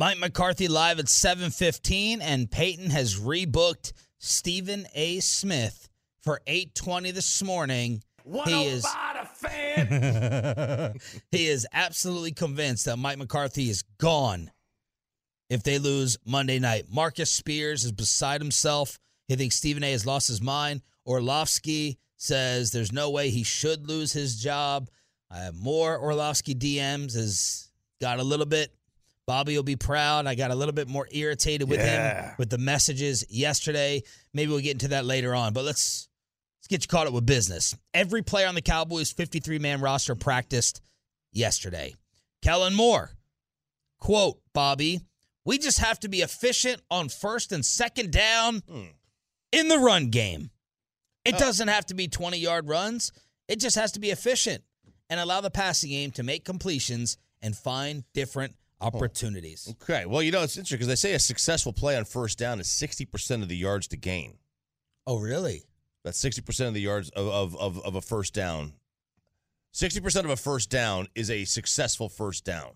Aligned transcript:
Mike 0.00 0.16
McCarthy 0.16 0.66
live 0.66 0.98
at 0.98 1.10
7:15 1.10 2.22
and 2.22 2.50
Peyton 2.50 2.88
has 2.88 3.20
rebooked 3.20 3.92
Stephen 4.16 4.86
A. 4.94 5.20
Smith 5.20 5.90
for 6.22 6.40
8:20 6.46 7.12
this 7.12 7.42
morning. 7.42 8.02
He 8.46 8.64
is 8.64 8.86
He 11.30 11.46
is 11.46 11.66
absolutely 11.70 12.32
convinced 12.32 12.86
that 12.86 12.96
Mike 12.96 13.18
McCarthy 13.18 13.68
is 13.68 13.82
gone 13.98 14.50
if 15.50 15.62
they 15.62 15.78
lose 15.78 16.16
Monday 16.24 16.58
night. 16.58 16.86
Marcus 16.88 17.30
Spears 17.30 17.84
is 17.84 17.92
beside 17.92 18.40
himself. 18.40 18.98
He 19.28 19.36
thinks 19.36 19.56
Stephen 19.56 19.84
A 19.84 19.92
has 19.92 20.06
lost 20.06 20.28
his 20.28 20.40
mind. 20.40 20.80
Orlovsky 21.04 21.98
says 22.16 22.70
there's 22.70 22.90
no 22.90 23.10
way 23.10 23.28
he 23.28 23.42
should 23.42 23.86
lose 23.86 24.14
his 24.14 24.40
job. 24.40 24.88
I 25.30 25.40
have 25.40 25.56
more 25.56 25.98
Orlovsky 25.98 26.54
DMs 26.54 27.14
has 27.14 27.70
got 28.00 28.18
a 28.18 28.24
little 28.24 28.46
bit 28.46 28.74
Bobby 29.30 29.54
will 29.54 29.62
be 29.62 29.76
proud. 29.76 30.26
I 30.26 30.34
got 30.34 30.50
a 30.50 30.56
little 30.56 30.74
bit 30.74 30.88
more 30.88 31.06
irritated 31.12 31.70
with 31.70 31.78
Yeah. 31.78 32.30
him 32.30 32.34
with 32.36 32.50
the 32.50 32.58
messages 32.58 33.24
yesterday. 33.28 34.02
Maybe 34.34 34.50
we'll 34.50 34.58
get 34.58 34.72
into 34.72 34.88
that 34.88 35.04
later 35.04 35.36
on, 35.36 35.52
but 35.52 35.64
let's 35.64 36.08
let's 36.58 36.66
get 36.66 36.82
you 36.82 36.88
caught 36.88 37.06
up 37.06 37.12
with 37.12 37.26
business. 37.26 37.76
Every 37.94 38.22
player 38.22 38.48
on 38.48 38.56
the 38.56 38.60
Cowboys 38.60 39.12
53 39.12 39.60
man 39.60 39.80
roster 39.80 40.16
practiced 40.16 40.80
yesterday. 41.30 41.94
Kellen 42.42 42.74
Moore, 42.74 43.12
quote, 44.00 44.40
Bobby, 44.52 45.00
we 45.44 45.58
just 45.58 45.78
have 45.78 46.00
to 46.00 46.08
be 46.08 46.22
efficient 46.22 46.82
on 46.90 47.08
first 47.08 47.52
and 47.52 47.64
second 47.64 48.10
down 48.10 48.64
hmm. 48.68 48.86
in 49.52 49.68
the 49.68 49.78
run 49.78 50.10
game. 50.10 50.50
It 51.24 51.36
oh. 51.36 51.38
doesn't 51.38 51.68
have 51.68 51.86
to 51.86 51.94
be 51.94 52.08
20 52.08 52.36
yard 52.36 52.68
runs, 52.68 53.12
it 53.46 53.60
just 53.60 53.76
has 53.76 53.92
to 53.92 54.00
be 54.00 54.10
efficient 54.10 54.64
and 55.08 55.20
allow 55.20 55.40
the 55.40 55.52
passing 55.52 55.90
game 55.90 56.10
to 56.10 56.24
make 56.24 56.44
completions 56.44 57.16
and 57.40 57.56
find 57.56 58.02
different 58.12 58.56
opportunities. 58.80 59.68
Okay. 59.82 60.06
Well, 60.06 60.22
you 60.22 60.32
know, 60.32 60.42
it's 60.42 60.56
interesting 60.56 60.76
because 60.76 60.88
they 60.88 60.94
say 60.96 61.12
a 61.14 61.18
successful 61.18 61.72
play 61.72 61.96
on 61.96 62.04
first 62.04 62.38
down 62.38 62.60
is 62.60 62.66
60% 62.68 63.42
of 63.42 63.48
the 63.48 63.56
yards 63.56 63.86
to 63.88 63.96
gain. 63.96 64.38
Oh, 65.06 65.18
really? 65.18 65.62
That's 66.04 66.22
60% 66.22 66.68
of 66.68 66.74
the 66.74 66.80
yards 66.80 67.10
of, 67.10 67.26
of, 67.28 67.56
of, 67.56 67.78
of 67.84 67.94
a 67.94 68.00
first 68.00 68.32
down. 68.34 68.72
60% 69.74 70.24
of 70.24 70.30
a 70.30 70.36
first 70.36 70.70
down 70.70 71.06
is 71.14 71.30
a 71.30 71.44
successful 71.44 72.08
first 72.08 72.44
down. 72.44 72.70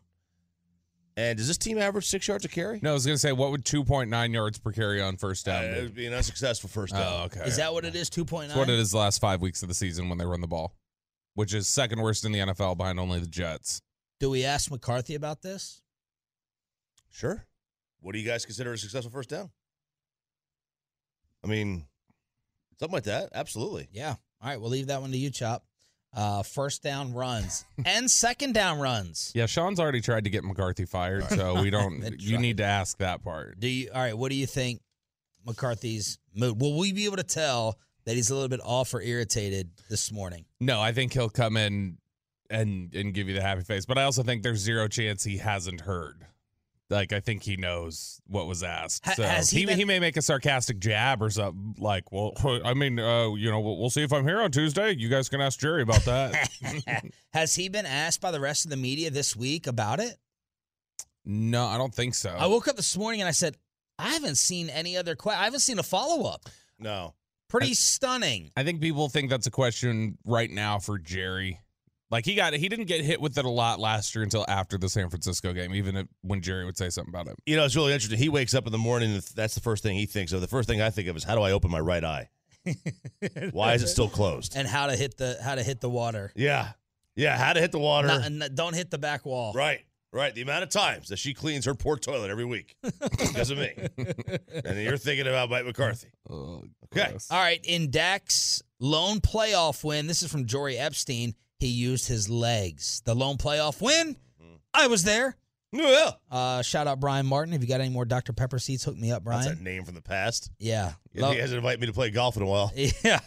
And 1.16 1.38
does 1.38 1.46
this 1.46 1.58
team 1.58 1.78
average 1.78 2.06
six 2.08 2.26
yards 2.26 2.44
a 2.44 2.48
carry? 2.48 2.80
No, 2.82 2.90
I 2.90 2.92
was 2.92 3.06
going 3.06 3.14
to 3.14 3.20
say, 3.20 3.30
what 3.32 3.52
would 3.52 3.64
2.9 3.64 4.32
yards 4.34 4.58
per 4.58 4.72
carry 4.72 5.00
on 5.00 5.16
first 5.16 5.46
Uh, 5.48 5.52
down 5.52 5.64
it 5.64 5.74
be? 5.76 5.82
would 5.82 5.94
be 5.94 6.06
an 6.06 6.12
unsuccessful 6.14 6.68
first 6.68 6.92
down. 6.92 7.02
Oh, 7.02 7.24
okay. 7.26 7.42
Is 7.46 7.56
that 7.56 7.72
what 7.72 7.84
it 7.84 7.94
is? 7.94 8.10
2.9? 8.10 8.48
That's 8.48 8.56
what 8.56 8.68
it 8.68 8.78
is 8.78 8.90
the 8.90 8.98
last 8.98 9.20
five 9.20 9.40
weeks 9.40 9.62
of 9.62 9.68
the 9.68 9.74
season 9.74 10.08
when 10.08 10.18
they 10.18 10.26
run 10.26 10.40
the 10.40 10.48
ball, 10.48 10.74
which 11.34 11.54
is 11.54 11.68
second 11.68 12.00
worst 12.02 12.24
in 12.24 12.32
the 12.32 12.40
NFL 12.40 12.76
behind 12.76 12.98
only 12.98 13.20
the 13.20 13.28
Jets. 13.28 13.80
Do 14.18 14.30
we 14.30 14.44
ask 14.44 14.70
McCarthy 14.72 15.14
about 15.14 15.40
this? 15.42 15.82
Sure. 17.14 17.46
What 18.00 18.12
do 18.12 18.18
you 18.18 18.26
guys 18.26 18.44
consider 18.44 18.72
a 18.72 18.78
successful 18.78 19.10
first 19.12 19.30
down? 19.30 19.50
I 21.44 21.46
mean, 21.46 21.86
something 22.80 22.92
like 22.92 23.04
that. 23.04 23.28
Absolutely. 23.32 23.88
Yeah. 23.92 24.16
All 24.42 24.48
right, 24.50 24.60
we'll 24.60 24.70
leave 24.70 24.88
that 24.88 25.00
one 25.00 25.12
to 25.12 25.16
you, 25.16 25.30
Chop. 25.30 25.64
Uh, 26.12 26.42
first 26.42 26.82
down 26.82 27.12
runs 27.12 27.64
and 27.86 28.10
second 28.10 28.52
down 28.52 28.80
runs. 28.80 29.32
Yeah, 29.34 29.46
Sean's 29.46 29.78
already 29.80 30.00
tried 30.00 30.24
to 30.24 30.30
get 30.30 30.44
McCarthy 30.44 30.84
fired, 30.86 31.28
so 31.28 31.62
we 31.62 31.70
don't. 31.70 32.20
You 32.20 32.38
need 32.38 32.56
to 32.58 32.64
ask 32.64 32.98
that 32.98 33.22
part. 33.22 33.60
Do 33.60 33.68
you? 33.68 33.90
All 33.94 34.00
right. 34.00 34.16
What 34.16 34.30
do 34.30 34.36
you 34.36 34.46
think 34.46 34.80
McCarthy's 35.46 36.18
mood? 36.34 36.60
Will 36.60 36.76
we 36.76 36.92
be 36.92 37.04
able 37.06 37.16
to 37.16 37.22
tell 37.24 37.78
that 38.06 38.14
he's 38.16 38.30
a 38.30 38.34
little 38.34 38.48
bit 38.48 38.60
off 38.62 38.92
or 38.92 39.00
irritated 39.00 39.70
this 39.88 40.10
morning? 40.12 40.44
No, 40.60 40.80
I 40.80 40.92
think 40.92 41.12
he'll 41.12 41.30
come 41.30 41.56
in 41.56 41.98
and 42.50 42.92
and 42.94 43.14
give 43.14 43.28
you 43.28 43.34
the 43.34 43.42
happy 43.42 43.62
face, 43.62 43.86
but 43.86 43.98
I 43.98 44.02
also 44.04 44.22
think 44.24 44.42
there's 44.42 44.60
zero 44.60 44.88
chance 44.88 45.24
he 45.24 45.38
hasn't 45.38 45.80
heard. 45.82 46.26
Like 46.90 47.12
I 47.12 47.20
think 47.20 47.42
he 47.42 47.56
knows 47.56 48.20
what 48.26 48.46
was 48.46 48.62
asked. 48.62 49.06
Ha- 49.06 49.14
so 49.14 49.22
has 49.22 49.50
he 49.50 49.60
he, 49.60 49.66
been- 49.66 49.78
he 49.78 49.84
may 49.84 49.98
make 49.98 50.16
a 50.16 50.22
sarcastic 50.22 50.78
jab 50.78 51.22
or 51.22 51.30
something 51.30 51.74
like, 51.78 52.12
"Well, 52.12 52.32
I 52.64 52.74
mean, 52.74 52.98
uh, 52.98 53.32
you 53.34 53.50
know, 53.50 53.60
we'll, 53.60 53.78
we'll 53.78 53.90
see 53.90 54.02
if 54.02 54.12
I'm 54.12 54.24
here 54.26 54.40
on 54.40 54.50
Tuesday. 54.50 54.94
You 54.94 55.08
guys 55.08 55.28
can 55.28 55.40
ask 55.40 55.58
Jerry 55.58 55.82
about 55.82 56.04
that." 56.04 56.50
Has 57.32 57.54
he 57.54 57.68
been 57.68 57.86
asked 57.86 58.20
by 58.20 58.30
the 58.30 58.40
rest 58.40 58.64
of 58.66 58.70
the 58.70 58.76
media 58.76 59.10
this 59.10 59.34
week 59.34 59.66
about 59.66 59.98
it? 60.00 60.16
no, 61.24 61.64
I 61.66 61.78
don't 61.78 61.94
think 61.94 62.14
so. 62.14 62.28
I 62.30 62.46
woke 62.46 62.68
up 62.68 62.76
this 62.76 62.96
morning 62.98 63.22
and 63.22 63.28
I 63.28 63.32
said, 63.32 63.56
I 63.98 64.10
haven't 64.10 64.36
seen 64.36 64.68
any 64.68 64.96
other 64.96 65.16
question. 65.16 65.40
I 65.40 65.44
haven't 65.44 65.60
seen 65.60 65.78
a 65.78 65.82
follow 65.82 66.28
up. 66.28 66.50
No. 66.78 67.14
Pretty 67.48 67.72
stunning. 67.74 68.50
I 68.56 68.62
think 68.64 68.80
people 68.82 69.08
think 69.08 69.30
that's 69.30 69.46
a 69.46 69.50
question 69.50 70.18
right 70.26 70.50
now 70.50 70.78
for 70.80 70.98
Jerry. 70.98 71.60
Like 72.14 72.24
he 72.24 72.36
got 72.36 72.52
he 72.54 72.68
didn't 72.68 72.84
get 72.84 73.04
hit 73.04 73.20
with 73.20 73.36
it 73.38 73.44
a 73.44 73.50
lot 73.50 73.80
last 73.80 74.14
year 74.14 74.22
until 74.22 74.44
after 74.46 74.78
the 74.78 74.88
San 74.88 75.08
Francisco 75.10 75.52
game, 75.52 75.74
even 75.74 75.96
if, 75.96 76.06
when 76.22 76.42
Jerry 76.42 76.64
would 76.64 76.78
say 76.78 76.88
something 76.88 77.12
about 77.12 77.26
it. 77.26 77.34
You 77.44 77.56
know, 77.56 77.64
it's 77.64 77.74
really 77.74 77.92
interesting. 77.92 78.20
He 78.20 78.28
wakes 78.28 78.54
up 78.54 78.66
in 78.66 78.70
the 78.72 78.78
morning, 78.78 79.14
and 79.14 79.20
that's 79.34 79.56
the 79.56 79.60
first 79.60 79.82
thing 79.82 79.96
he 79.96 80.06
thinks 80.06 80.30
of. 80.32 80.40
The 80.40 80.46
first 80.46 80.68
thing 80.68 80.80
I 80.80 80.90
think 80.90 81.08
of 81.08 81.16
is 81.16 81.24
how 81.24 81.34
do 81.34 81.42
I 81.42 81.50
open 81.50 81.72
my 81.72 81.80
right 81.80 82.04
eye? 82.04 82.28
Why 83.50 83.74
is 83.74 83.82
it 83.82 83.88
still 83.88 84.08
closed? 84.08 84.54
And 84.56 84.68
how 84.68 84.86
to 84.86 84.94
hit 84.94 85.16
the 85.16 85.38
how 85.42 85.56
to 85.56 85.62
hit 85.64 85.80
the 85.80 85.90
water. 85.90 86.30
Yeah. 86.36 86.68
Yeah. 87.16 87.36
How 87.36 87.52
to 87.52 87.60
hit 87.60 87.72
the 87.72 87.80
water. 87.80 88.06
Not- 88.06 88.22
and 88.24 88.48
don't 88.54 88.74
hit 88.76 88.92
the 88.92 88.98
back 88.98 89.26
wall. 89.26 89.52
Right. 89.52 89.80
Right. 90.12 90.32
The 90.32 90.42
amount 90.42 90.62
of 90.62 90.68
times 90.68 91.08
that 91.08 91.18
she 91.18 91.34
cleans 91.34 91.64
her 91.64 91.74
poor 91.74 91.96
toilet 91.96 92.30
every 92.30 92.44
week 92.44 92.76
because 93.18 93.50
of 93.50 93.58
me. 93.58 93.72
and 94.64 94.78
you're 94.78 94.98
thinking 94.98 95.26
about 95.26 95.50
Mike 95.50 95.64
McCarthy. 95.64 96.12
Oh, 96.30 96.62
Okay. 96.96 97.10
gross. 97.10 97.26
All 97.28 97.40
right, 97.40 97.58
in 97.64 97.90
Dak's 97.90 98.62
lone 98.78 99.18
playoff 99.20 99.82
win, 99.82 100.06
this 100.06 100.22
is 100.22 100.30
from 100.30 100.46
Jori 100.46 100.78
Epstein. 100.78 101.34
He 101.64 101.70
used 101.70 102.08
his 102.08 102.28
legs. 102.28 103.00
The 103.06 103.14
lone 103.14 103.38
playoff 103.38 103.80
win. 103.80 104.16
I 104.74 104.86
was 104.86 105.02
there. 105.02 105.34
Yeah. 105.72 106.10
Uh, 106.30 106.60
shout 106.60 106.86
out 106.86 107.00
Brian 107.00 107.24
Martin. 107.24 107.54
If 107.54 107.62
you 107.62 107.66
got 107.66 107.80
any 107.80 107.88
more 107.88 108.04
Dr. 108.04 108.34
Pepper 108.34 108.58
seats, 108.58 108.84
hook 108.84 108.98
me 108.98 109.10
up, 109.10 109.24
That's 109.24 109.46
Brian. 109.46 109.58
a 109.58 109.62
name 109.62 109.84
from 109.84 109.94
the 109.94 110.02
past. 110.02 110.50
Yeah. 110.58 110.92
He 111.14 111.20
hasn't 111.22 111.56
invited 111.56 111.80
me 111.80 111.86
to 111.86 111.94
play 111.94 112.10
golf 112.10 112.36
in 112.36 112.42
a 112.42 112.46
while. 112.46 112.70
Yeah. 112.76 113.18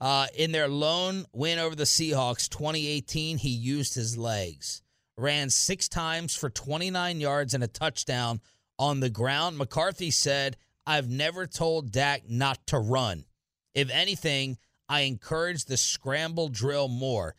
Uh, 0.00 0.26
in 0.34 0.50
their 0.50 0.66
lone 0.66 1.26
win 1.34 1.58
over 1.58 1.76
the 1.76 1.84
Seahawks 1.84 2.48
2018, 2.48 3.36
he 3.36 3.50
used 3.50 3.94
his 3.94 4.16
legs. 4.16 4.80
Ran 5.18 5.50
six 5.50 5.86
times 5.86 6.34
for 6.34 6.48
29 6.48 7.20
yards 7.20 7.52
and 7.52 7.62
a 7.62 7.68
touchdown 7.68 8.40
on 8.78 9.00
the 9.00 9.10
ground. 9.10 9.58
McCarthy 9.58 10.10
said, 10.10 10.56
I've 10.86 11.10
never 11.10 11.46
told 11.46 11.92
Dak 11.92 12.22
not 12.30 12.66
to 12.68 12.78
run. 12.78 13.26
If 13.74 13.90
anything, 13.90 14.56
I 14.88 15.02
encourage 15.02 15.66
the 15.66 15.76
scramble 15.76 16.48
drill 16.48 16.88
more. 16.88 17.34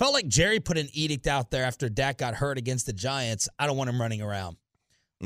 Felt 0.00 0.14
like 0.14 0.28
Jerry 0.28 0.60
put 0.60 0.78
an 0.78 0.88
edict 0.94 1.26
out 1.26 1.50
there 1.50 1.62
after 1.62 1.90
Dak 1.90 2.16
got 2.16 2.32
hurt 2.32 2.56
against 2.56 2.86
the 2.86 2.94
Giants. 2.94 3.50
I 3.58 3.66
don't 3.66 3.76
want 3.76 3.90
him 3.90 4.00
running 4.00 4.22
around. 4.22 4.56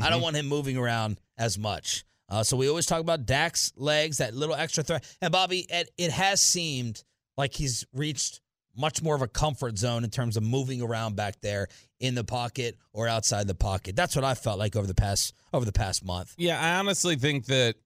I 0.02 0.10
don't 0.10 0.20
want 0.20 0.34
him 0.34 0.48
moving 0.48 0.76
around 0.76 1.20
as 1.38 1.56
much. 1.56 2.04
Uh, 2.28 2.42
so 2.42 2.56
we 2.56 2.68
always 2.68 2.84
talk 2.84 2.98
about 2.98 3.24
Dak's 3.24 3.72
legs, 3.76 4.18
that 4.18 4.34
little 4.34 4.56
extra 4.56 4.82
threat. 4.82 5.04
And 5.22 5.30
Bobby, 5.30 5.64
it, 5.70 5.90
it 5.96 6.10
has 6.10 6.40
seemed 6.40 7.04
like 7.36 7.54
he's 7.54 7.86
reached 7.94 8.40
much 8.76 9.00
more 9.00 9.14
of 9.14 9.22
a 9.22 9.28
comfort 9.28 9.78
zone 9.78 10.02
in 10.02 10.10
terms 10.10 10.36
of 10.36 10.42
moving 10.42 10.82
around 10.82 11.14
back 11.14 11.40
there 11.40 11.68
in 12.00 12.16
the 12.16 12.24
pocket 12.24 12.76
or 12.92 13.06
outside 13.06 13.46
the 13.46 13.54
pocket. 13.54 13.94
That's 13.94 14.16
what 14.16 14.24
I 14.24 14.34
felt 14.34 14.58
like 14.58 14.74
over 14.74 14.88
the 14.88 14.92
past 14.92 15.34
over 15.52 15.64
the 15.64 15.70
past 15.70 16.04
month. 16.04 16.34
Yeah, 16.36 16.60
I 16.60 16.80
honestly 16.80 17.14
think 17.14 17.46
that 17.46 17.76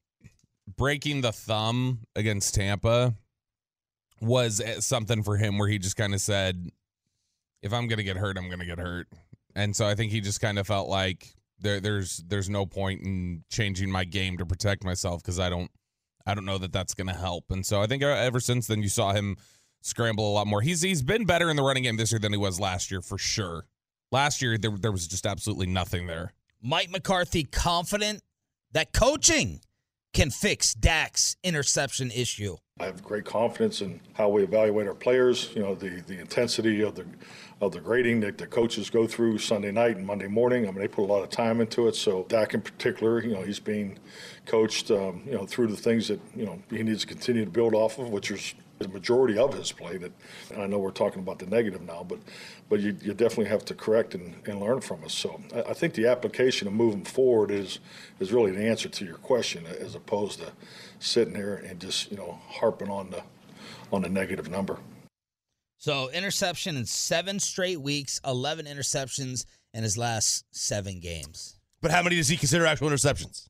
breaking 0.78 1.20
the 1.20 1.32
thumb 1.32 1.98
against 2.16 2.54
Tampa 2.54 3.14
was 4.20 4.60
eh, 4.60 4.80
something 4.80 5.22
for 5.22 5.36
him 5.36 5.58
where 5.58 5.68
he 5.68 5.78
just 5.78 5.96
kind 5.96 6.14
of 6.14 6.20
said, 6.22 6.70
if 7.62 7.72
I'm 7.72 7.88
to 7.98 8.04
get 8.04 8.16
hurt, 8.16 8.38
I'm 8.38 8.48
to 8.60 8.66
get 8.66 8.78
hurt. 8.78 9.08
And 9.54 9.74
so 9.74 9.86
I 9.86 9.94
think 9.94 10.12
he 10.12 10.20
just 10.20 10.40
kind 10.40 10.58
of 10.58 10.66
felt 10.66 10.88
like 10.88 11.34
there, 11.60 11.80
there's 11.80 12.18
there's 12.18 12.48
no 12.48 12.66
point 12.66 13.02
in 13.02 13.44
changing 13.50 13.90
my 13.90 14.04
game 14.04 14.38
to 14.38 14.46
protect 14.46 14.84
myself 14.84 15.22
because 15.22 15.40
I 15.40 15.50
don't 15.50 15.70
I 16.26 16.34
don't 16.34 16.44
know 16.44 16.58
that 16.58 16.72
that's 16.72 16.94
to 17.08 17.14
help. 17.14 17.50
And 17.50 17.64
so 17.64 17.80
I 17.80 17.86
think 17.86 18.02
uh, 18.02 18.08
ever 18.08 18.40
since 18.40 18.66
then 18.66 18.82
you 18.82 18.88
saw 18.88 19.12
him 19.12 19.36
scramble 19.80 20.30
a 20.30 20.32
lot 20.32 20.46
more. 20.46 20.60
He's 20.60 20.82
he's 20.82 21.02
been 21.02 21.24
better 21.24 21.50
in 21.50 21.56
the 21.56 21.62
running 21.62 21.82
game 21.82 21.96
this 21.96 22.12
year 22.12 22.18
than 22.18 22.32
he 22.32 22.38
was 22.38 22.60
last 22.60 22.90
year 22.90 23.00
for 23.00 23.18
sure. 23.18 23.66
Last 24.12 24.42
year 24.42 24.56
there 24.58 24.70
there 24.70 24.92
was 24.92 25.08
just 25.08 25.26
absolutely 25.26 25.66
nothing 25.66 26.06
there. 26.06 26.32
Mike 26.62 26.90
McCarthy 26.90 27.44
confident 27.44 28.20
that 28.72 28.92
coaching 28.92 29.60
can 30.12 30.30
fix 30.30 30.74
Dak's 30.74 31.36
interception 31.44 32.10
issue. 32.10 32.56
I 32.80 32.86
have 32.86 33.02
great 33.02 33.24
confidence 33.24 33.80
in 33.80 34.00
how 34.14 34.28
we 34.28 34.42
evaluate 34.42 34.86
our 34.86 34.94
players. 34.94 35.50
You 35.54 35.62
know, 35.62 35.74
the, 35.74 36.02
the 36.06 36.18
intensity 36.18 36.82
of 36.82 36.94
the 36.94 37.06
of 37.60 37.72
the 37.72 37.80
grading 37.80 38.20
that 38.20 38.38
the 38.38 38.46
coaches 38.46 38.88
go 38.88 39.06
through 39.06 39.38
Sunday 39.38 39.72
night 39.72 39.96
and 39.96 40.06
Monday 40.06 40.28
morning. 40.28 40.68
I 40.68 40.70
mean, 40.70 40.80
they 40.80 40.88
put 40.88 41.02
a 41.02 41.10
lot 41.12 41.24
of 41.24 41.30
time 41.30 41.60
into 41.60 41.88
it. 41.88 41.96
So 41.96 42.24
Dak 42.28 42.54
in 42.54 42.60
particular, 42.60 43.20
you 43.20 43.32
know, 43.32 43.42
he's 43.42 43.58
being 43.58 43.98
coached, 44.46 44.92
um, 44.92 45.22
you 45.26 45.32
know, 45.32 45.44
through 45.44 45.66
the 45.68 45.76
things 45.76 46.06
that 46.08 46.20
you 46.36 46.46
know 46.46 46.60
he 46.70 46.82
needs 46.82 47.00
to 47.02 47.06
continue 47.06 47.44
to 47.44 47.50
build 47.50 47.74
off 47.74 47.98
of, 47.98 48.10
which 48.10 48.30
is 48.30 48.54
the 48.78 48.88
majority 48.88 49.38
of 49.38 49.54
his 49.54 49.72
play. 49.72 49.96
That 49.96 50.12
and 50.50 50.62
I 50.62 50.66
know 50.66 50.78
we're 50.78 50.90
talking 50.90 51.20
about 51.20 51.38
the 51.38 51.46
negative 51.46 51.82
now, 51.82 52.04
but 52.08 52.18
but 52.68 52.80
you, 52.80 52.96
you 53.02 53.14
definitely 53.14 53.46
have 53.46 53.64
to 53.66 53.74
correct 53.74 54.14
and, 54.14 54.34
and 54.46 54.60
learn 54.60 54.80
from 54.80 55.04
us. 55.04 55.14
So 55.14 55.40
I, 55.54 55.70
I 55.70 55.74
think 55.74 55.94
the 55.94 56.06
application 56.06 56.68
of 56.68 56.74
moving 56.74 57.04
forward 57.04 57.50
is 57.50 57.78
is 58.20 58.32
really 58.32 58.52
the 58.52 58.66
answer 58.66 58.88
to 58.88 59.04
your 59.04 59.16
question, 59.16 59.64
as 59.66 59.94
opposed 59.94 60.40
to 60.40 60.52
sitting 60.98 61.34
here 61.34 61.54
and 61.54 61.80
just 61.80 62.10
you 62.10 62.16
know 62.16 62.38
harping 62.48 62.90
on 62.90 63.10
the 63.10 63.22
on 63.92 64.02
the 64.02 64.08
negative 64.08 64.50
number. 64.50 64.78
So 65.78 66.10
interception 66.10 66.76
in 66.76 66.86
seven 66.86 67.38
straight 67.38 67.80
weeks, 67.80 68.20
eleven 68.24 68.66
interceptions 68.66 69.44
in 69.72 69.82
his 69.82 69.96
last 69.96 70.44
seven 70.50 71.00
games. 71.00 71.58
But 71.80 71.90
how 71.92 72.02
many 72.02 72.16
does 72.16 72.28
he 72.28 72.36
consider 72.36 72.66
actual 72.66 72.88
interceptions? 72.88 73.48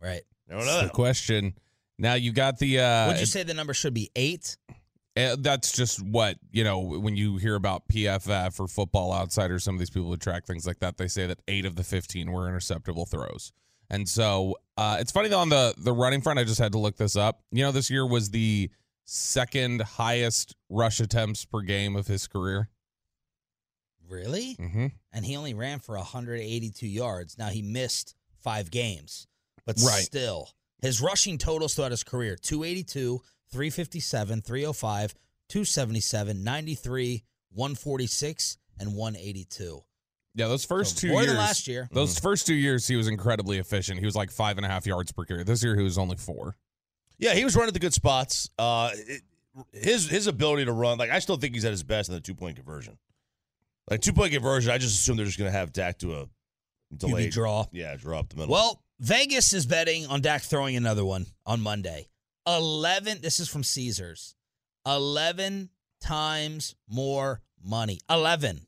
Right. 0.00 0.22
I 0.50 0.54
don't 0.54 0.64
That's 0.66 0.88
the 0.88 0.92
question. 0.92 1.54
Now 2.02 2.14
you 2.14 2.32
got 2.32 2.58
the. 2.58 2.80
Uh, 2.80 3.06
Would 3.08 3.20
you 3.20 3.26
say 3.26 3.44
the 3.44 3.54
number 3.54 3.72
should 3.72 3.94
be 3.94 4.10
eight? 4.16 4.56
Uh, 5.16 5.36
that's 5.38 5.70
just 5.70 6.02
what 6.04 6.36
you 6.50 6.64
know 6.64 6.80
when 6.80 7.16
you 7.16 7.36
hear 7.36 7.54
about 7.54 7.86
PFF 7.88 8.58
or 8.58 8.66
Football 8.66 9.12
Outsider. 9.12 9.60
Some 9.60 9.76
of 9.76 9.78
these 9.78 9.90
people 9.90 10.08
who 10.08 10.16
track 10.16 10.44
things 10.44 10.66
like 10.66 10.80
that, 10.80 10.96
they 10.98 11.06
say 11.06 11.28
that 11.28 11.38
eight 11.46 11.64
of 11.64 11.76
the 11.76 11.84
fifteen 11.84 12.32
were 12.32 12.50
interceptable 12.50 13.08
throws. 13.08 13.52
And 13.88 14.08
so 14.08 14.56
uh, 14.76 14.96
it's 14.98 15.12
funny 15.12 15.28
though 15.28 15.38
on 15.38 15.48
the 15.48 15.74
the 15.78 15.92
running 15.92 16.22
front. 16.22 16.40
I 16.40 16.44
just 16.44 16.58
had 16.58 16.72
to 16.72 16.78
look 16.78 16.96
this 16.96 17.14
up. 17.14 17.42
You 17.52 17.62
know, 17.62 17.70
this 17.70 17.88
year 17.88 18.04
was 18.04 18.30
the 18.30 18.68
second 19.04 19.82
highest 19.82 20.56
rush 20.68 20.98
attempts 20.98 21.44
per 21.44 21.60
game 21.60 21.94
of 21.94 22.08
his 22.08 22.26
career. 22.26 22.68
Really? 24.08 24.56
Mm-hmm. 24.58 24.86
And 25.12 25.24
he 25.24 25.36
only 25.36 25.54
ran 25.54 25.78
for 25.78 25.96
182 25.96 26.86
yards. 26.86 27.38
Now 27.38 27.48
he 27.48 27.62
missed 27.62 28.14
five 28.42 28.70
games, 28.70 29.26
but 29.64 29.76
Right. 29.84 30.02
still, 30.02 30.50
his 30.82 31.00
rushing 31.00 31.38
totals 31.38 31.74
throughout 31.74 31.92
his 31.92 32.04
career 32.04 32.36
282, 32.36 33.20
357, 33.50 34.42
305, 34.42 35.14
277, 35.48 36.44
93, 36.44 37.22
146, 37.52 38.58
and 38.78 38.94
182. 38.94 39.82
Yeah, 40.34 40.48
those 40.48 40.64
first 40.64 40.96
So 40.98 41.02
two 41.06 41.12
more 41.12 41.20
years. 41.22 41.32
than 41.32 41.36
last 41.36 41.68
year. 41.68 41.88
Those 41.92 42.18
first 42.18 42.46
two 42.46 42.54
years, 42.54 42.88
he 42.88 42.96
was 42.96 43.06
incredibly 43.06 43.58
efficient. 43.58 44.00
He 44.00 44.06
was 44.06 44.16
like 44.16 44.30
five 44.30 44.56
and 44.56 44.64
a 44.64 44.68
half 44.68 44.86
yards 44.86 45.12
per 45.12 45.24
carry. 45.24 45.44
This 45.44 45.62
year, 45.62 45.76
he 45.76 45.82
was 45.82 45.98
only 45.98 46.16
four. 46.16 46.56
Yeah, 47.18 47.34
he 47.34 47.44
was 47.44 47.54
running 47.54 47.74
the 47.74 47.78
good 47.78 47.92
spots. 47.92 48.48
Uh, 48.58 48.90
it, 48.94 49.22
his 49.72 50.08
his 50.08 50.26
ability 50.26 50.64
to 50.64 50.72
run, 50.72 50.96
like 50.96 51.10
I 51.10 51.18
still 51.18 51.36
think 51.36 51.52
he's 51.54 51.66
at 51.66 51.70
his 51.70 51.82
best 51.82 52.08
in 52.08 52.14
the 52.14 52.20
two 52.22 52.34
point 52.34 52.56
conversion. 52.56 52.96
Like 53.90 54.00
two 54.00 54.14
point 54.14 54.32
conversion, 54.32 54.72
I 54.72 54.78
just 54.78 54.94
assume 54.98 55.18
they're 55.18 55.26
just 55.26 55.38
going 55.38 55.52
to 55.52 55.56
have 55.56 55.72
Dak 55.74 55.98
do 55.98 56.12
a 56.14 56.26
delayed 56.96 57.28
QB 57.28 57.32
draw. 57.34 57.66
Yeah, 57.70 57.94
draw 57.96 58.20
up 58.20 58.30
the 58.30 58.36
middle. 58.36 58.52
Well, 58.52 58.82
Vegas 59.02 59.52
is 59.52 59.66
betting 59.66 60.06
on 60.06 60.20
Dak 60.20 60.42
throwing 60.42 60.76
another 60.76 61.04
one 61.04 61.26
on 61.44 61.60
Monday. 61.60 62.06
11, 62.46 63.18
this 63.20 63.40
is 63.40 63.48
from 63.48 63.64
Caesars. 63.64 64.36
11 64.86 65.70
times 66.00 66.76
more 66.88 67.40
money. 67.60 67.98
11 68.08 68.60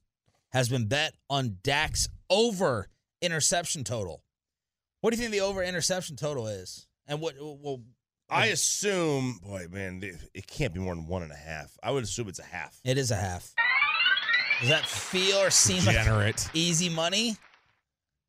has 0.51 0.69
been 0.69 0.87
bet 0.87 1.15
on 1.31 1.59
Dak's 1.63 2.09
over 2.29 2.89
interception 3.23 3.85
total. 3.85 4.25
What 5.03 5.11
do 5.11 5.17
you 5.17 5.21
think 5.21 5.31
the 5.31 5.43
over 5.43 5.63
interception 5.63 6.17
total 6.17 6.49
is? 6.49 6.89
And 7.07 7.21
what 7.21 7.37
well 7.39 7.83
I 8.29 8.47
assume, 8.47 9.39
boy, 9.41 9.69
man, 9.71 10.01
it, 10.03 10.17
it 10.35 10.47
can't 10.49 10.75
be 10.75 10.81
more 10.81 10.97
than 10.97 11.07
one 11.07 11.23
and 11.23 11.31
a 11.31 11.37
half. 11.37 11.79
I 11.81 11.93
would 11.93 12.03
assume 12.03 12.27
it's 12.27 12.41
a 12.41 12.43
half. 12.43 12.77
it 12.83 12.99
is 12.99 13.13
a 13.13 13.17
half. 13.17 13.55
Does 14.59 14.71
that 14.71 14.85
feel 14.85 15.37
or 15.37 15.51
seem 15.51 15.85
like 15.85 16.35
easy 16.55 16.89
money? 16.89 17.37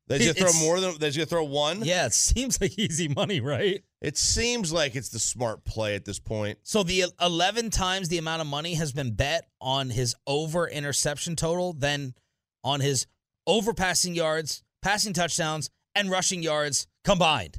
Going 0.08 0.20
to 0.20 0.34
throw 0.34 0.52
more 0.60 0.80
than 0.80 0.92
going 0.98 1.12
to 1.12 1.26
throw 1.26 1.44
one. 1.44 1.84
Yeah, 1.84 2.06
it 2.06 2.12
seems 2.12 2.60
like 2.60 2.78
easy 2.78 3.08
money, 3.08 3.40
right? 3.40 3.82
It 4.00 4.16
seems 4.16 4.72
like 4.72 4.94
it's 4.94 5.08
the 5.08 5.18
smart 5.18 5.64
play 5.64 5.96
at 5.96 6.04
this 6.04 6.20
point. 6.20 6.58
So 6.62 6.82
the 6.82 7.06
11 7.20 7.70
times 7.70 8.08
the 8.08 8.18
amount 8.18 8.40
of 8.40 8.46
money 8.46 8.74
has 8.74 8.92
been 8.92 9.14
bet 9.14 9.48
on 9.60 9.90
his 9.90 10.14
over 10.26 10.68
interception 10.68 11.34
total 11.34 11.72
than 11.72 12.14
on 12.62 12.80
his 12.80 13.06
over 13.46 13.72
passing 13.74 14.14
yards, 14.14 14.62
passing 14.80 15.12
touchdowns, 15.12 15.70
and 15.94 16.10
rushing 16.10 16.42
yards 16.42 16.86
combined. 17.04 17.58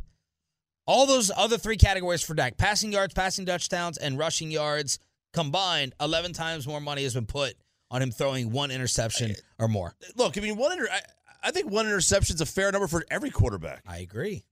All 0.85 1.05
those 1.05 1.29
other 1.35 1.57
three 1.57 1.75
categories 1.75 2.23
for 2.23 2.33
Dak 2.33 2.57
passing 2.57 2.93
yards, 2.93 3.13
passing 3.13 3.45
touchdowns, 3.45 3.97
and 3.97 4.17
rushing 4.17 4.51
yards 4.51 4.99
combined, 5.33 5.93
11 5.99 6.31
times 6.33 6.65
more 6.65 6.79
money 6.79 7.03
has 7.03 7.13
been 7.13 7.25
put 7.25 7.55
on 7.91 8.01
him 8.01 8.11
throwing 8.11 8.51
one 8.51 8.71
interception 8.71 9.35
or 9.59 9.67
more. 9.67 9.95
Look, 10.15 10.37
I 10.37 10.41
mean, 10.41 10.55
one 10.55 10.71
inter- 10.71 10.87
I, 10.91 11.01
I 11.43 11.51
think 11.51 11.71
one 11.71 11.85
interception 11.85 12.35
is 12.35 12.41
a 12.41 12.45
fair 12.45 12.71
number 12.71 12.87
for 12.87 13.03
every 13.11 13.29
quarterback. 13.29 13.83
I 13.87 13.99
agree. 13.99 14.43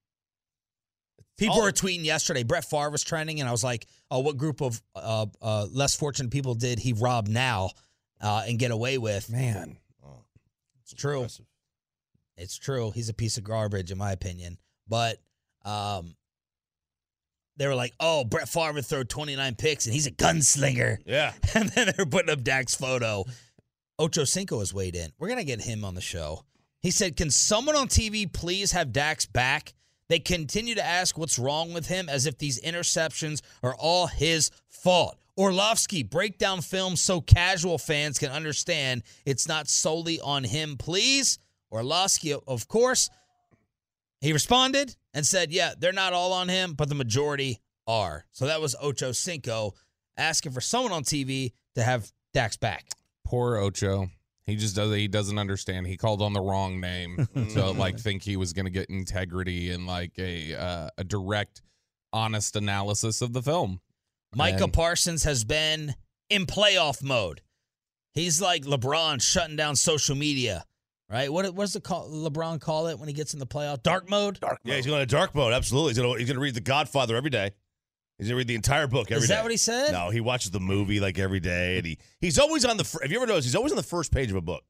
People 1.38 1.56
all- 1.58 1.64
were 1.64 1.72
tweeting 1.72 2.06
yesterday. 2.06 2.44
Brett 2.44 2.66
Favre 2.66 2.90
was 2.90 3.04
trending, 3.04 3.40
and 3.40 3.50
I 3.50 3.52
was 3.52 3.64
like, 3.64 3.88
"Oh, 4.10 4.20
what 4.20 4.38
group 4.38 4.62
of 4.62 4.82
uh, 4.96 5.26
uh, 5.42 5.68
less 5.72 5.96
fortunate 5.96 6.32
people 6.32 6.56
did 6.56 6.80
he 6.80 6.94
rob 6.94 7.28
now 7.28 7.72
uh, 8.22 8.44
and 8.48 8.58
get 8.58 8.72
away 8.72 8.98
with?" 8.98 9.30
Man. 9.30 9.78
Oh, 10.06 10.24
It's 10.84 10.94
true. 10.94 11.18
impressive. 11.18 11.46
It's 12.38 12.58
true. 12.58 12.92
He's 12.92 13.10
a 13.10 13.14
piece 13.14 13.38
of 13.38 13.44
garbage, 13.44 13.92
in 13.92 13.98
my 13.98 14.12
opinion. 14.12 14.58
But 14.88 15.18
um, 15.66 16.16
they 17.58 17.68
were 17.68 17.76
like, 17.76 17.94
"Oh, 18.00 18.24
Brett 18.24 18.48
Favre 18.48 18.82
threw 18.82 19.04
29 19.04 19.56
picks, 19.56 19.86
and 19.86 19.94
he's 19.94 20.08
a 20.08 20.12
gunslinger." 20.12 20.98
Yeah. 21.06 21.34
And 21.56 21.70
then 21.70 21.88
they 21.88 21.94
were 21.98 22.06
putting 22.06 22.30
up 22.30 22.44
Dak's 22.44 22.76
photo. 22.76 23.26
Ocho 24.00 24.24
Cinco 24.26 24.60
has 24.60 24.74
weighed 24.74 24.96
in. 24.96 25.12
We're 25.20 25.30
gonna 25.30 25.44
get 25.44 25.62
him 25.62 25.84
on 25.86 25.96
the 25.96 26.02
show. 26.02 26.44
He 26.86 26.92
said, 26.92 27.18
"Can 27.18 27.32
someone 27.32 27.76
on 27.76 27.88
TV 27.88 28.32
please 28.32 28.74
have 28.74 28.94
Dak's 28.94 29.26
back?" 29.26 29.74
They 30.08 30.20
continue 30.20 30.76
to 30.76 30.86
ask 30.86 31.18
what's 31.18 31.40
wrong 31.40 31.74
with 31.74 31.88
him 31.88 32.10
as 32.10 32.28
if 32.28 32.38
these 32.38 32.62
interceptions 32.62 33.42
are 33.64 33.74
all 33.74 34.06
his 34.06 34.52
fault. 34.70 35.18
Orlovsky, 35.36 36.04
break 36.04 36.38
down 36.38 36.62
film 36.62 36.96
so 36.96 37.22
casual 37.22 37.80
fans 37.80 38.20
can 38.20 38.30
understand 38.30 39.02
it's 39.26 39.48
not 39.48 39.68
solely 39.68 40.20
on 40.20 40.44
him, 40.44 40.78
please. 40.78 41.40
Orlovsky, 41.72 42.36
of 42.36 42.68
course, 42.68 43.10
he 44.22 44.32
responded 44.32 44.96
and 45.12 45.26
said, 45.26 45.52
Yeah, 45.52 45.74
they're 45.76 45.92
not 45.92 46.14
all 46.14 46.34
on 46.34 46.50
him, 46.50 46.76
but 46.76 46.88
the 46.88 46.94
majority 46.94 47.62
are. 47.88 48.26
So 48.32 48.46
that 48.46 48.62
was 48.62 48.76
Ocho 48.80 49.12
Cinco 49.12 49.74
asking 50.18 50.52
for 50.52 50.62
someone 50.62 50.92
on 50.92 51.04
TV 51.04 51.54
to 51.74 51.82
have 51.82 52.12
Dak's 52.32 52.58
back. 52.58 52.86
Poor 53.26 53.58
Ocho. 53.58 54.12
He 54.48 54.56
just 54.56 54.76
does 54.76 54.94
He 54.96 55.08
doesn't 55.08 55.38
understand. 55.40 55.88
He 55.88 55.98
called 55.98 56.22
on 56.22 56.34
the 56.34 56.42
wrong 56.42 56.80
name 56.80 57.28
to 57.54 57.72
like 57.72 58.00
think 58.00 58.22
he 58.24 58.38
was 58.38 58.54
going 58.54 58.66
to 58.66 58.72
get 58.72 58.90
integrity 58.90 59.72
and 59.72 59.88
like 59.88 60.14
a 60.20 60.54
uh, 60.56 60.90
a 60.98 61.04
direct, 61.04 61.62
honest 62.14 62.56
analysis 62.56 63.22
of 63.22 63.34
the 63.34 63.42
film. 63.42 63.82
Micah 64.36 64.66
And- 64.66 64.74
Parsons 64.74 65.24
has 65.24 65.44
been 65.44 65.96
in 66.30 66.46
playoff 66.46 67.02
mode. 67.02 67.42
He's 68.14 68.40
like 68.42 68.64
LeBron 68.64 69.22
shutting 69.22 69.56
down 69.58 69.76
social 69.76 70.16
media, 70.16 70.64
right? 71.10 71.32
What 71.32 71.46
what 71.54 71.64
does 71.64 71.76
it 71.76 71.84
call, 71.84 72.10
LeBron 72.10 72.62
call 72.62 72.88
it 72.88 72.98
when 73.00 73.08
he 73.10 73.14
gets 73.14 73.34
in 73.34 73.40
the 73.40 73.48
playoff? 73.48 73.84
Dark 73.84 74.10
mode. 74.10 74.40
Dark 74.40 74.60
Yeah, 74.64 74.76
he's 74.76 74.86
going 74.86 75.00
to 75.02 75.06
dark 75.06 75.36
mode. 75.36 75.54
Absolutely. 75.54 75.90
He's 75.92 75.98
going 75.98 76.14
to 76.14 76.20
he's 76.20 76.28
going 76.28 76.36
to 76.38 76.42
read 76.42 76.54
The 76.54 76.62
Godfather 76.62 77.16
every 77.18 77.30
day. 77.30 77.52
He's 78.18 78.28
going 78.28 78.36
to 78.36 78.38
read 78.38 78.48
the 78.48 78.56
entire 78.56 78.88
book 78.88 79.12
every 79.12 79.20
day. 79.22 79.24
Is 79.24 79.30
that 79.30 79.44
what 79.44 79.52
he 79.52 79.58
said? 79.58 79.92
No, 79.92 80.10
he 80.10 80.22
watches 80.22 80.52
the 80.52 80.60
movie 80.62 81.00
like 81.02 81.20
every 81.20 81.40
day, 81.42 81.78
and 81.78 81.86
he 81.86 81.98
he's 82.22 82.40
always 82.40 82.64
on 82.64 82.78
the. 82.78 82.84
fir- 82.86 83.00
Have 83.02 83.12
you 83.12 83.18
ever 83.18 83.28
noticed? 83.28 83.46
He's 83.48 83.56
always 83.56 83.72
on 83.74 83.76
the 83.78 83.84
first 83.84 84.12
page 84.14 84.30
of 84.30 84.36
a 84.38 84.42
book. 84.42 84.64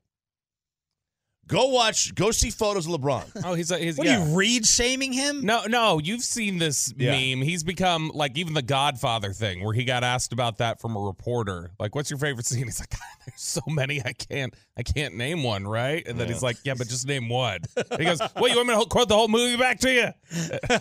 Go 1.48 1.68
watch. 1.68 2.16
Go 2.16 2.32
see 2.32 2.50
photos 2.50 2.88
of 2.88 3.00
LeBron. 3.00 3.24
Oh, 3.46 3.54
he's 3.54 3.70
a, 3.70 3.78
he's 3.78 3.98
What 3.98 4.08
yeah. 4.08 4.24
are 4.24 4.28
you 4.28 4.36
read 4.36 4.66
shaming 4.66 5.14
him? 5.14 5.46
No, 5.46 5.66
no, 5.68 6.00
you've 6.00 6.22
seen 6.24 6.58
this 6.58 6.92
Yeah. 6.98 7.12
meme. 7.12 7.44
He's 7.46 7.64
become 7.64 8.10
like 8.14 8.38
even 8.38 8.54
the 8.56 8.62
Godfather 8.64 9.34
thing, 9.34 9.64
where 9.64 9.74
he 9.74 9.84
got 9.84 10.04
asked 10.04 10.34
about 10.34 10.58
that 10.58 10.82
from 10.82 10.96
a 10.96 11.00
reporter. 11.00 11.72
Like, 11.80 11.94
"What's 11.94 12.10
your 12.10 12.18
favorite 12.18 12.46
scene?" 12.48 12.64
He's 12.64 12.80
like, 12.80 12.90
"There's 13.26 13.40
so 13.42 13.62
many, 13.68 14.02
I 14.04 14.14
can't, 14.14 14.56
I 14.78 14.82
can't 14.84 15.16
name 15.16 15.44
one." 15.44 15.68
Right? 15.68 16.06
And 16.08 16.20
then 16.20 16.28
he's 16.28 16.42
like, 16.42 16.58
"Yeah, 16.64 16.74
but 16.76 16.88
just 16.88 17.06
name 17.08 17.30
one." 17.30 17.60
And 17.76 18.00
he 18.00 18.06
goes, 18.06 18.20
"What? 18.20 18.50
You 18.50 18.58
want 18.58 18.70
me 18.70 18.80
to 18.80 18.86
quote 18.90 19.10
the 19.10 19.16
whole 19.16 19.28
movie 19.28 19.58
back 19.58 19.80
to 19.82 19.92
you?" 19.94 20.08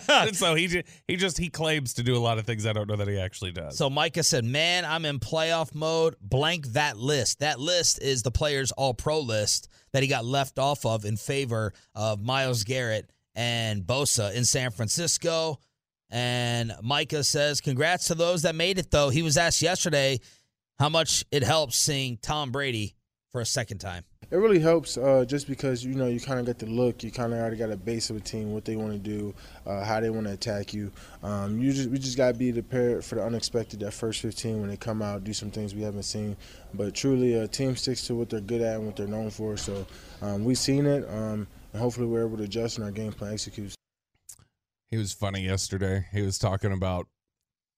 and 0.09 0.35
so 0.35 0.55
he 0.55 0.67
ju- 0.67 0.83
he 1.07 1.15
just 1.15 1.37
he 1.37 1.49
claims 1.49 1.93
to 1.95 2.03
do 2.03 2.15
a 2.15 2.19
lot 2.19 2.39
of 2.39 2.45
things 2.47 2.65
I 2.65 2.73
don't 2.73 2.87
know 2.89 2.95
that 2.95 3.07
he 3.07 3.19
actually 3.19 3.51
does. 3.51 3.77
So 3.77 3.89
Micah 3.89 4.23
said, 4.23 4.43
"Man, 4.43 4.85
I'm 4.85 5.05
in 5.05 5.19
playoff 5.19 5.75
mode. 5.75 6.15
Blank 6.21 6.67
that 6.69 6.97
list. 6.97 7.39
That 7.39 7.59
list 7.59 8.01
is 8.01 8.23
the 8.23 8.31
players 8.31 8.71
all 8.71 8.93
pro 8.95 9.19
list 9.19 9.67
that 9.95 10.03
he 10.03 10.09
got 10.09 10.25
left 10.25 10.59
off 10.59 10.85
of 10.85 11.05
in 11.05 11.15
favor 11.15 11.71
of 11.93 12.21
Myles 12.21 12.65
Garrett 12.65 13.09
and 13.33 13.83
Bosa 13.83 14.33
in 14.33 14.43
San 14.43 14.71
Francisco." 14.71 15.61
And 16.09 16.73
Micah 16.81 17.23
says, 17.23 17.61
"Congrats 17.61 18.07
to 18.07 18.15
those 18.15 18.41
that 18.41 18.55
made 18.55 18.77
it 18.77 18.91
though." 18.91 19.07
He 19.07 19.21
was 19.21 19.37
asked 19.37 19.61
yesterday 19.61 20.19
how 20.79 20.89
much 20.89 21.23
it 21.31 21.43
helps 21.43 21.77
seeing 21.77 22.17
Tom 22.17 22.51
Brady 22.51 22.93
for 23.31 23.39
a 23.39 23.45
second 23.45 23.77
time. 23.77 24.03
It 24.31 24.37
really 24.37 24.59
helps 24.59 24.97
uh, 24.97 25.23
just 25.27 25.47
because 25.47 25.85
you 25.85 25.93
know 25.93 26.07
you 26.07 26.19
kind 26.19 26.39
of 26.39 26.45
get 26.45 26.59
the 26.59 26.65
look. 26.65 27.03
You 27.03 27.11
kind 27.11 27.31
of 27.33 27.39
already 27.39 27.57
got 27.57 27.71
a 27.71 27.77
base 27.77 28.09
of 28.09 28.15
a 28.15 28.19
team, 28.19 28.53
what 28.53 28.65
they 28.65 28.75
want 28.75 28.91
to 28.93 28.97
do, 28.97 29.33
uh, 29.65 29.83
how 29.83 29.99
they 29.99 30.09
want 30.09 30.25
to 30.27 30.33
attack 30.33 30.73
you. 30.73 30.91
Um, 31.21 31.59
you 31.59 31.71
just 31.71 31.89
we 31.89 31.99
just 31.99 32.17
got 32.17 32.33
to 32.33 32.37
be 32.37 32.51
prepared 32.51 33.05
for 33.05 33.15
the 33.15 33.23
unexpected. 33.23 33.81
That 33.81 33.91
first 33.91 34.21
15 34.21 34.61
when 34.61 34.69
they 34.69 34.77
come 34.77 35.01
out, 35.01 35.23
do 35.23 35.33
some 35.33 35.51
things 35.51 35.75
we 35.75 35.83
haven't 35.83 36.03
seen. 36.03 36.35
But 36.73 36.95
truly, 36.95 37.35
a 37.35 37.47
team 37.47 37.75
sticks 37.75 38.07
to 38.07 38.15
what 38.15 38.29
they're 38.29 38.41
good 38.41 38.61
at 38.61 38.77
and 38.77 38.85
what 38.85 38.95
they're 38.95 39.07
known 39.07 39.29
for. 39.29 39.57
So 39.57 39.85
um, 40.21 40.43
we've 40.43 40.57
seen 40.57 40.85
it, 40.85 41.07
um, 41.09 41.47
and 41.73 41.81
hopefully 41.81 42.07
we're 42.07 42.25
able 42.25 42.37
to 42.37 42.43
adjust 42.43 42.77
and 42.77 42.85
our 42.85 42.91
game 42.91 43.11
plan 43.11 43.33
executes. 43.33 43.75
He 44.89 44.97
was 44.97 45.13
funny 45.13 45.41
yesterday. 45.41 46.05
He 46.11 46.21
was 46.21 46.37
talking 46.37 46.71
about 46.71 47.07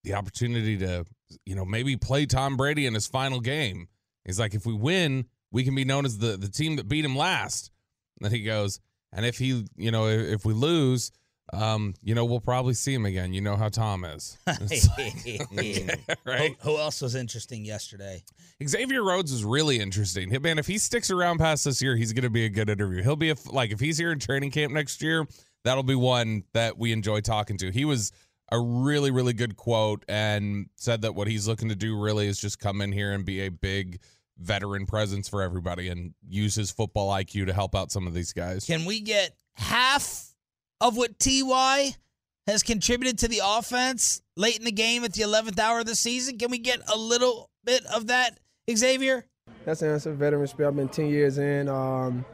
the 0.04 0.14
opportunity 0.14 0.78
to, 0.78 1.06
you 1.46 1.56
know, 1.56 1.66
maybe 1.66 1.98
play 1.98 2.26
Tom 2.26 2.56
Brady 2.56 2.86
in 2.86 2.94
his 2.94 3.08
final 3.08 3.40
game. 3.40 3.88
He's 4.26 4.40
like, 4.40 4.54
if 4.54 4.66
we 4.66 4.74
win 4.74 5.26
we 5.52 5.64
can 5.64 5.76
be 5.76 5.86
known 5.86 6.06
as 6.06 6.18
the 6.18 6.38
the 6.38 6.50
team 6.50 6.76
that 6.78 6.88
beat 6.88 7.06
him 7.06 7.16
last. 7.16 7.72
And 8.20 8.26
then 8.26 8.38
he 8.38 8.44
goes, 8.44 8.80
and 9.14 9.26
if 9.26 9.38
he, 9.38 9.66
you 9.76 9.92
know, 9.92 10.08
if, 10.08 10.28
if 10.28 10.46
we 10.46 10.54
lose, 10.54 11.12
um, 11.54 11.94
you 12.04 12.14
know, 12.14 12.26
we'll 12.26 12.42
probably 12.42 12.74
see 12.74 12.94
him 12.94 13.06
again. 13.06 13.34
You 13.34 13.42
know 13.42 13.56
how 13.56 13.70
Tom 13.70 14.04
is, 14.04 14.38
like, 14.48 16.18
right? 16.26 16.56
Who, 16.60 16.72
who, 16.72 16.78
else 16.78 17.02
was 17.02 17.16
interesting 17.16 17.64
yesterday? 17.64 18.24
Xavier 18.66 19.04
Rhodes 19.04 19.32
is 19.32 19.46
really 19.46 19.80
interesting. 19.80 20.36
Man, 20.42 20.60
if 20.60 20.68
he 20.68 20.78
sticks 20.78 21.10
around 21.10 21.38
past 21.38 21.64
this 21.66 21.82
year, 21.82 21.96
he's 21.96 22.12
going 22.12 22.24
to 22.24 22.30
be 22.30 22.46
a 22.46 22.50
good 22.50 22.70
interview. 22.70 23.02
He'll 23.02 23.16
be 23.16 23.30
a, 23.30 23.36
like 23.48 23.72
if 23.72 23.80
he's 23.80 23.98
here 23.98 24.12
in 24.12 24.20
training 24.20 24.52
camp 24.52 24.74
next 24.74 25.02
year, 25.02 25.26
that'll 25.64 25.84
be 25.84 25.96
one 25.96 26.44
that 26.54 26.78
we 26.78 26.92
enjoy 26.92 27.22
talking 27.22 27.58
to. 27.60 27.72
He 27.72 27.86
was 27.86 28.12
a 28.50 28.60
really 28.60 29.12
really 29.12 29.34
good 29.34 29.58
quote 29.58 30.06
and 30.08 30.68
said 30.76 31.02
that 31.02 31.14
what 31.14 31.28
he's 31.28 31.50
looking 31.50 31.68
to 31.68 31.76
do 31.76 32.00
really 32.00 32.28
is 32.28 32.40
just 32.40 32.60
come 32.60 32.80
in 32.80 32.94
here 32.94 33.12
and 33.12 33.26
be 33.26 33.42
a 33.42 33.50
big 33.50 34.00
veteran 34.40 34.86
presence 34.86 35.28
for 35.28 35.42
everybody 35.42 35.90
and 35.90 36.14
use 36.28 36.56
his 36.56 36.72
football 36.72 37.10
IQ 37.12 37.48
to 37.48 37.54
help 37.54 37.76
out 37.76 37.92
some 37.92 38.08
of 38.08 38.14
these 38.14 38.34
guys. 38.34 38.66
Can 38.66 38.86
we 38.86 39.00
get 39.02 39.36
half 39.56 40.34
of 40.82 40.96
what 40.96 41.20
TY 41.20 41.96
has 42.46 42.64
contributed 42.64 43.20
to 43.20 43.28
the 43.28 43.42
offense 43.44 44.22
late 44.36 44.58
in 44.58 44.66
the 44.66 44.72
game 44.72 45.04
at 45.04 45.14
the 45.14 45.24
11th 45.24 45.60
hour 45.60 45.80
of 45.80 45.86
the 45.86 45.96
season? 45.96 46.38
Can 46.38 46.52
we 46.52 46.60
get 46.60 46.80
a 46.94 46.98
little 46.98 47.50
bit 47.64 47.86
of 47.88 48.08
that, 48.08 48.40
Xavier? 48.72 49.26
That's 49.66 49.82
an 49.82 49.92
answer. 49.92 50.14
Veteran 50.14 50.48
spirit. 50.48 50.70
I've 50.70 50.76
been 50.76 50.88
10 50.88 51.08
years 51.08 51.38
in. 51.38 51.68
Um, 51.68 52.26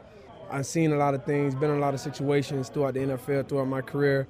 I've 0.50 0.66
seen 0.66 0.92
a 0.92 0.96
lot 0.96 1.14
of 1.14 1.24
things, 1.24 1.54
been 1.54 1.70
in 1.70 1.78
a 1.78 1.80
lot 1.80 1.94
of 1.94 2.00
situations 2.00 2.68
throughout 2.68 2.94
the 2.94 3.00
NFL, 3.00 3.48
throughout 3.48 3.66
my 3.66 3.80
career. 3.80 4.28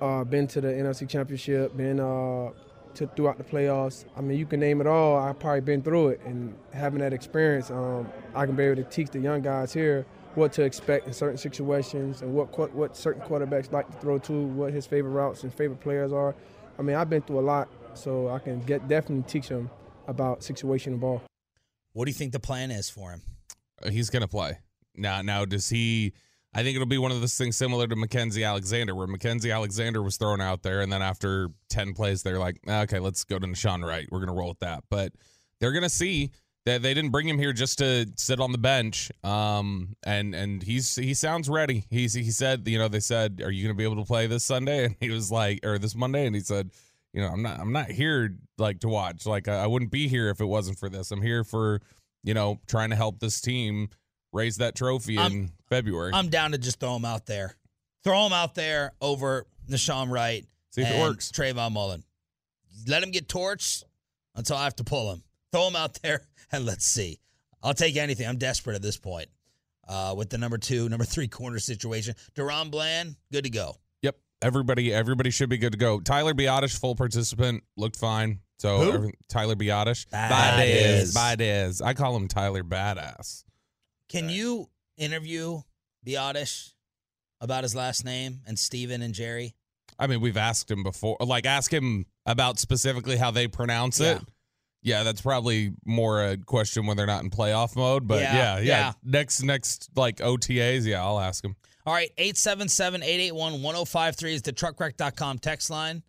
Uh, 0.00 0.24
been 0.24 0.46
to 0.48 0.60
the 0.60 0.68
NFC 0.68 1.08
Championship, 1.08 1.76
been 1.76 2.00
uh, 2.00 2.50
to 2.94 3.06
throughout 3.08 3.38
the 3.38 3.44
playoffs. 3.44 4.04
I 4.16 4.20
mean, 4.20 4.38
you 4.38 4.46
can 4.46 4.60
name 4.60 4.80
it 4.80 4.86
all. 4.86 5.16
I've 5.16 5.38
probably 5.38 5.60
been 5.60 5.82
through 5.82 6.08
it, 6.08 6.20
and 6.24 6.56
having 6.72 7.00
that 7.00 7.12
experience, 7.12 7.70
um, 7.70 8.08
I 8.34 8.46
can 8.46 8.56
be 8.56 8.64
able 8.64 8.82
to 8.82 8.88
teach 8.88 9.10
the 9.10 9.20
young 9.20 9.42
guys 9.42 9.72
here 9.72 10.06
what 10.34 10.52
to 10.52 10.62
expect 10.62 11.06
in 11.06 11.12
certain 11.12 11.36
situations 11.36 12.22
and 12.22 12.32
what 12.32 12.74
what 12.74 12.96
certain 12.96 13.22
quarterbacks 13.22 13.72
like 13.72 13.90
to 13.90 13.96
throw 13.98 14.18
to, 14.18 14.32
what 14.32 14.72
his 14.72 14.86
favorite 14.86 15.10
routes 15.10 15.42
and 15.42 15.52
favorite 15.52 15.80
players 15.80 16.12
are. 16.12 16.34
I 16.78 16.82
mean, 16.82 16.96
I've 16.96 17.10
been 17.10 17.22
through 17.22 17.40
a 17.40 17.42
lot, 17.42 17.68
so 17.94 18.28
I 18.28 18.38
can 18.38 18.60
get 18.60 18.86
definitely 18.88 19.24
teach 19.28 19.48
them 19.48 19.70
about 20.06 20.40
situational 20.40 21.00
ball. 21.00 21.22
What 21.92 22.04
do 22.04 22.10
you 22.10 22.14
think 22.14 22.32
the 22.32 22.40
plan 22.40 22.70
is 22.70 22.88
for 22.88 23.10
him? 23.10 23.22
Uh, 23.82 23.90
he's 23.90 24.10
going 24.10 24.22
to 24.22 24.28
play 24.28 24.58
now. 24.94 25.22
Now, 25.22 25.44
does 25.44 25.68
he? 25.68 26.12
I 26.52 26.62
think 26.62 26.74
it'll 26.74 26.86
be 26.86 26.98
one 26.98 27.12
of 27.12 27.20
those 27.20 27.38
things 27.38 27.56
similar 27.56 27.86
to 27.86 27.94
Mackenzie 27.94 28.42
Alexander, 28.42 28.94
where 28.94 29.06
Mackenzie 29.06 29.52
Alexander 29.52 30.02
was 30.02 30.16
thrown 30.16 30.40
out 30.40 30.62
there, 30.62 30.80
and 30.80 30.92
then 30.92 31.00
after 31.00 31.50
10 31.68 31.94
plays, 31.94 32.22
they're 32.22 32.40
like, 32.40 32.58
okay, 32.68 32.98
let's 32.98 33.22
go 33.24 33.38
to 33.38 33.46
Nahshon 33.46 33.84
Wright. 33.86 34.08
We're 34.10 34.18
going 34.18 34.28
to 34.28 34.34
roll 34.34 34.48
with 34.48 34.58
that. 34.58 34.82
But 34.90 35.12
they're 35.60 35.72
going 35.72 35.84
to 35.84 35.88
see 35.88 36.32
that 36.66 36.82
they 36.82 36.92
didn't 36.92 37.10
bring 37.10 37.28
him 37.28 37.38
here 37.38 37.52
just 37.52 37.78
to 37.78 38.06
sit 38.16 38.40
on 38.40 38.52
the 38.52 38.58
bench. 38.58 39.10
Um, 39.22 39.96
and 40.04 40.34
and 40.34 40.62
he's 40.62 40.96
he 40.96 41.14
sounds 41.14 41.48
ready. 41.48 41.86
He's 41.90 42.14
he 42.14 42.30
said, 42.30 42.66
you 42.66 42.78
know, 42.78 42.88
they 42.88 43.00
said, 43.00 43.40
are 43.44 43.50
you 43.50 43.62
going 43.62 43.74
to 43.74 43.78
be 43.78 43.84
able 43.84 44.02
to 44.02 44.06
play 44.06 44.26
this 44.26 44.44
Sunday? 44.44 44.86
And 44.86 44.96
he 45.00 45.10
was 45.10 45.30
like, 45.30 45.64
or 45.64 45.78
this 45.78 45.94
Monday, 45.94 46.26
and 46.26 46.34
he 46.34 46.40
said, 46.40 46.70
you 47.12 47.20
know, 47.20 47.28
I'm 47.28 47.42
not 47.42 47.60
I'm 47.60 47.72
not 47.72 47.90
here 47.90 48.36
like 48.58 48.80
to 48.80 48.88
watch. 48.88 49.26
Like 49.26 49.48
I, 49.48 49.64
I 49.64 49.66
wouldn't 49.66 49.90
be 49.90 50.08
here 50.08 50.28
if 50.30 50.40
it 50.40 50.46
wasn't 50.46 50.78
for 50.78 50.88
this. 50.88 51.10
I'm 51.10 51.22
here 51.22 51.44
for 51.44 51.80
you 52.22 52.34
know 52.34 52.60
trying 52.66 52.90
to 52.90 52.96
help 52.96 53.20
this 53.20 53.40
team 53.40 53.88
raise 54.32 54.58
that 54.58 54.74
trophy 54.74 55.18
I'm, 55.18 55.32
in 55.32 55.50
February. 55.68 56.12
I'm 56.14 56.28
down 56.28 56.52
to 56.52 56.58
just 56.58 56.80
throw 56.80 56.96
him 56.96 57.04
out 57.04 57.26
there. 57.26 57.54
Throw 58.04 58.26
him 58.26 58.32
out 58.32 58.54
there 58.54 58.92
over 59.00 59.46
Nahshon 59.68 60.10
Wright. 60.10 60.46
See 60.70 60.82
if 60.82 60.90
it 60.90 61.00
works. 61.00 61.30
Trayvon 61.32 61.72
Mullen. 61.72 62.04
Let 62.86 63.02
him 63.02 63.10
get 63.10 63.28
torched 63.28 63.82
until 64.34 64.56
I 64.56 64.64
have 64.64 64.76
to 64.76 64.84
pull 64.84 65.12
him. 65.12 65.22
Throw 65.52 65.68
him 65.68 65.76
out 65.76 65.94
there 66.02 66.22
and 66.52 66.64
let's 66.64 66.86
see. 66.86 67.18
I'll 67.62 67.74
take 67.74 67.96
anything. 67.96 68.26
I'm 68.26 68.38
desperate 68.38 68.74
at 68.74 68.82
this 68.82 68.96
point. 68.96 69.28
Uh, 69.86 70.14
with 70.16 70.30
the 70.30 70.38
number 70.38 70.56
two, 70.56 70.88
number 70.88 71.04
three 71.04 71.26
corner 71.26 71.58
situation. 71.58 72.14
DaRon 72.34 72.70
Bland, 72.70 73.16
good 73.32 73.44
to 73.44 73.50
go. 73.50 73.74
Yep. 74.02 74.16
Everybody, 74.40 74.94
everybody 74.94 75.30
should 75.30 75.48
be 75.48 75.58
good 75.58 75.72
to 75.72 75.78
go. 75.78 75.98
Tyler 75.98 76.32
Biadasz, 76.32 76.78
full 76.78 76.94
participant, 76.94 77.64
looked 77.76 77.96
fine. 77.96 78.38
So 78.60 79.10
Tyler 79.28 79.56
Biadasz. 79.56 80.06
Badass. 80.10 81.12
Badass. 81.12 81.82
I 81.82 81.94
call 81.94 82.14
him 82.14 82.28
Tyler 82.28 82.62
Badass. 82.62 83.44
Can 84.10 84.26
right. 84.26 84.34
you 84.34 84.68
interview 84.96 85.62
Biadasz 86.04 86.72
about 87.40 87.62
his 87.62 87.74
last 87.76 88.04
name 88.04 88.40
and 88.46 88.58
Steven 88.58 89.02
and 89.02 89.14
Jerry? 89.14 89.54
I 89.98 90.08
mean, 90.08 90.20
we've 90.20 90.36
asked 90.36 90.70
him 90.70 90.82
before. 90.82 91.16
Like, 91.20 91.46
ask 91.46 91.72
him 91.72 92.06
about 92.26 92.58
specifically 92.58 93.16
how 93.16 93.30
they 93.30 93.46
pronounce 93.46 94.00
it. 94.00 94.20
Yeah, 94.82 95.02
that's 95.02 95.20
probably 95.20 95.72
more 95.84 96.24
a 96.24 96.36
question 96.38 96.86
when 96.86 96.96
they're 96.96 97.06
not 97.06 97.22
in 97.22 97.30
playoff 97.30 97.76
mode. 97.76 98.08
But 98.08 98.22
yeah, 98.22 98.34
yeah. 98.34 98.56
yeah. 98.56 98.62
yeah. 98.62 98.92
Next, 99.04 99.42
next, 99.42 99.90
like 99.94 100.16
OTAs, 100.16 100.86
yeah, 100.86 101.04
I'll 101.04 101.20
ask 101.20 101.44
him. 101.44 101.54
All 101.86 101.94
right, 101.94 102.10
877 102.18 103.02
881 103.02 103.62
1053 103.62 104.34
is 104.34 104.42
the 104.42 104.52
truckwreck.com 104.52 105.38
text 105.38 105.70
line. 105.70 106.02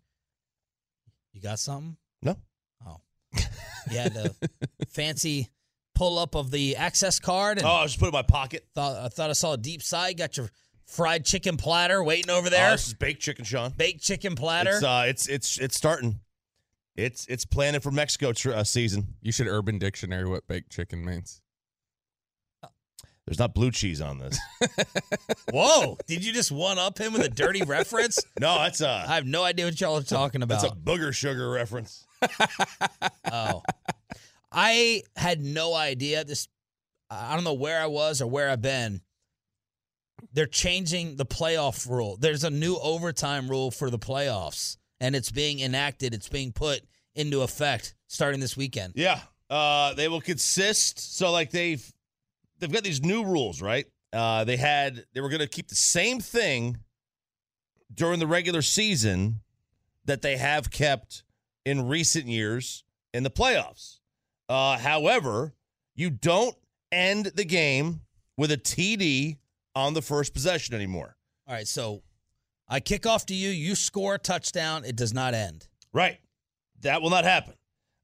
You 1.32 1.40
got 1.40 1.58
something? 1.58 1.96
No. 2.22 2.36
Oh. 2.86 2.96
Yeah, 3.90 4.08
the 4.08 4.32
fancy 4.90 5.48
pull 5.94 6.18
up 6.18 6.34
of 6.34 6.50
the 6.50 6.76
access 6.76 7.18
card. 7.18 7.58
And 7.58 7.66
oh, 7.66 7.70
I 7.70 7.84
just 7.84 7.98
put 7.98 8.06
it 8.06 8.08
in 8.08 8.12
my 8.14 8.22
pocket. 8.22 8.66
Thought 8.74 8.96
I 8.96 9.08
thought 9.08 9.30
I 9.30 9.34
saw 9.34 9.52
a 9.52 9.58
deep 9.58 9.82
side. 9.82 10.16
Got 10.18 10.36
your 10.36 10.50
fried 10.86 11.24
chicken 11.24 11.56
platter 11.56 12.02
waiting 12.02 12.30
over 12.30 12.50
there. 12.50 12.68
Oh, 12.68 12.72
this 12.72 12.88
is 12.88 12.94
baked 12.94 13.22
chicken, 13.22 13.44
Sean. 13.44 13.72
Baked 13.76 14.02
chicken 14.02 14.34
platter. 14.34 14.72
It's 14.72 14.84
uh, 14.84 15.04
it's 15.06 15.28
it's 15.28 15.58
it's 15.58 15.76
starting. 15.76 16.20
It's 16.94 17.26
it's 17.26 17.44
planning 17.44 17.80
for 17.80 17.90
Mexico 17.90 18.32
tr- 18.32 18.52
uh, 18.52 18.64
season. 18.64 19.14
You 19.22 19.32
should 19.32 19.46
Urban 19.46 19.78
Dictionary 19.78 20.28
what 20.28 20.46
baked 20.46 20.70
chicken 20.70 21.04
means. 21.04 21.40
There's 23.26 23.38
not 23.38 23.54
blue 23.54 23.70
cheese 23.70 24.00
on 24.00 24.18
this. 24.18 24.38
Whoa! 25.52 25.96
Did 26.08 26.24
you 26.24 26.32
just 26.32 26.50
one 26.50 26.78
up 26.78 26.98
him 26.98 27.12
with 27.12 27.22
a 27.22 27.28
dirty 27.28 27.62
reference? 27.66 28.18
No, 28.40 28.58
that's 28.58 28.80
a. 28.80 29.04
I 29.08 29.14
have 29.14 29.26
no 29.26 29.44
idea 29.44 29.66
what 29.66 29.80
y'all 29.80 29.96
are 29.96 30.02
talking 30.02 30.42
about. 30.42 30.64
It's 30.64 30.72
a 30.72 30.76
booger 30.76 31.14
sugar 31.14 31.48
reference. 31.48 32.04
oh, 33.32 33.62
I 34.52 35.02
had 35.16 35.40
no 35.40 35.74
idea. 35.74 36.24
This, 36.24 36.48
I 37.10 37.34
don't 37.34 37.44
know 37.44 37.54
where 37.54 37.80
I 37.80 37.86
was 37.86 38.20
or 38.20 38.26
where 38.26 38.50
I've 38.50 38.62
been. 38.62 39.00
They're 40.32 40.46
changing 40.46 41.16
the 41.16 41.26
playoff 41.26 41.88
rule. 41.88 42.16
There's 42.18 42.44
a 42.44 42.50
new 42.50 42.76
overtime 42.76 43.48
rule 43.48 43.70
for 43.70 43.90
the 43.90 43.98
playoffs, 43.98 44.76
and 45.00 45.16
it's 45.16 45.30
being 45.30 45.60
enacted. 45.60 46.14
It's 46.14 46.28
being 46.28 46.52
put 46.52 46.82
into 47.14 47.42
effect 47.42 47.94
starting 48.06 48.40
this 48.40 48.56
weekend. 48.56 48.94
Yeah, 48.96 49.20
uh, 49.50 49.94
they 49.94 50.08
will 50.08 50.20
consist. 50.20 51.16
So, 51.16 51.30
like 51.32 51.50
they've 51.50 51.84
they've 52.58 52.72
got 52.72 52.84
these 52.84 53.02
new 53.02 53.24
rules, 53.24 53.60
right? 53.60 53.86
Uh, 54.12 54.44
they 54.44 54.56
had 54.56 55.04
they 55.12 55.20
were 55.20 55.28
going 55.28 55.40
to 55.40 55.48
keep 55.48 55.68
the 55.68 55.74
same 55.74 56.20
thing 56.20 56.78
during 57.92 58.18
the 58.18 58.26
regular 58.26 58.62
season 58.62 59.40
that 60.04 60.22
they 60.22 60.36
have 60.36 60.70
kept 60.70 61.24
in 61.64 61.88
recent 61.88 62.26
years 62.26 62.84
in 63.12 63.22
the 63.22 63.30
playoffs. 63.30 63.98
Uh, 64.48 64.78
however, 64.78 65.54
you 65.94 66.10
don't 66.10 66.56
end 66.90 67.26
the 67.34 67.44
game 67.44 68.00
with 68.36 68.50
a 68.52 68.56
TD 68.56 69.38
on 69.74 69.94
the 69.94 70.02
first 70.02 70.34
possession 70.34 70.74
anymore. 70.74 71.16
All 71.46 71.54
right, 71.54 71.66
so 71.66 72.02
I 72.68 72.80
kick 72.80 73.06
off 73.06 73.26
to 73.26 73.34
you. 73.34 73.50
You 73.50 73.74
score 73.74 74.14
a 74.14 74.18
touchdown. 74.18 74.84
It 74.84 74.96
does 74.96 75.12
not 75.12 75.34
end. 75.34 75.68
Right. 75.92 76.18
That 76.80 77.02
will 77.02 77.10
not 77.10 77.24
happen. 77.24 77.54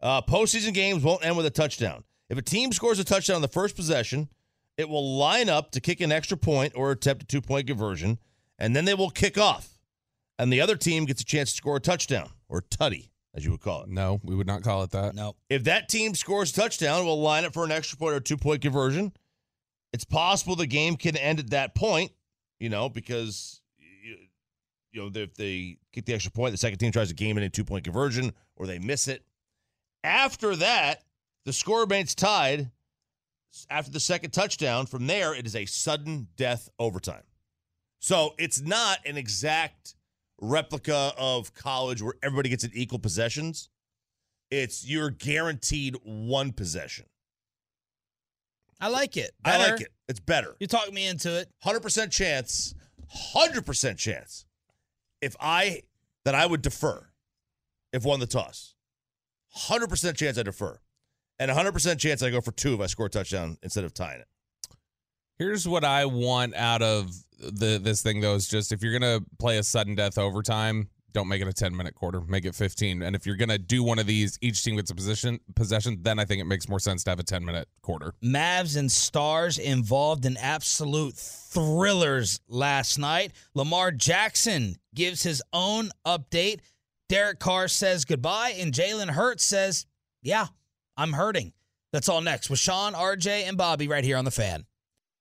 Uh, 0.00 0.22
postseason 0.22 0.72
games 0.72 1.02
won't 1.02 1.24
end 1.24 1.36
with 1.36 1.46
a 1.46 1.50
touchdown. 1.50 2.04
If 2.28 2.38
a 2.38 2.42
team 2.42 2.72
scores 2.72 2.98
a 2.98 3.04
touchdown 3.04 3.36
on 3.36 3.42
the 3.42 3.48
first 3.48 3.74
possession, 3.74 4.28
it 4.76 4.88
will 4.88 5.16
line 5.16 5.48
up 5.48 5.72
to 5.72 5.80
kick 5.80 6.00
an 6.00 6.12
extra 6.12 6.36
point 6.36 6.74
or 6.76 6.92
attempt 6.92 7.22
a 7.24 7.26
two 7.26 7.40
point 7.40 7.66
conversion, 7.66 8.18
and 8.58 8.76
then 8.76 8.84
they 8.84 8.94
will 8.94 9.10
kick 9.10 9.38
off. 9.38 9.80
And 10.38 10.52
the 10.52 10.60
other 10.60 10.76
team 10.76 11.04
gets 11.04 11.20
a 11.20 11.24
chance 11.24 11.50
to 11.50 11.56
score 11.56 11.76
a 11.76 11.80
touchdown 11.80 12.30
or 12.48 12.62
tutty 12.62 13.10
as 13.38 13.44
you 13.44 13.52
would 13.52 13.60
call 13.60 13.84
it. 13.84 13.88
No, 13.88 14.20
we 14.24 14.34
would 14.34 14.48
not 14.48 14.62
call 14.62 14.82
it 14.82 14.90
that. 14.90 15.14
No. 15.14 15.36
If 15.48 15.64
that 15.64 15.88
team 15.88 16.14
scores 16.14 16.50
a 16.50 16.60
touchdown, 16.60 17.04
we'll 17.06 17.20
line 17.20 17.44
up 17.44 17.54
for 17.54 17.64
an 17.64 17.70
extra 17.70 17.96
point 17.96 18.14
or 18.14 18.20
two 18.20 18.36
point 18.36 18.62
conversion. 18.62 19.12
It's 19.92 20.04
possible 20.04 20.56
the 20.56 20.66
game 20.66 20.96
can 20.96 21.16
end 21.16 21.38
at 21.38 21.50
that 21.50 21.74
point, 21.74 22.10
you 22.58 22.68
know, 22.68 22.88
because 22.88 23.62
you 23.78 25.00
know 25.00 25.10
if 25.14 25.34
they 25.34 25.78
get 25.92 26.04
the 26.04 26.14
extra 26.14 26.32
point, 26.32 26.52
the 26.52 26.58
second 26.58 26.78
team 26.78 26.90
tries 26.90 27.08
to 27.08 27.14
game 27.14 27.38
in 27.38 27.44
a 27.44 27.48
two 27.48 27.64
point 27.64 27.84
conversion 27.84 28.32
or 28.56 28.66
they 28.66 28.80
miss 28.80 29.06
it. 29.06 29.22
After 30.02 30.56
that, 30.56 31.04
the 31.44 31.52
score 31.52 31.80
remains 31.80 32.14
tied. 32.14 32.70
after 33.70 33.92
the 33.92 34.00
second 34.00 34.32
touchdown, 34.32 34.86
from 34.86 35.06
there, 35.06 35.32
it 35.32 35.46
is 35.46 35.54
a 35.54 35.64
sudden 35.64 36.26
death 36.36 36.68
overtime. 36.78 37.22
So 38.00 38.34
it's 38.36 38.60
not 38.60 38.98
an 39.06 39.16
exact 39.16 39.94
replica 40.40 41.12
of 41.18 41.54
college 41.54 42.02
where 42.02 42.14
everybody 42.22 42.48
gets 42.48 42.64
an 42.64 42.70
equal 42.74 42.98
possessions. 42.98 43.68
It's 44.50 44.86
you're 44.86 45.10
guaranteed 45.10 45.96
one 46.02 46.52
possession. 46.52 47.06
I 48.80 48.88
like 48.88 49.16
it. 49.16 49.32
I 49.44 49.58
like 49.58 49.80
it. 49.80 49.88
It's 50.08 50.20
better. 50.20 50.54
You 50.60 50.66
talked 50.66 50.92
me 50.92 51.06
into 51.06 51.36
it. 51.36 51.48
100% 51.64 52.10
chance, 52.10 52.74
100% 53.34 53.96
chance 53.96 54.46
if 55.20 55.34
I 55.40 55.82
that 56.24 56.34
I 56.34 56.46
would 56.46 56.62
defer 56.62 57.08
if 57.92 58.04
won 58.04 58.20
the 58.20 58.26
toss. 58.26 58.74
100% 59.56 60.16
chance 60.16 60.38
I 60.38 60.42
defer. 60.42 60.78
And 61.40 61.50
100% 61.50 61.98
chance 61.98 62.22
I 62.22 62.30
go 62.30 62.40
for 62.40 62.52
two 62.52 62.74
if 62.74 62.80
I 62.80 62.86
score 62.86 63.06
a 63.06 63.10
touchdown 63.10 63.58
instead 63.62 63.84
of 63.84 63.94
tying 63.94 64.20
it. 64.20 64.28
Here's 65.38 65.68
what 65.68 65.84
I 65.84 66.04
want 66.06 66.54
out 66.56 66.82
of 66.82 67.12
the 67.38 67.78
this 67.80 68.02
thing 68.02 68.20
though 68.20 68.34
is 68.34 68.48
just 68.48 68.72
if 68.72 68.82
you're 68.82 68.98
gonna 68.98 69.20
play 69.38 69.58
a 69.58 69.62
sudden 69.62 69.94
death 69.94 70.18
overtime, 70.18 70.88
don't 71.12 71.28
make 71.28 71.40
it 71.40 71.48
a 71.48 71.52
10 71.52 71.76
minute 71.76 71.94
quarter, 71.94 72.20
make 72.22 72.44
it 72.44 72.54
15. 72.54 73.02
And 73.02 73.14
if 73.14 73.24
you're 73.24 73.36
gonna 73.36 73.58
do 73.58 73.84
one 73.84 73.98
of 73.98 74.06
these, 74.06 74.36
each 74.40 74.62
team 74.64 74.76
gets 74.76 74.90
a 74.90 74.94
position 74.94 75.38
possession, 75.54 75.98
then 76.02 76.18
I 76.18 76.24
think 76.24 76.40
it 76.40 76.46
makes 76.46 76.68
more 76.68 76.80
sense 76.80 77.04
to 77.04 77.10
have 77.10 77.20
a 77.20 77.24
10 77.24 77.44
minute 77.44 77.68
quarter. 77.82 78.14
Mavs 78.22 78.76
and 78.76 78.90
Stars 78.90 79.58
involved 79.58 80.26
in 80.26 80.36
absolute 80.36 81.14
thrillers 81.14 82.40
last 82.48 82.98
night. 82.98 83.32
Lamar 83.54 83.92
Jackson 83.92 84.74
gives 84.94 85.22
his 85.22 85.42
own 85.52 85.90
update. 86.04 86.60
Derek 87.08 87.38
Carr 87.38 87.68
says 87.68 88.04
goodbye, 88.04 88.54
and 88.58 88.74
Jalen 88.74 89.10
Hurts 89.10 89.44
says, 89.44 89.86
Yeah, 90.20 90.46
I'm 90.96 91.12
hurting. 91.12 91.52
That's 91.92 92.08
all 92.08 92.20
next 92.20 92.50
with 92.50 92.58
Sean, 92.58 92.92
RJ, 92.92 93.48
and 93.48 93.56
Bobby 93.56 93.88
right 93.88 94.04
here 94.04 94.16
on 94.18 94.24
the 94.26 94.30
fan. 94.30 94.66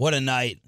What 0.00 0.14
a 0.14 0.20
night. 0.22 0.62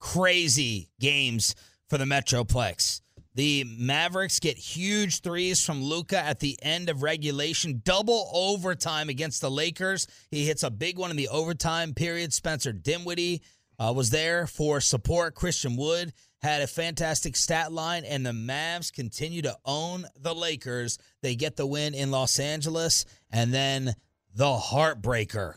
Crazy 0.00 0.90
games 0.98 1.54
for 1.88 1.98
the 1.98 2.04
Metroplex. 2.04 3.00
The 3.36 3.62
Mavericks 3.78 4.40
get 4.40 4.58
huge 4.58 5.20
threes 5.20 5.64
from 5.64 5.84
Luka 5.84 6.18
at 6.18 6.40
the 6.40 6.58
end 6.62 6.88
of 6.88 7.04
regulation, 7.04 7.80
double 7.84 8.28
overtime 8.34 9.08
against 9.08 9.40
the 9.40 9.52
Lakers. 9.52 10.08
He 10.32 10.44
hits 10.44 10.64
a 10.64 10.70
big 10.72 10.98
one 10.98 11.12
in 11.12 11.16
the 11.16 11.28
overtime 11.28 11.94
period. 11.94 12.32
Spencer 12.32 12.72
Dinwiddie 12.72 13.42
uh, 13.78 13.92
was 13.94 14.10
there 14.10 14.48
for 14.48 14.80
support. 14.80 15.36
Christian 15.36 15.76
Wood 15.76 16.12
had 16.40 16.60
a 16.60 16.66
fantastic 16.66 17.36
stat 17.36 17.70
line, 17.70 18.04
and 18.04 18.26
the 18.26 18.30
Mavs 18.30 18.92
continue 18.92 19.42
to 19.42 19.56
own 19.64 20.06
the 20.18 20.34
Lakers. 20.34 20.98
They 21.20 21.36
get 21.36 21.54
the 21.54 21.66
win 21.66 21.94
in 21.94 22.10
Los 22.10 22.40
Angeles, 22.40 23.04
and 23.30 23.54
then 23.54 23.94
the 24.34 24.56
heartbreaker 24.56 25.54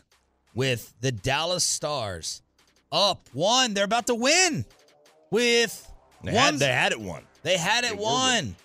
with 0.54 0.94
the 1.00 1.10
Dallas 1.10 1.64
Stars 1.64 2.40
up 2.96 3.28
one. 3.32 3.74
They're 3.74 3.84
about 3.84 4.06
to 4.06 4.14
win 4.14 4.64
with 5.30 5.88
They, 6.24 6.32
one. 6.32 6.42
had, 6.42 6.54
they 6.58 6.72
had 6.72 6.92
it 6.92 7.00
won. 7.00 7.22
They 7.42 7.56
had 7.58 7.84
it 7.84 7.96
won. 7.96 8.56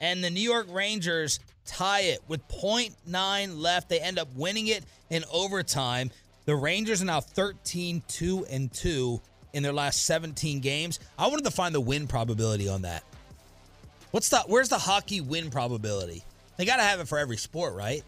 And 0.00 0.22
the 0.22 0.30
New 0.30 0.40
York 0.42 0.66
Rangers 0.70 1.40
tie 1.64 2.00
it 2.00 2.20
with 2.28 2.46
0.9 2.48 3.58
left. 3.58 3.88
They 3.88 3.98
end 3.98 4.18
up 4.18 4.28
winning 4.36 4.66
it 4.68 4.84
in 5.10 5.24
overtime. 5.32 6.10
The 6.44 6.54
Rangers 6.54 7.02
are 7.02 7.06
now 7.06 7.20
13 7.20 8.02
2 8.06 8.46
and 8.50 8.72
2 8.72 9.20
in 9.54 9.62
their 9.62 9.72
last 9.72 10.04
17 10.04 10.60
games. 10.60 11.00
I 11.18 11.26
wanted 11.28 11.44
to 11.46 11.50
find 11.50 11.74
the 11.74 11.80
win 11.80 12.06
probability 12.06 12.68
on 12.68 12.82
that. 12.82 13.02
What's 14.10 14.28
the 14.28 14.40
where's 14.46 14.68
the 14.68 14.78
hockey 14.78 15.20
win 15.20 15.50
probability? 15.50 16.22
They 16.56 16.64
got 16.64 16.76
to 16.76 16.82
have 16.82 17.00
it 17.00 17.08
for 17.08 17.18
every 17.18 17.36
sport, 17.36 17.74
right? 17.74 18.02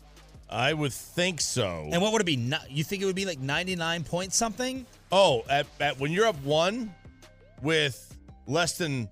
I 0.48 0.72
would 0.72 0.92
think 0.92 1.40
so. 1.40 1.88
And 1.90 2.00
what 2.00 2.12
would 2.12 2.22
it 2.22 2.24
be? 2.26 2.50
You 2.70 2.84
think 2.84 3.02
it 3.02 3.06
would 3.06 3.16
be 3.16 3.26
like 3.26 3.40
99 3.40 4.04
point 4.04 4.32
something? 4.32 4.86
Oh, 5.10 5.42
at, 5.48 5.66
at 5.80 5.98
when 5.98 6.12
you're 6.12 6.26
up 6.26 6.42
one 6.42 6.94
with 7.62 8.16
less 8.46 8.76
than 8.78 9.08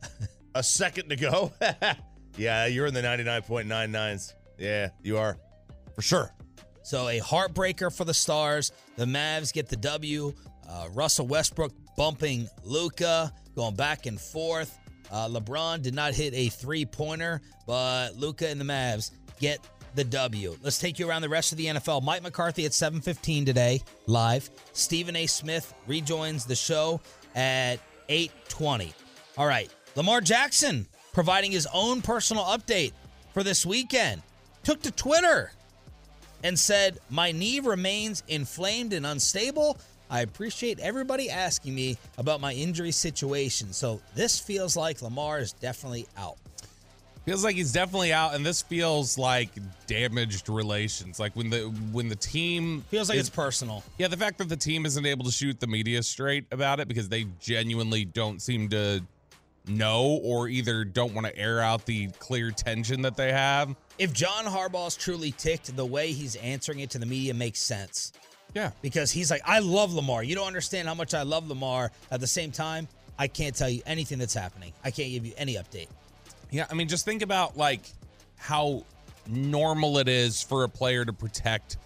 a 0.55 0.63
second 0.63 1.09
to 1.11 1.17
go, 1.17 1.53
yeah, 2.37 2.67
you're 2.67 2.87
in 2.87 2.95
the 2.95 3.03
99.99s. 3.03 4.35
Yeah, 4.59 4.91
you 5.03 5.19
are. 5.19 5.39
For 5.95 6.03
sure. 6.03 6.33
So 6.83 7.09
a 7.09 7.19
heartbreaker 7.19 7.95
for 7.95 8.05
the 8.05 8.15
Stars. 8.15 8.73
The 8.97 9.07
Mavs 9.07 9.53
get 9.53 9.69
the 9.69 9.77
W. 9.77 10.33
Uh, 10.69 10.89
Russell 10.93 11.27
Westbrook 11.27 11.73
bumping 11.97 12.49
Luka, 12.63 13.33
going 13.55 13.75
back 13.75 14.07
and 14.07 14.21
forth. 14.21 14.79
Uh, 15.11 15.29
LeBron 15.29 15.83
did 15.83 15.95
not 15.95 16.15
hit 16.15 16.35
a 16.35 16.49
three 16.49 16.85
pointer, 16.85 17.41
but 17.67 18.17
Luka 18.17 18.49
and 18.49 18.61
the 18.61 18.65
Mavs 18.65 19.13
get 19.41 19.61
the 19.97 20.05
W. 20.05 20.57
Let's 20.63 20.79
take 20.79 20.99
you 20.99 21.09
around 21.09 21.23
the 21.23 21.29
rest 21.29 21.53
of 21.53 21.59
the 21.59 21.67
NFL. 21.67 22.03
Mike 22.03 22.23
McCarthy 22.23 22.65
at 22.67 22.73
7:15 22.73 23.45
today, 23.45 23.83
live. 24.07 24.51
Stephen 24.73 25.17
A. 25.17 25.27
Smith 25.27 25.75
rejoins 25.87 26.45
the 26.45 26.55
show 26.55 27.01
at 27.35 27.81
8:20. 28.09 28.95
All 29.37 29.47
right, 29.47 29.71
Lamar 29.97 30.21
Jackson 30.21 30.87
providing 31.13 31.51
his 31.51 31.67
own 31.73 32.03
personal 32.03 32.45
update 32.45 32.93
for 33.33 33.43
this 33.43 33.65
weekend. 33.65 34.23
Took 34.65 34.83
to 34.83 34.91
Twitter 34.91 35.51
and 36.45 36.59
said, 36.59 36.99
My 37.09 37.33
knee 37.33 37.61
remains 37.61 38.23
inflamed 38.29 38.93
and 38.93 39.07
unstable. 39.07 39.79
I 40.11 40.21
appreciate 40.21 40.79
everybody 40.79 41.31
asking 41.31 41.75
me 41.75 41.99
about 42.19 42.41
my 42.41 42.53
injury 42.53 42.93
situation. 42.93 43.73
So 43.73 44.01
this 44.15 44.39
feels 44.39 44.77
like 44.77 45.03
Lamar 45.03 45.39
is 45.39 45.53
definitely 45.53 46.07
out. 46.17 46.37
Feels 47.27 47.43
like 47.43 47.57
he's 47.57 47.73
definitely 47.73 48.13
out, 48.13 48.35
and 48.37 48.47
this 48.47 48.63
feels 48.63 49.19
like 49.19 49.49
damaged 49.89 50.49
relations. 50.49 51.19
Like 51.19 51.35
when 51.35 51.51
the 51.51 51.63
when 51.91 52.09
the 52.09 52.15
team 52.15 52.85
Feels 52.89 53.09
like 53.09 53.19
is- 53.19 53.27
it's 53.27 53.35
personal. 53.35 53.83
Yeah, 53.99 54.07
the 54.07 54.17
fact 54.17 54.39
that 54.39 54.49
the 54.49 54.57
team 54.57 54.87
isn't 54.87 55.05
able 55.05 55.25
to 55.25 55.33
shoot 55.33 55.59
the 55.59 55.67
media 55.67 56.05
straight 56.05 56.47
about 56.53 56.79
it 56.79 56.87
because 56.87 57.09
they 57.09 57.27
genuinely 57.41 58.05
don't 58.05 58.41
seem 58.41 58.69
to 58.69 59.03
know 59.67 60.21
or 60.23 60.49
either 60.49 60.85
don't 60.85 61.15
want 61.15 61.27
to 61.27 61.37
air 61.37 61.61
out 61.61 61.85
the 61.85 62.07
clear 62.21 62.53
tension 62.53 63.03
that 63.03 63.17
they 63.17 63.33
have. 63.33 63.75
If 63.99 64.13
John 64.13 64.45
Harbaugh's 64.45 64.95
truly 64.95 65.33
ticked, 65.33 65.75
the 65.75 65.85
way 65.85 66.13
he's 66.13 66.37
answering 66.37 66.79
it 66.79 66.91
to 66.91 66.99
the 67.01 67.07
media 67.07 67.35
makes 67.35 67.61
sense. 67.61 68.13
Yeah. 68.55 68.71
Because 68.83 69.11
he's 69.11 69.33
like, 69.33 69.43
I 69.45 69.59
love 69.59 69.93
Lamar. 69.93 70.23
You 70.23 70.37
don't 70.37 70.47
understand 70.47 70.87
how 70.87 70.95
much 70.95 71.13
I 71.15 71.23
love 71.25 71.49
Lamar. 71.49 71.91
At 72.13 72.21
the 72.21 72.27
same 72.29 72.53
time, 72.53 72.87
I 73.19 73.27
can't 73.27 73.57
tell 73.57 73.69
you 73.69 73.83
anything 73.85 74.19
that's 74.19 74.35
happening. 74.35 74.73
I 74.85 74.93
can't 74.93 75.11
give 75.11 75.27
you 75.27 75.33
any 75.37 75.57
update. 75.57 75.89
Yeah, 76.51 76.67
I 76.71 76.75
mean, 76.75 76.89
just 76.89 77.05
think 77.05 77.23
about 77.23 77.57
like 77.57 77.83
how 78.37 78.85
normal 79.29 79.99
it 79.99 80.09
is 80.09 80.43
for 80.43 80.65
a 80.65 80.69
player 80.69 81.05
to 81.05 81.13
protect 81.13 81.79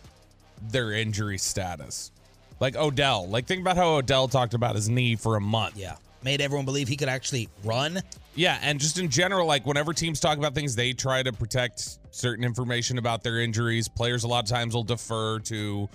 their 0.70 0.92
injury 0.92 1.38
status. 1.38 2.12
Like 2.60 2.76
Odell. 2.76 3.28
Like 3.28 3.46
think 3.46 3.62
about 3.62 3.76
how 3.76 3.96
Odell 3.96 4.28
talked 4.28 4.54
about 4.54 4.74
his 4.74 4.88
knee 4.88 5.16
for 5.16 5.36
a 5.36 5.40
month. 5.40 5.76
Yeah. 5.76 5.96
Made 6.22 6.42
everyone 6.42 6.66
believe 6.66 6.86
he 6.86 6.96
could 6.96 7.08
actually 7.08 7.48
run. 7.64 8.00
Yeah, 8.34 8.58
and 8.62 8.78
just 8.78 8.98
in 8.98 9.08
general, 9.08 9.46
like 9.46 9.66
whenever 9.66 9.94
teams 9.94 10.20
talk 10.20 10.36
about 10.36 10.54
things, 10.54 10.76
they 10.76 10.92
try 10.92 11.22
to 11.22 11.32
protect 11.32 11.98
certain 12.10 12.44
information 12.44 12.98
about 12.98 13.22
their 13.22 13.40
injuries. 13.40 13.88
Players 13.88 14.24
a 14.24 14.28
lot 14.28 14.44
of 14.44 14.50
times 14.50 14.74
will 14.74 14.84
defer 14.84 15.38
to, 15.40 15.88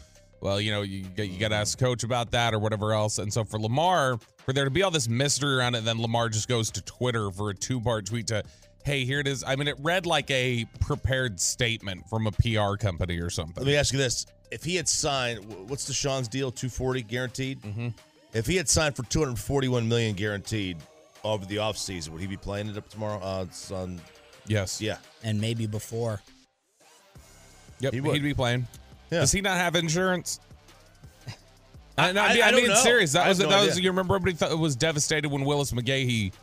well, 0.45 0.61
you 0.61 0.71
know, 0.71 0.83
you 0.83 1.03
you 1.17 1.39
got 1.39 1.47
to 1.47 1.55
ask 1.55 1.79
coach 1.79 2.03
about 2.03 2.29
that 2.31 2.53
or 2.53 2.59
whatever 2.59 2.93
else. 2.93 3.17
And 3.17 3.33
so 3.33 3.43
for 3.43 3.59
Lamar, 3.59 4.19
for 4.45 4.53
there 4.53 4.63
to 4.65 4.69
be 4.69 4.83
all 4.83 4.91
this 4.91 5.09
mystery 5.09 5.55
around 5.55 5.73
it, 5.73 5.83
then 5.83 5.99
Lamar 5.99 6.29
just 6.29 6.47
goes 6.47 6.69
to 6.71 6.83
Twitter 6.83 7.31
for 7.31 7.49
a 7.49 7.55
two 7.55 7.81
part 7.81 8.05
tweet 8.05 8.27
to, 8.27 8.43
hey, 8.83 9.05
here 9.05 9.19
it 9.19 9.27
is. 9.27 9.43
I 9.43 9.55
mean, 9.55 9.67
it 9.67 9.75
read 9.79 10.05
like 10.05 10.29
a 10.29 10.65
prepared 10.79 11.39
statement 11.39 12.07
from 12.07 12.27
a 12.27 12.31
PR 12.31 12.75
company 12.77 13.17
or 13.17 13.31
something. 13.31 13.55
Let 13.63 13.65
me 13.65 13.75
ask 13.75 13.91
you 13.91 13.97
this: 13.97 14.27
If 14.51 14.63
he 14.63 14.75
had 14.75 14.87
signed, 14.87 15.43
wh- 15.45 15.67
what's 15.67 15.89
Deshaun's 15.89 16.27
deal? 16.27 16.51
Two 16.51 16.69
forty 16.69 17.01
guaranteed. 17.01 17.59
Mm-hmm. 17.63 17.87
If 18.33 18.45
he 18.45 18.55
had 18.55 18.69
signed 18.69 18.95
for 18.95 19.01
two 19.03 19.21
hundred 19.21 19.39
forty 19.39 19.67
one 19.67 19.89
million 19.89 20.13
guaranteed 20.13 20.77
over 21.23 21.43
the 21.47 21.55
offseason, 21.55 22.09
would 22.09 22.21
he 22.21 22.27
be 22.27 22.37
playing 22.37 22.69
it 22.69 22.77
up 22.77 22.87
tomorrow? 22.87 23.19
Uh, 23.19 23.45
it's 23.47 23.71
on. 23.71 23.99
Yes. 24.45 24.79
Yeah. 24.79 24.97
And 25.23 25.41
maybe 25.41 25.65
before. 25.65 26.21
Yep. 27.79 27.93
He 27.93 27.97
He 27.97 28.01
would. 28.01 28.11
would 28.11 28.21
be 28.21 28.35
playing. 28.35 28.67
Yeah. 29.11 29.19
Does 29.19 29.31
he 29.31 29.41
not 29.41 29.57
have 29.57 29.75
insurance? 29.75 30.39
I- 31.97 32.09
I, 32.09 32.11
no, 32.11 32.21
I- 32.21 32.25
I, 32.25 32.33
mean, 32.33 32.43
I 32.43 32.47
I 32.47 32.51
mean, 32.51 32.67
know. 32.67 32.75
serious. 32.75 33.13
That 33.13 33.19
have 33.21 33.29
was 33.29 33.39
no 33.39 33.49
that 33.49 33.65
was. 33.65 33.79
You 33.79 33.89
remember 33.89 34.15
everybody 34.15 34.35
thought 34.35 34.51
it 34.51 34.59
was 34.59 34.75
devastated 34.75 35.29
when 35.29 35.45
Willis 35.45 35.71
McGahee 35.71 36.33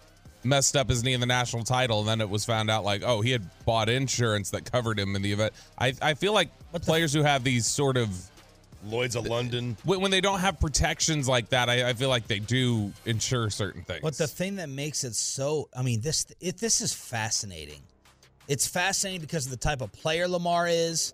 messed 0.45 0.77
up 0.77 0.89
his 0.89 1.05
knee 1.05 1.13
in 1.13 1.21
the 1.21 1.27
national 1.27 1.63
title, 1.63 2.01
and 2.01 2.09
then 2.09 2.21
it 2.21 2.29
was 2.29 2.45
found 2.45 2.71
out 2.71 2.85
like, 2.85 3.03
oh, 3.05 3.21
he 3.21 3.31
had 3.31 3.49
bought 3.67 3.89
insurance 3.89 4.51
that 4.51 4.71
covered 4.71 4.99
him 4.99 5.15
in 5.15 5.23
the 5.23 5.33
event. 5.33 5.53
I 5.79 5.93
I 6.01 6.15
feel 6.15 6.33
like 6.33 6.49
players 6.83 7.13
who 7.13 7.23
have 7.23 7.45
these 7.45 7.67
sort 7.67 7.97
of 7.99 8.09
Lloyd's 8.85 9.15
of 9.15 9.27
London. 9.27 9.77
when, 9.85 10.01
when 10.01 10.11
they 10.11 10.21
don't 10.23 10.41
have 10.41 10.59
protections 10.59 11.29
like 11.29 11.51
that, 11.51 11.69
I, 11.69 11.91
I 11.91 11.93
feel 11.93 12.09
like 12.09 12.27
they 12.27 12.39
do 12.41 12.93
insure 13.05 13.51
certain 13.51 13.83
things. 13.85 14.01
But 14.03 14.17
the 14.17 14.27
thing 14.27 14.57
that 14.57 14.69
makes 14.71 15.05
it 15.05 15.15
so, 15.15 15.69
I 15.77 15.83
mean, 15.83 16.01
this 16.01 16.27
it, 16.41 16.57
this 16.59 16.81
is 16.81 16.95
fascinating. 16.95 17.83
It's 18.49 18.67
fascinating 18.67 19.21
because 19.21 19.45
of 19.45 19.51
the 19.51 19.59
type 19.59 19.83
of 19.83 19.93
player 19.93 20.27
Lamar 20.27 20.67
is. 20.67 21.13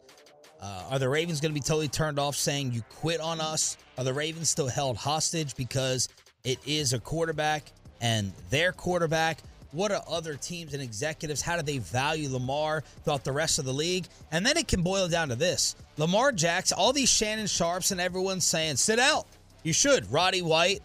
Uh, 0.61 0.85
are 0.91 0.99
the 0.99 1.09
Ravens 1.09 1.41
going 1.41 1.51
to 1.51 1.55
be 1.55 1.65
totally 1.65 1.89
turned 1.89 2.19
off 2.19 2.35
saying 2.35 2.73
you 2.73 2.83
quit 2.91 3.21
on 3.21 3.41
us? 3.41 3.77
Are 3.97 4.05
the 4.05 4.13
Ravens 4.13 4.51
still 4.51 4.69
held 4.69 4.97
hostage 4.97 5.55
because 5.55 6.09
it 6.45 6.59
is 6.67 6.93
a 6.93 6.99
quarterback 6.99 7.73
and 8.01 8.33
their 8.51 8.73
quarterback? 8.73 9.39
What 9.73 9.93
are 9.93 10.03
other 10.09 10.35
teams 10.35 10.75
and 10.75 10.83
executives? 10.83 11.43
How 11.43 11.57
do 11.57 11.63
they 11.63 11.79
value 11.79 12.29
Lamar 12.31 12.83
throughout 13.05 13.23
the 13.23 13.33
rest 13.33 13.59
of 13.59 13.67
the 13.67 13.73
league? 13.73 14.07
And 14.33 14.45
then 14.45 14.57
it 14.57 14.67
can 14.67 14.83
boil 14.83 15.09
down 15.09 15.29
to 15.29 15.37
this 15.37 15.77
Lamar 15.97 16.33
Jackson, 16.33 16.77
all 16.79 16.93
these 16.93 17.11
Shannon 17.11 17.47
Sharpes 17.47 17.93
and 17.93 18.01
everyone's 18.01 18.45
saying, 18.45 18.77
sit 18.77 18.99
out. 18.99 19.27
You 19.63 19.73
should. 19.73 20.11
Roddy 20.11 20.43
White. 20.43 20.81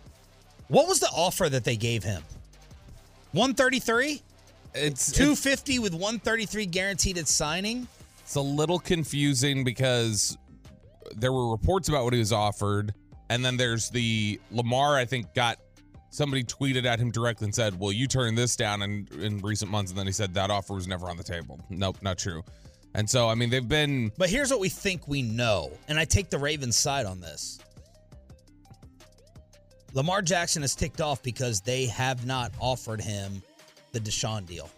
What 0.67 0.87
was 0.87 0.99
the 0.99 1.09
offer 1.15 1.49
that 1.49 1.63
they 1.63 1.77
gave 1.77 2.03
him? 2.03 2.23
133? 3.31 4.21
it's 4.75 5.11
250 5.11 5.79
with 5.79 5.93
133 5.93 6.65
guaranteed 6.65 7.17
at 7.17 7.27
signing? 7.27 7.87
It's 8.33 8.37
a 8.39 8.41
little 8.41 8.79
confusing 8.79 9.63
because 9.63 10.39
there 11.15 11.31
were 11.31 11.51
reports 11.51 11.87
about 11.87 12.03
what 12.03 12.13
he 12.13 12.19
was 12.19 12.33
offered, 12.33 12.91
and 13.29 13.45
then 13.45 13.57
there's 13.57 13.91
the 13.91 14.41
Lamar. 14.49 14.97
I 14.97 15.05
think 15.05 15.35
got 15.35 15.59
somebody 16.09 16.43
tweeted 16.43 16.85
at 16.85 16.97
him 16.97 17.11
directly 17.11 17.45
and 17.45 17.53
said, 17.53 17.79
"Well, 17.79 17.91
you 17.91 18.07
turned 18.07 18.35
this 18.35 18.55
down 18.55 18.81
in 18.81 19.07
in 19.19 19.37
recent 19.41 19.69
months," 19.69 19.91
and 19.91 19.99
then 19.99 20.07
he 20.07 20.11
said 20.11 20.33
that 20.33 20.49
offer 20.49 20.73
was 20.73 20.87
never 20.87 21.11
on 21.11 21.17
the 21.17 21.23
table. 21.23 21.59
Nope, 21.69 21.99
not 22.01 22.17
true. 22.17 22.43
And 22.95 23.07
so, 23.07 23.29
I 23.29 23.35
mean, 23.35 23.51
they've 23.51 23.67
been 23.67 24.11
But 24.17 24.31
here's 24.31 24.49
what 24.49 24.59
we 24.59 24.69
think 24.69 25.07
we 25.07 25.21
know, 25.21 25.69
and 25.87 25.99
I 25.99 26.05
take 26.05 26.31
the 26.31 26.39
Ravens' 26.39 26.75
side 26.75 27.05
on 27.05 27.21
this. 27.21 27.59
Lamar 29.93 30.23
Jackson 30.23 30.63
is 30.63 30.73
ticked 30.73 31.01
off 31.01 31.21
because 31.21 31.61
they 31.61 31.85
have 31.85 32.25
not 32.25 32.51
offered 32.59 32.99
him 32.99 33.43
the 33.91 33.99
Deshaun 33.99 34.47
deal. 34.47 34.71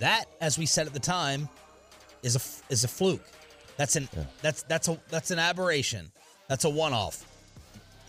That, 0.00 0.24
as 0.40 0.58
we 0.58 0.66
said 0.66 0.88
at 0.88 0.92
the 0.92 0.98
time, 0.98 1.48
is 2.22 2.36
a 2.36 2.72
is 2.72 2.84
a 2.84 2.88
fluke. 2.88 3.24
That's 3.76 3.96
an 3.96 4.08
that's 4.42 4.62
that's 4.64 4.88
a 4.88 4.98
that's 5.10 5.30
an 5.30 5.38
aberration. 5.38 6.10
That's 6.48 6.64
a 6.64 6.70
one 6.70 6.92
off. 6.92 7.24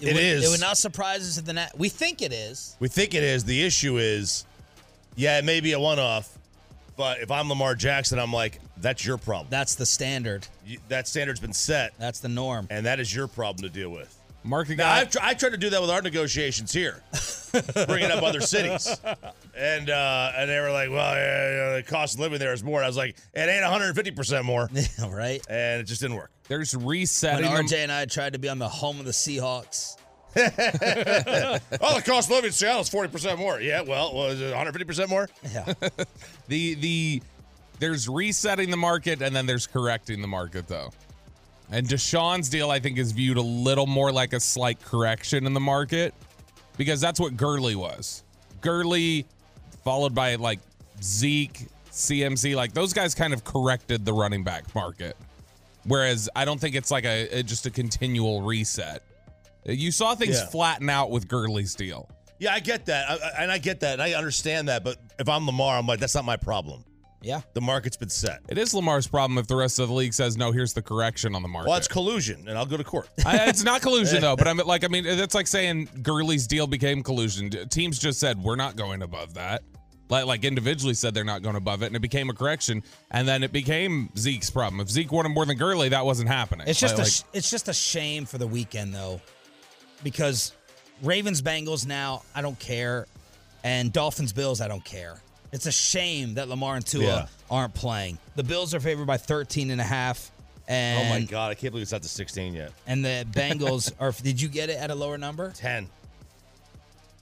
It 0.02 0.14
would, 0.14 0.22
is. 0.22 0.46
It 0.46 0.50
would 0.50 0.60
not 0.60 0.78
surprise 0.78 1.22
us 1.22 1.38
if 1.38 1.46
the 1.46 1.54
na- 1.54 1.68
we 1.78 1.88
think 1.88 2.22
it 2.22 2.34
is. 2.34 2.76
We 2.80 2.88
think 2.90 3.14
it 3.14 3.24
is. 3.24 3.46
The 3.46 3.64
issue 3.64 3.98
is, 3.98 4.46
yeah, 5.16 5.38
it 5.38 5.46
may 5.46 5.62
be 5.62 5.72
a 5.74 5.80
one 5.80 6.00
off, 6.00 6.38
but 6.98 7.20
if 7.22 7.32
I'm 7.32 7.48
Lamar 7.48 7.74
Jackson, 7.76 8.20
I'm 8.20 8.34
like, 8.34 8.60
that's 8.78 9.06
your 9.06 9.18
problem. 9.18 9.48
That's 9.50 9.76
the 9.76 9.86
standard. 9.86 10.46
You- 10.66 10.80
that 10.90 11.08
standard's 11.08 11.40
been 11.40 11.54
set, 11.54 11.94
That's 12.00 12.20
the 12.20 12.28
norm. 12.28 12.68
and 12.70 12.86
that 12.86 13.00
is 13.00 13.16
your 13.16 13.28
problem 13.28 13.64
to 13.64 13.70
deal 13.74 13.92
with. 13.92 14.14
market 14.44 14.78
Now, 14.78 14.86
guy. 14.86 15.02
I've, 15.02 15.12
tr- 15.12 15.20
I 15.22 15.34
tried 15.36 15.52
to 15.52 15.58
do 15.58 15.70
that 15.70 15.80
with 15.80 15.92
our 15.92 16.02
negotiations 16.02 16.74
here, 16.74 17.02
bringing 17.88 18.12
up 18.12 18.24
other 18.24 18.42
cities, 18.42 18.88
and 19.56 19.90
uh, 19.90 20.32
and 20.36 20.50
they 20.50 20.60
were 20.60 20.72
like, 20.72 20.90
"Well, 20.90 21.16
yeah, 21.16 21.72
yeah, 21.72 21.76
the 21.78 21.84
cost 21.84 22.16
of 22.16 22.20
living 22.22 22.40
there 22.40 22.54
is 22.54 22.64
more." 22.64 22.80
And 22.80 22.86
I 22.86 22.90
was 22.90 22.98
like, 22.98 23.16
"It 23.34 23.48
ain't 23.50 23.62
150 23.62 24.12
percent 24.12 24.46
more," 24.46 24.70
right? 25.08 25.42
and 25.50 25.82
it 25.82 25.84
just 25.86 26.02
didn't 26.02 26.18
work. 26.18 26.32
There's 26.48 26.76
When 26.76 26.88
resetting. 26.88 27.50
them- 27.50 27.66
RJ 27.66 27.84
and 27.84 27.92
I 27.92 28.06
tried 28.06 28.34
to 28.34 28.40
be 28.40 28.50
on 28.50 28.60
the 28.60 28.70
home 28.70 29.00
of 29.00 29.06
the 29.06 29.12
Seahawks. 29.12 29.98
oh, 30.36 30.42
the 30.42 32.04
cost 32.04 32.28
of 32.28 32.32
living 32.32 32.46
in 32.46 32.52
Seattle 32.52 32.82
is 32.82 32.90
40 32.90 33.10
percent 33.12 33.38
more. 33.40 33.62
Yeah, 33.62 33.82
well, 33.82 34.14
was 34.16 34.42
it 34.42 34.46
150 34.46 34.84
percent 34.86 35.10
more? 35.10 35.30
Yeah. 35.54 35.72
the 36.48 36.74
the 36.76 37.22
there's 37.80 38.10
resetting 38.10 38.72
the 38.72 38.78
market 38.78 39.22
and 39.22 39.36
then 39.36 39.46
there's 39.46 39.68
correcting 39.68 40.22
the 40.22 40.28
market 40.28 40.68
though. 40.68 40.92
And 41.72 41.88
Deshaun's 41.88 42.50
deal 42.50 42.72
I 42.72 42.80
think 42.80 42.98
is 42.98 43.12
viewed 43.12 43.38
a 43.38 43.42
little 43.42 43.86
more 43.86 44.12
like 44.12 44.34
a 44.34 44.40
slight 44.40 44.82
correction 44.84 45.46
in 45.46 45.54
the 45.54 45.60
market 45.60 46.16
because 46.78 47.00
that's 47.02 47.20
what 47.20 47.38
Gurley 47.38 47.76
was. 47.76 48.24
Gurley 48.62 49.26
followed 49.84 50.16
by 50.16 50.36
like 50.36 50.60
Zeke, 51.02 51.68
CMC, 51.92 52.56
like 52.56 52.74
those 52.74 52.94
guys 52.94 53.14
kind 53.14 53.34
of 53.34 53.44
corrected 53.44 54.06
the 54.06 54.14
running 54.14 54.44
back 54.44 54.74
market. 54.74 55.18
Whereas 55.86 56.30
I 56.36 56.46
don't 56.46 56.60
think 56.60 56.76
it's 56.76 56.92
like 56.92 57.04
a, 57.06 57.40
a- 57.40 57.44
just 57.44 57.66
a 57.66 57.70
continual 57.72 58.42
reset. 58.42 59.04
You 59.66 59.92
saw 59.92 60.16
things 60.16 60.38
Yeah. 60.40 60.46
flatten 60.48 60.90
out 60.90 61.12
with 61.12 61.28
Gurley's 61.28 61.76
deal. 61.76 62.10
Yeah, 62.40 62.54
I 62.54 62.60
get 62.62 62.86
that, 62.88 63.10
I, 63.10 63.14
I- 63.16 63.44
and 63.44 63.52
I 63.52 63.58
get 63.58 63.82
that, 63.82 63.94
and 63.94 64.02
I 64.02 64.14
understand 64.14 64.70
that. 64.70 64.84
But 64.84 64.98
if 65.20 65.28
I'm 65.30 65.46
Lamar, 65.46 65.78
I'm 65.78 65.86
like, 65.86 66.00
that's 66.00 66.16
not 66.16 66.26
my 66.26 66.38
problem. 66.38 66.84
Yeah. 67.24 67.42
The 67.54 67.62
market's 67.62 67.96
been 67.98 68.10
set. 68.10 68.42
It 68.50 68.58
is 68.58 68.74
Lamar's 68.74 69.08
problem 69.08 69.38
if 69.38 69.48
the 69.48 69.56
rest 69.56 69.80
of 69.80 69.88
the 69.88 69.94
league 69.94 70.14
says 70.14 70.36
no. 70.38 70.52
Here's 70.52 70.74
the 70.74 70.82
correction 70.82 71.34
on 71.36 71.42
the 71.42 71.48
market. 71.48 71.70
Well, 71.70 71.78
it's 71.78 71.88
collusion, 71.88 72.48
and 72.48 72.58
I'll 72.58 72.66
go 72.66 72.78
to 72.78 72.84
court. 72.84 73.08
I, 73.26 73.48
it's 73.50 73.64
not 73.64 73.82
collusion 73.82 74.22
though, 74.22 74.36
but 74.36 74.48
I'm 74.48 74.58
like, 74.66 74.84
I 74.84 74.88
mean, 74.90 75.04
that's 75.06 75.34
like 75.34 75.48
saying 75.48 75.90
Gurley's 76.02 76.46
deal 76.48 76.68
became 76.68 77.02
collusion. 77.02 77.50
Teams 77.70 77.98
just 77.98 78.20
said 78.20 78.42
we're 78.44 78.58
not 78.58 78.76
going 78.76 79.02
above 79.02 79.36
that. 79.36 79.64
Like, 80.10 80.26
like 80.26 80.44
individually 80.44 80.94
said 80.94 81.14
they're 81.14 81.24
not 81.24 81.42
going 81.42 81.56
above 81.56 81.82
it, 81.82 81.88
and 81.88 81.96
it 81.96 82.02
became 82.02 82.30
a 82.30 82.34
correction, 82.34 82.84
and 83.10 83.26
then 83.28 83.42
it 83.42 83.52
became 83.54 84.10
Zeke's 84.18 84.50
problem. 84.50 84.82
If 84.82 84.90
Zeke 84.90 85.12
wanted 85.12 85.30
more 85.30 85.46
than 85.46 85.58
Gurley, 85.58 85.90
that 85.90 86.06
wasn't 86.06 86.28
happening. 86.30 86.68
It's 86.68 86.80
just 86.80 86.98
Like- 86.98 87.08
a 87.08 87.10
sh- 87.10 87.22
it's 87.32 87.50
just 87.50 87.70
a 87.70 87.74
shame 87.74 88.26
for 88.26 88.38
the 88.38 88.46
weekend 88.46 88.94
though, 88.94 89.22
because 90.04 90.52
Ravens 91.02 91.42
Bengals 91.42 91.86
now 91.88 92.24
I 92.36 92.42
don't 92.42 92.60
care, 92.60 93.08
and 93.64 93.92
Dolphins 93.94 94.34
Bills 94.34 94.62
I 94.62 94.68
don't 94.68 94.84
care. 94.84 95.20
It's 95.54 95.66
a 95.68 95.72
shame 95.72 96.34
that 96.34 96.50
Lamar 96.50 96.76
and 96.76 96.86
Tua 96.86 97.04
Yeah. 97.04 97.26
aren't 97.50 97.74
playing. 97.74 98.18
The 98.36 98.44
Bills 98.44 98.74
are 98.74 98.80
favored 98.82 99.06
by 99.08 99.18
13 99.18 99.70
and 99.72 99.80
a 99.80 99.84
half. 99.86 100.32
And, 100.68 101.08
oh 101.08 101.10
my 101.20 101.22
god, 101.26 101.52
I 101.52 101.56
can't 101.56 101.72
believe 101.72 101.84
it's 101.84 101.92
not 101.92 102.02
to 102.04 102.10
16 102.10 102.54
yet. 102.54 102.72
And 102.88 103.04
the 103.06 103.26
Bengals 103.32 103.92
are. 104.00 104.12
Did 104.12 104.42
you 104.42 104.48
get 104.50 104.70
it 104.70 104.78
at 104.78 104.92
a 104.92 104.96
lower 104.96 105.18
number? 105.18 105.52
10. 105.52 105.88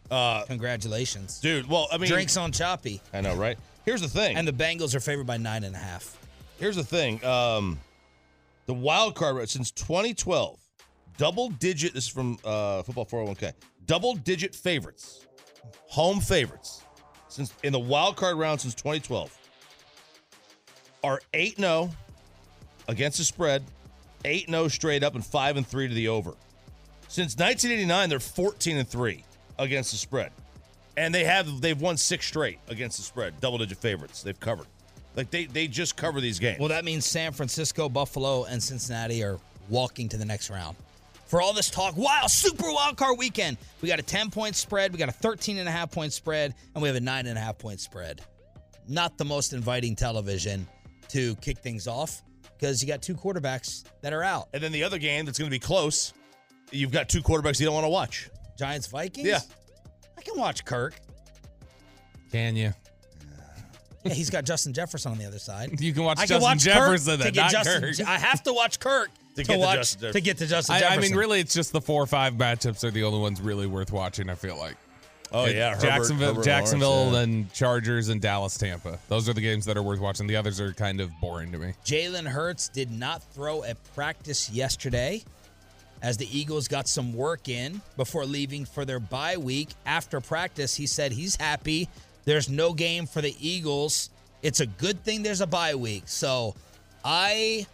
Uh, 0.10 0.44
Congratulations, 0.46 1.40
dude. 1.40 1.68
Well, 1.70 1.88
I 1.92 1.98
mean, 1.98 2.10
Drinks 2.10 2.36
on 2.38 2.52
choppy. 2.52 3.02
I 3.14 3.22
know, 3.22 3.36
right? 3.36 3.58
Here's 3.86 4.02
the 4.02 4.10
thing. 4.10 4.36
And 4.38 4.48
the 4.48 4.52
Bengals 4.54 4.94
are 4.94 5.00
favored 5.00 5.26
by 5.26 5.38
nine 5.38 5.64
and 5.64 5.76
a 5.76 5.80
half. 5.80 6.18
Here's 6.60 6.76
the 6.76 6.84
thing. 6.84 7.24
Um, 7.26 7.80
the 8.66 8.74
wild 8.74 9.16
card 9.16 9.50
since 9.50 9.72
2012, 9.72 10.60
double 11.18 11.50
digit. 11.50 11.94
This 11.94 12.06
is 12.06 12.10
from 12.10 12.38
uh, 12.46 12.84
Football 12.84 13.06
401k. 13.06 13.54
Double 13.86 14.14
digit 14.16 14.54
favorites, 14.54 15.26
home 15.88 16.20
favorites, 16.20 16.84
since 17.32 17.54
in 17.64 17.74
the 17.74 17.80
wild 17.80 18.16
card 18.16 18.38
round 18.38 18.62
since 18.62 18.76
2012 18.76 19.36
are 21.04 21.22
eight 21.34 21.58
0 21.58 21.90
against 22.88 23.18
the 23.18 23.24
spread, 23.24 23.64
eight 24.26 24.50
0 24.50 24.68
straight 24.68 25.04
up, 25.04 25.16
and 25.16 25.26
five 25.26 25.58
and 25.58 25.66
three 25.66 25.88
to 25.88 25.94
the 25.94 26.08
over. 26.10 26.34
Since 27.08 27.38
1989, 27.38 28.10
they're 28.10 28.20
14 28.20 28.78
and 28.78 28.88
three 28.88 29.24
against 29.58 29.92
the 29.92 29.98
spread, 29.98 30.32
and 30.98 31.14
they 31.14 31.24
have 31.24 31.62
they've 31.62 31.80
won 31.80 31.98
six 31.98 32.26
straight 32.28 32.60
against 32.68 32.98
the 32.98 33.04
spread, 33.04 33.40
double 33.42 33.58
digit 33.58 33.78
favorites. 33.78 34.22
They've 34.22 34.40
covered. 34.40 34.68
Like 35.16 35.30
they 35.30 35.46
they 35.46 35.68
just 35.68 35.98
cover 35.98 36.22
these 36.22 36.40
games. 36.40 36.60
Well, 36.60 36.70
that 36.70 36.86
means 36.86 37.06
San 37.06 37.32
Francisco, 37.32 37.90
Buffalo, 37.90 38.46
and 38.46 38.62
Cincinnati 38.62 39.24
are 39.24 39.40
walking 39.70 40.08
to 40.10 40.18
the 40.18 40.26
next 40.26 40.50
round. 40.50 40.76
For 41.32 41.42
all 41.42 41.54
this 41.54 41.70
talk, 41.70 41.96
wow, 41.96 42.28
super 42.28 42.70
wild 42.70 42.98
card 42.98 43.18
weekend. 43.18 43.56
We 43.82 43.88
got 43.88 44.00
a 44.00 44.04
10 44.04 44.32
point 44.32 44.54
spread, 44.54 44.92
we 44.92 44.98
got 44.98 45.08
a 45.08 45.14
13 45.14 45.60
and 45.60 45.68
a 45.70 45.72
half 45.72 45.90
point 45.90 46.12
spread, 46.12 46.54
and 46.76 46.82
we 46.82 46.90
have 46.90 46.98
a 46.98 47.00
nine 47.00 47.26
and 47.26 47.38
a 47.38 47.42
half 47.42 47.58
point 47.58 47.80
spread. 47.80 48.20
Not 48.90 49.18
the 49.18 49.24
most 49.24 49.54
inviting 49.54 49.96
television. 49.96 50.68
to 51.08 51.36
kick 51.38 51.60
things 51.60 51.88
off 51.88 52.22
because 52.58 52.82
you 52.82 52.88
got 52.90 53.02
two 53.02 53.16
quarterbacks 53.16 53.86
that 54.02 54.12
are 54.12 54.24
out. 54.24 54.50
And 54.54 54.62
then 54.62 54.74
the 54.74 54.84
other 54.84 54.98
game 54.98 55.26
that's 55.26 55.40
going 55.40 55.50
to 55.50 55.56
be 55.56 55.60
close, 55.60 56.14
you've 56.70 56.92
got 56.92 57.08
two 57.08 57.22
quarterbacks 57.22 57.62
you 57.62 57.66
don't 57.66 57.76
want 57.76 57.86
to 57.86 57.90
watch. 57.90 58.30
Giants 58.60 58.88
Vikings. 58.88 59.26
Yeah. 59.26 59.40
I 60.18 60.22
can 60.24 60.38
watch 60.38 60.66
Kirk. 60.66 60.96
Can 62.30 62.58
you? 62.58 62.74
Yeah, 64.04 64.14
he's 64.14 64.30
got 64.30 64.44
Justin 64.44 64.74
Jefferson 64.74 65.14
on 65.14 65.18
the 65.18 65.26
other 65.26 65.40
side. 65.40 65.70
You 65.80 65.94
can 65.94 66.04
watch 66.04 66.18
I 66.18 66.26
Justin 66.26 66.40
can 66.40 66.44
watch 66.44 66.60
Jefferson, 66.60 67.18
Kirk 67.20 67.26
to 67.28 67.32
get 67.32 67.42
not 67.42 67.52
Justin. 67.52 67.82
Kirk. 67.82 68.08
I 68.08 68.18
have 68.18 68.44
to 68.44 68.54
watch 68.54 68.80
Kirk 68.82 69.10
to, 69.36 69.44
To 69.44 69.44
get 69.44 69.54
to 69.54 69.60
watch 69.60 69.78
Justin 69.78 70.00
Jefferson. 70.02 70.14
to 70.14 70.22
get 70.22 70.38
to 70.40 70.48
Justin 70.48 70.76
I, 70.76 70.88
I 70.88 70.98
mean, 70.98 71.16
really, 71.16 71.40
it's 71.40 71.54
just 71.54 71.72
the 71.72 71.82
four 71.82 72.02
or 72.04 72.08
five 72.08 72.34
matchups 72.36 72.84
are 72.84 72.92
the 72.92 73.04
only 73.04 73.20
ones 73.20 73.42
really 73.42 73.68
worth 73.68 73.92
watching. 73.92 74.30
I 74.30 74.36
feel 74.36 74.58
like. 74.58 74.76
Oh, 75.34 75.46
It- 75.46 75.56
yeah. 75.56 75.70
Herbert- 75.76 75.82
Jacksonville, 75.86 76.28
Herbert 76.34 76.44
Jacksonville, 76.44 76.90
Lawrence, 77.06 77.14
yeah. 77.16 77.22
and 77.24 77.54
Chargers 77.54 78.10
and 78.10 78.22
Dallas, 78.22 78.58
Tampa. 78.58 79.00
Those 79.08 79.30
are 79.30 79.34
the 79.34 79.40
games 79.42 79.66
that 79.66 79.78
are 79.78 79.82
worth 79.84 80.00
watching. 80.02 80.28
The 80.28 80.36
others 80.36 80.60
are 80.60 80.74
kind 80.74 81.00
of 81.00 81.10
boring 81.22 81.52
to 81.54 81.58
me. 81.58 81.74
Jalen 81.86 82.26
Hurts 82.28 82.68
did 82.68 82.92
not 82.92 83.24
throw 83.34 83.64
at 83.64 83.78
practice 83.96 84.50
yesterday 84.50 85.24
as 86.02 86.18
the 86.18 86.28
Eagles 86.38 86.68
got 86.68 86.88
some 86.88 87.14
work 87.14 87.48
in 87.48 87.80
before 87.96 88.26
leaving 88.26 88.66
for 88.66 88.84
their 88.84 89.00
bye 89.00 89.38
week. 89.38 89.70
After 89.86 90.20
practice, 90.20 90.76
he 90.76 90.86
said 90.86 91.14
he's 91.14 91.38
happy. 91.38 91.88
There's 92.26 92.50
no 92.50 92.74
game 92.74 93.06
for 93.06 93.22
the 93.22 93.34
Eagles. 93.40 94.10
It's 94.42 94.60
a 94.60 94.66
good 94.66 95.02
thing 95.06 95.24
there's 95.24 95.42
a 95.42 95.48
bye 95.48 95.76
week. 95.76 96.04
So 96.08 96.56
I 97.06 97.66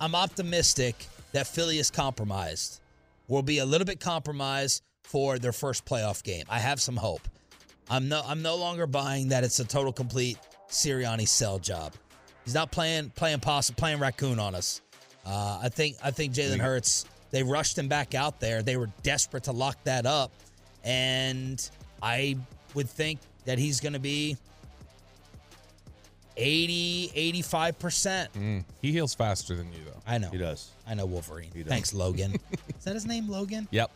I'm 0.00 0.14
optimistic 0.14 1.06
that 1.32 1.46
Philly 1.46 1.78
is 1.78 1.90
compromised. 1.90 2.80
Will 3.26 3.42
be 3.42 3.58
a 3.58 3.66
little 3.66 3.84
bit 3.84 4.00
compromised 4.00 4.82
for 5.02 5.38
their 5.38 5.52
first 5.52 5.84
playoff 5.84 6.22
game. 6.22 6.44
I 6.48 6.58
have 6.58 6.80
some 6.80 6.96
hope. 6.96 7.22
I'm 7.90 8.08
no 8.08 8.22
I'm 8.26 8.42
no 8.42 8.56
longer 8.56 8.86
buying 8.86 9.28
that 9.28 9.44
it's 9.44 9.60
a 9.60 9.64
total 9.64 9.92
complete 9.92 10.38
Sirianni 10.68 11.26
sell 11.26 11.58
job. 11.58 11.94
He's 12.44 12.54
not 12.54 12.70
playing 12.70 13.10
playing 13.10 13.40
possum 13.40 13.74
playing 13.74 13.98
raccoon 13.98 14.38
on 14.38 14.54
us. 14.54 14.80
Uh, 15.26 15.60
I 15.62 15.68
think 15.68 15.96
I 16.02 16.10
think 16.10 16.32
Jalen 16.34 16.60
Hurts. 16.60 17.04
They 17.30 17.42
rushed 17.42 17.76
him 17.76 17.88
back 17.88 18.14
out 18.14 18.40
there. 18.40 18.62
They 18.62 18.78
were 18.78 18.88
desperate 19.02 19.44
to 19.44 19.52
lock 19.52 19.76
that 19.84 20.06
up, 20.06 20.32
and 20.82 21.70
I 22.02 22.36
would 22.72 22.88
think 22.88 23.20
that 23.44 23.58
he's 23.58 23.80
going 23.80 23.92
to 23.92 23.98
be 23.98 24.38
80, 26.38 27.12
85 27.14 27.78
percent. 27.78 28.32
Mm. 28.34 28.64
He 28.80 28.92
heals 28.92 29.14
faster 29.14 29.54
than 29.54 29.72
you, 29.72 29.80
though. 29.84 30.00
I 30.06 30.18
know. 30.18 30.30
He 30.30 30.38
does. 30.38 30.70
I 30.86 30.94
know 30.94 31.04
Wolverine. 31.06 31.50
He 31.52 31.62
does. 31.62 31.68
Thanks, 31.70 31.92
Logan. 31.92 32.34
Is 32.78 32.84
that 32.84 32.94
his 32.94 33.04
name, 33.06 33.28
Logan? 33.28 33.68
Yep. 33.70 33.90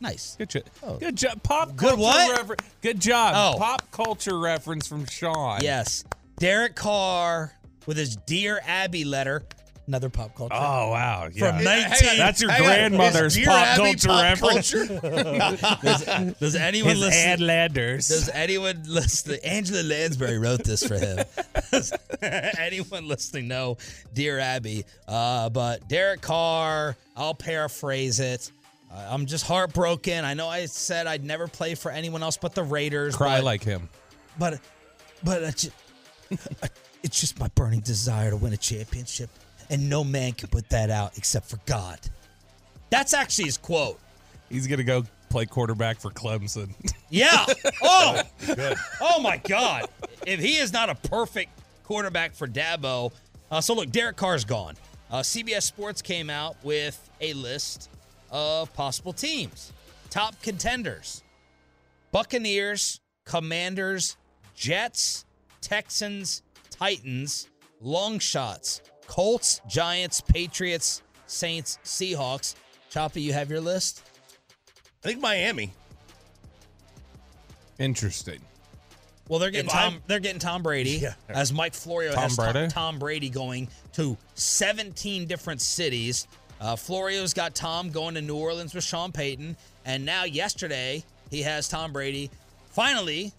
Nice. 0.00 0.36
Good, 0.36 0.50
jo- 0.50 0.96
good 0.98 1.16
job. 1.16 1.42
Pop 1.42 1.76
Good 1.76 1.90
culture 1.96 2.00
what? 2.02 2.40
refer- 2.40 2.56
good 2.82 3.00
job. 3.00 3.34
Oh. 3.36 3.58
Pop 3.58 3.90
culture 3.90 4.38
reference 4.38 4.86
from 4.86 5.06
Sean. 5.06 5.60
Yes. 5.62 6.04
Derek 6.38 6.74
Carr 6.74 7.52
with 7.86 7.96
his 7.96 8.16
Dear 8.16 8.60
Abby 8.66 9.04
letter. 9.04 9.42
Another 9.86 10.08
pop 10.08 10.34
culture. 10.34 10.54
Oh 10.54 10.90
wow. 10.90 11.28
Yeah. 11.32 11.52
From 11.52 11.62
19. 11.64 12.16
That's 12.18 12.40
your 12.40 12.50
Hang 12.50 12.62
on. 12.62 12.66
grandmother's 12.68 13.36
Is 13.36 13.44
pop 13.46 13.66
Abby 13.66 13.82
culture 13.82 14.08
pop 14.08 14.22
reference. 14.22 14.72
culture? 14.72 15.00
does, 15.82 16.34
does 16.40 16.54
anyone 16.56 16.92
His 16.92 17.00
listen? 17.00 17.28
Ad 17.28 17.40
Landers. 17.40 18.08
Does 18.08 18.28
anyone 18.30 18.82
listen? 18.86 19.36
Angela 19.44 19.82
Lansbury 19.82 20.38
wrote 20.38 20.64
this 20.64 20.86
for 20.86 20.94
him. 20.98 21.18
Does 21.70 21.92
anyone 22.58 23.08
listening 23.08 23.48
know 23.48 23.76
Dear 24.14 24.38
Abby? 24.38 24.84
Uh, 25.06 25.50
but 25.50 25.86
Derek 25.88 26.20
Carr, 26.22 26.96
I'll 27.16 27.34
paraphrase 27.34 28.20
it. 28.20 28.50
Uh, 28.90 29.08
I'm 29.10 29.26
just 29.26 29.44
heartbroken. 29.44 30.24
I 30.24 30.34
know 30.34 30.48
I 30.48 30.66
said 30.66 31.06
I'd 31.06 31.24
never 31.24 31.46
play 31.48 31.74
for 31.74 31.90
anyone 31.90 32.22
else 32.22 32.36
but 32.36 32.54
the 32.54 32.62
Raiders. 32.62 33.16
Cry 33.16 33.38
but, 33.38 33.44
like 33.44 33.64
him. 33.64 33.88
but, 34.38 34.60
but 35.24 35.44
I 35.44 35.50
ju- 35.50 35.70
it's 37.02 37.20
just 37.20 37.38
my 37.38 37.48
burning 37.48 37.80
desire 37.80 38.30
to 38.30 38.36
win 38.36 38.52
a 38.52 38.56
championship, 38.56 39.30
and 39.70 39.88
no 39.88 40.04
man 40.04 40.32
can 40.32 40.48
put 40.48 40.68
that 40.70 40.90
out 40.90 41.16
except 41.16 41.48
for 41.48 41.58
God. 41.66 41.98
That's 42.90 43.14
actually 43.14 43.46
his 43.46 43.56
quote. 43.56 43.98
He's 44.50 44.66
gonna 44.66 44.84
go 44.84 45.04
play 45.30 45.46
quarterback 45.46 46.00
for 46.00 46.10
Clemson. 46.10 46.70
Yeah. 47.10 47.46
Oh, 47.82 48.22
oh 49.00 49.20
my 49.20 49.36
God. 49.36 49.86
If 50.26 50.40
he 50.40 50.56
is 50.56 50.72
not 50.72 50.90
a 50.90 50.96
perfect 50.96 51.50
quarterback 51.84 52.34
for 52.34 52.48
Dabo, 52.48 53.12
uh, 53.52 53.60
so 53.60 53.74
look, 53.74 53.90
Derek 53.90 54.16
Carr's 54.16 54.44
gone. 54.44 54.74
Uh, 55.12 55.20
CBS 55.20 55.62
Sports 55.62 56.02
came 56.02 56.28
out 56.28 56.56
with 56.64 56.98
a 57.20 57.32
list 57.34 57.88
of 58.32 58.72
possible 58.74 59.12
teams, 59.12 59.72
top 60.10 60.34
contenders: 60.42 61.22
Buccaneers, 62.10 63.00
Commanders, 63.24 64.16
Jets, 64.56 65.24
Texans, 65.60 66.42
Titans, 66.70 67.48
long 67.80 68.18
shots, 68.18 68.80
Colts, 69.06 69.60
Giants, 69.68 70.20
Patriots, 70.20 71.02
Saints, 71.26 71.78
Seahawks. 71.84 72.54
Choppy, 72.90 73.22
you 73.22 73.32
have 73.32 73.50
your 73.50 73.60
list. 73.60 74.02
I 75.04 75.08
think 75.08 75.20
Miami. 75.20 75.72
Interesting. 77.78 78.40
Well, 79.28 79.38
they're 79.38 79.50
getting 79.50 79.66
If 79.66 79.72
Tom. 79.72 79.92
I'm- 79.94 80.02
They're 80.06 80.20
getting 80.20 80.38
Tom 80.38 80.62
Brady 80.62 80.98
Yeah. 80.98 81.14
as 81.28 81.52
Mike 81.52 81.74
Florio 81.74 82.12
Tom 82.14 82.22
has 82.24 82.36
Tom, 82.36 82.52
Brady? 82.52 82.68
Tom 82.70 82.98
Brady 82.98 83.30
going 83.30 83.68
to 83.94 84.16
17 84.34 85.26
different 85.26 85.60
cities. 85.62 86.26
Uh, 86.60 86.76
Florio's 86.76 87.34
got 87.34 87.54
Tom 87.54 87.90
going 87.90 88.14
to 88.14 88.22
New 88.22 88.36
Orleans 88.36 88.74
with 88.74 88.84
Sean 88.84 89.12
Payton, 89.12 89.56
and 89.84 90.04
now 90.04 90.24
yesterday 90.24 91.04
he 91.30 91.42
has 91.42 91.68
Tom 91.68 91.92
Brady 91.92 92.30
finally 92.70 93.32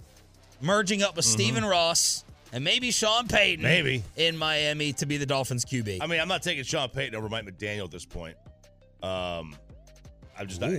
merging 0.60 1.02
up 1.02 1.16
with 1.16 1.26
Stephen 1.26 1.64
Ross 1.64 2.25
and 2.56 2.64
maybe 2.64 2.90
Sean 2.90 3.28
Payton, 3.28 3.62
Maybe. 3.64 4.02
in 4.16 4.36
Miami 4.38 4.94
to 4.94 5.06
be 5.06 5.18
the 5.18 5.26
Dolphins 5.28 5.64
QB. 5.66 6.00
I 6.02 6.08
mean, 6.08 6.20
I'm 6.20 6.28
not 6.28 6.42
taking 6.42 6.64
Sean 6.64 6.90
Payton 6.90 7.14
over 7.14 7.30
Mike 7.30 7.46
McDaniel 7.46 7.84
at 7.84 7.92
this 7.92 8.06
point. 8.06 8.36
Um, 9.04 9.56
I'm 10.40 10.48
just 10.48 10.62
not. 10.62 10.72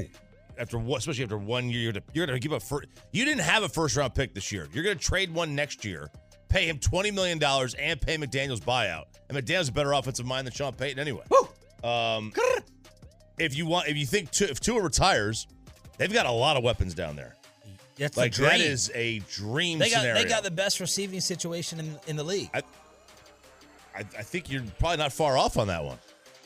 After 0.59 0.79
what, 0.79 0.99
especially 0.99 1.23
after 1.25 1.37
one 1.39 1.69
year, 1.69 1.81
you're 1.83 1.93
gonna, 1.93 2.05
you're 2.15 2.27
gonna 2.27 2.39
give 2.39 2.53
a 2.53 2.59
first. 2.61 2.89
You 3.13 3.25
didn't 3.27 3.43
have 3.43 3.63
a 3.63 3.69
first 3.69 3.95
round 3.95 4.15
pick 4.15 4.35
this 4.35 4.51
year. 4.51 4.67
You're 4.73 4.83
gonna 4.85 4.95
trade 4.97 5.33
one 5.33 5.55
next 5.55 5.85
year, 5.85 6.11
pay 6.49 6.67
him 6.67 6.79
twenty 6.79 7.11
million 7.11 7.39
dollars, 7.39 7.75
and 7.75 8.01
pay 8.01 8.17
McDaniel's 8.17 8.61
buyout. 8.61 9.05
And 9.29 9.37
McDaniel's 9.37 9.69
a 9.69 9.73
better 9.73 9.93
offensive 9.93 10.25
mind 10.25 10.47
than 10.47 10.55
Sean 10.55 10.73
Payton 10.73 10.99
anyway. 10.99 11.25
Um, 11.85 12.33
if 13.39 13.55
you 13.55 13.67
want, 13.67 13.89
if 13.89 13.99
you 13.99 14.07
think 14.07 14.31
Tu- 14.31 14.47
if 14.47 14.59
Tua 14.59 14.81
retires, 14.81 15.47
they've 15.99 16.11
got 16.13 16.25
a 16.25 16.33
lot 16.33 16.57
of 16.57 16.65
weapons 16.65 16.95
down 16.95 17.17
there. 17.17 17.36
That's 17.97 18.17
Like 18.17 18.35
that 18.35 18.61
is 18.61 18.91
a 18.95 19.21
dream 19.21 19.79
they 19.79 19.91
got 19.91 20.01
scenario. 20.01 20.23
they 20.23 20.29
got 20.29 20.43
the 20.43 20.51
best 20.51 20.81
receiving 20.81 21.21
situation 21.21 21.81
in, 21.81 21.99
in 22.07 22.17
the 22.17 22.25
league. 22.25 22.51
I, 22.53 22.59
I, 23.95 24.01
I 24.01 24.23
think 24.23 24.51
you're 24.51 24.63
probably 24.79 24.99
not 24.99 25.13
far 25.13 25.39
off 25.39 25.57
on 25.57 25.69
that 25.69 25.83
one. 25.83 25.99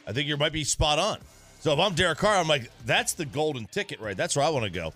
I 0.07 0.13
think 0.13 0.29
you 0.29 0.37
might 0.37 0.53
be 0.53 0.65
spot 0.65 0.99
on. 0.99 1.19
So 1.61 1.73
if 1.73 1.79
I'm 1.79 1.95
Derek 1.95 2.19
Carr, 2.19 2.37
I'm 2.37 2.49
like, 2.49 2.71
that's 2.87 3.13
the 3.15 3.27
golden 3.27 3.67
ticket, 3.67 4.01
right? 4.01 4.17
That's 4.17 4.37
where 4.37 4.45
I 4.45 4.49
want 4.49 4.65
to 4.65 4.71
go. 4.71 4.93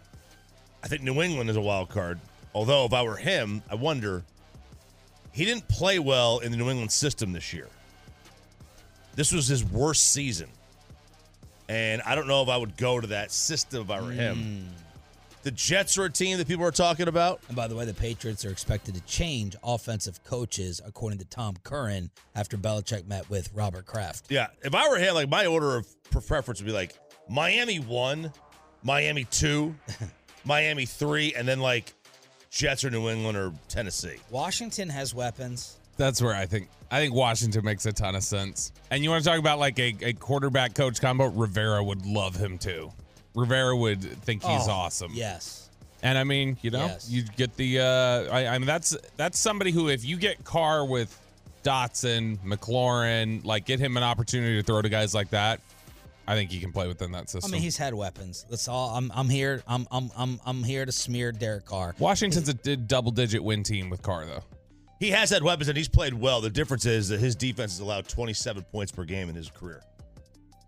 I 0.83 0.88
think 0.88 1.03
New 1.03 1.21
England 1.23 1.51
is 1.51 1.57
a 1.57 1.61
wild 1.61 1.88
card. 1.90 2.19
Although 2.55 2.85
if 2.85 2.93
I 2.93 3.03
were 3.03 3.17
him, 3.17 3.62
I 3.69 3.75
wonder. 3.75 4.23
He 5.33 5.45
didn't 5.45 5.67
play 5.67 5.99
well 5.99 6.38
in 6.38 6.53
the 6.53 6.57
New 6.57 6.71
England 6.71 6.93
system 6.93 7.33
this 7.33 7.53
year. 7.53 7.69
This 9.17 9.33
was 9.33 9.49
his 9.49 9.64
worst 9.64 10.12
season. 10.12 10.49
And 11.69 12.01
I 12.03 12.14
don't 12.14 12.29
know 12.29 12.43
if 12.43 12.49
I 12.49 12.57
would 12.57 12.77
go 12.77 13.01
to 13.01 13.09
that 13.09 13.33
system 13.33 13.83
if 13.83 13.90
I 13.90 14.01
were 14.01 14.12
him. 14.12 14.37
Hmm. 14.37 14.84
The 15.44 15.50
Jets 15.50 15.98
are 15.98 16.07
a 16.07 16.11
team 16.11 16.38
that 16.38 16.48
people 16.48 16.64
are 16.64 16.70
talking 16.70 17.07
about. 17.07 17.38
And 17.48 17.57
by 17.57 17.68
the 17.68 17.76
way, 17.76 17.85
the 17.85 17.92
Patriots 17.92 18.46
are 18.46 18.50
expected 18.50 18.94
to 18.94 19.02
change 19.02 19.54
offensive 19.62 20.24
coaches, 20.24 20.80
according 20.87 21.18
to 21.18 21.26
Tom 21.26 21.54
Curran, 21.62 22.11
after 22.35 22.57
Belichick 22.57 23.07
met 23.07 23.28
with 23.28 23.50
Robert 23.52 23.85
Kraft. 23.85 24.24
Yeah, 24.30 24.46
if 24.62 24.74
I 24.74 24.88
were 24.88 24.96
him, 24.96 25.14
like 25.14 25.28
my 25.28 25.44
order 25.44 25.76
of 25.76 25.87
preference 26.26 26.62
would 26.62 26.66
be 26.66 26.72
like 26.72 26.98
Miami 27.28 27.78
one, 27.78 28.33
Miami 28.83 29.24
two, 29.24 29.74
Miami 30.46 30.87
three, 30.87 31.35
and 31.35 31.46
then 31.46 31.61
like 31.61 31.92
Jets 32.50 32.83
or 32.83 32.88
New 32.88 33.11
England 33.11 33.37
or 33.37 33.52
Tennessee. 33.68 34.16
Washington 34.30 34.88
has 34.88 35.14
weapons. 35.14 35.78
That's 35.98 36.22
where 36.22 36.35
I 36.35 36.46
think 36.46 36.70
I 36.90 37.00
think 37.00 37.12
Washington 37.12 37.66
makes 37.66 37.85
a 37.85 37.92
ton 37.92 38.14
of 38.14 38.22
sense. 38.22 38.72
And 38.90 39.04
you 39.04 39.11
want 39.11 39.22
to 39.22 39.28
talk 39.28 39.38
about 39.38 39.59
like 39.59 39.78
a, 39.78 39.94
a 40.00 40.12
quarterback 40.14 40.74
coach 40.74 41.02
combo? 41.02 41.26
Rivera 41.26 41.85
would 41.85 42.07
love 42.07 42.35
him 42.35 42.57
too. 42.57 42.90
Rivera 43.35 43.77
would 43.77 44.03
think 44.23 44.42
he's 44.42 44.68
Oh, 44.68 44.73
awesome. 44.73 45.11
Yes. 45.14 45.68
And 46.03 46.18
I 46.18 46.25
mean, 46.25 46.57
you 46.62 46.70
know, 46.70 46.85
Yes. 46.87 47.09
you 47.11 47.23
get 47.37 47.57
the 47.57 47.81
uh 47.81 47.85
I, 48.35 48.47
I 48.49 48.59
mean 48.59 48.66
that's 48.66 48.97
that's 49.16 49.38
somebody 49.38 49.70
who 49.70 49.88
if 49.88 50.05
you 50.05 50.16
get 50.16 50.44
Carr 50.44 50.85
with 50.85 51.18
Dotson, 51.62 52.38
McLaurin, 52.44 53.44
like 53.44 53.64
get 53.64 53.81
him 53.81 53.97
an 53.97 54.03
opportunity 54.03 54.57
to 54.61 54.62
throw 54.62 54.83
to 54.83 54.88
guys 54.88 55.14
like 55.14 55.31
that, 55.31 55.61
I 56.27 56.35
think 56.35 56.51
he 56.51 56.61
can 56.61 56.73
play 56.73 56.87
within 56.88 57.12
that 57.12 57.31
system. 57.31 57.51
I 57.51 57.53
mean, 57.53 57.62
he's 57.62 57.77
had 57.79 57.94
weapons. 57.94 58.44
That's 58.51 58.68
all. 58.68 58.90
I'm. 58.97 59.11
I'm 59.14 59.29
here. 59.29 59.62
I'm. 59.66 59.87
I'm. 59.90 60.11
I'm. 60.16 60.40
I'm 60.47 60.62
here 60.62 60.85
to 60.85 60.92
smear 60.92 61.33
Derek 61.33 61.64
Carr. 61.66 61.94
Washington's 61.99 62.49
a 62.49 62.55
d- 62.55 62.77
double 62.77 63.12
digit 63.12 63.42
win 63.42 63.62
team 63.62 63.88
with 63.90 64.03
Carr 64.03 64.25
though. 64.27 64.42
He 65.01 65.11
has 65.11 65.29
had 65.31 65.42
weapons 65.42 65.68
and 65.68 65.77
he's 65.77 65.88
played 65.88 66.14
well. 66.14 66.40
The 66.40 66.51
difference 66.51 66.87
is 66.87 67.09
that 67.09 67.18
his 67.20 67.35
defense 67.35 67.73
has 67.73 67.81
allowed 67.81 68.09
27 68.09 68.62
points 68.64 68.92
per 68.92 69.05
game 69.05 69.29
in 69.29 69.35
his 69.35 69.51
career. 69.51 69.83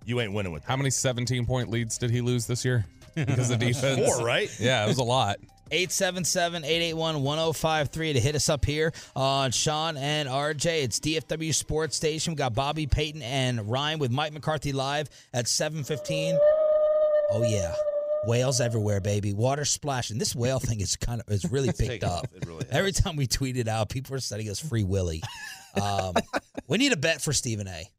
You 0.06 0.20
ain't 0.20 0.32
winning 0.32 0.52
with 0.52 0.62
that. 0.62 0.68
How 0.68 0.76
many 0.76 0.90
17 0.90 1.44
point 1.46 1.68
leads 1.68 1.98
did 1.98 2.10
he 2.10 2.20
lose 2.20 2.46
this 2.46 2.64
year? 2.64 2.86
Because 3.16 3.50
of 3.50 3.58
defense. 3.60 4.06
Four, 4.06 4.24
right? 4.24 4.48
Yeah, 4.60 4.84
it 4.84 4.88
was 4.88 4.98
a 4.98 5.04
lot. 5.04 5.38
877 5.72 6.64
881 6.64 7.22
1053 7.24 8.12
to 8.12 8.20
hit 8.20 8.36
us 8.36 8.48
up 8.48 8.64
here 8.64 8.92
on 9.16 9.50
Sean 9.50 9.96
and 9.96 10.28
RJ. 10.28 10.84
It's 10.84 11.00
DFW 11.00 11.52
Sports 11.52 11.96
Station. 11.96 12.34
We 12.34 12.36
got 12.36 12.54
Bobby 12.54 12.86
Payton 12.86 13.20
and 13.22 13.68
Ryan 13.68 13.98
with 13.98 14.12
Mike 14.12 14.32
McCarthy 14.32 14.72
live 14.72 15.08
at 15.34 15.48
715. 15.48 16.38
Oh, 17.32 17.42
yeah. 17.42 17.74
Whales 18.28 18.60
everywhere, 18.60 19.00
baby. 19.00 19.32
Water 19.32 19.64
splashing. 19.64 20.18
This 20.18 20.36
whale 20.36 20.60
thing 20.60 20.80
is 20.80 20.94
kind 20.94 21.20
of 21.20 21.32
is 21.32 21.44
really 21.50 21.72
picked 21.72 22.04
up. 22.04 22.26
really. 22.46 22.64
Every 22.70 22.92
time 22.92 23.16
we 23.16 23.26
tweet 23.26 23.56
it 23.56 23.66
out, 23.66 23.88
people 23.88 24.14
are 24.14 24.20
sending 24.20 24.48
us 24.48 24.60
free 24.60 24.84
Willy. 24.84 25.22
Um, 25.78 26.14
we 26.68 26.78
need 26.78 26.92
a 26.92 26.96
bet 26.96 27.20
for 27.20 27.34
Stephen 27.34 27.68
A. 27.68 27.90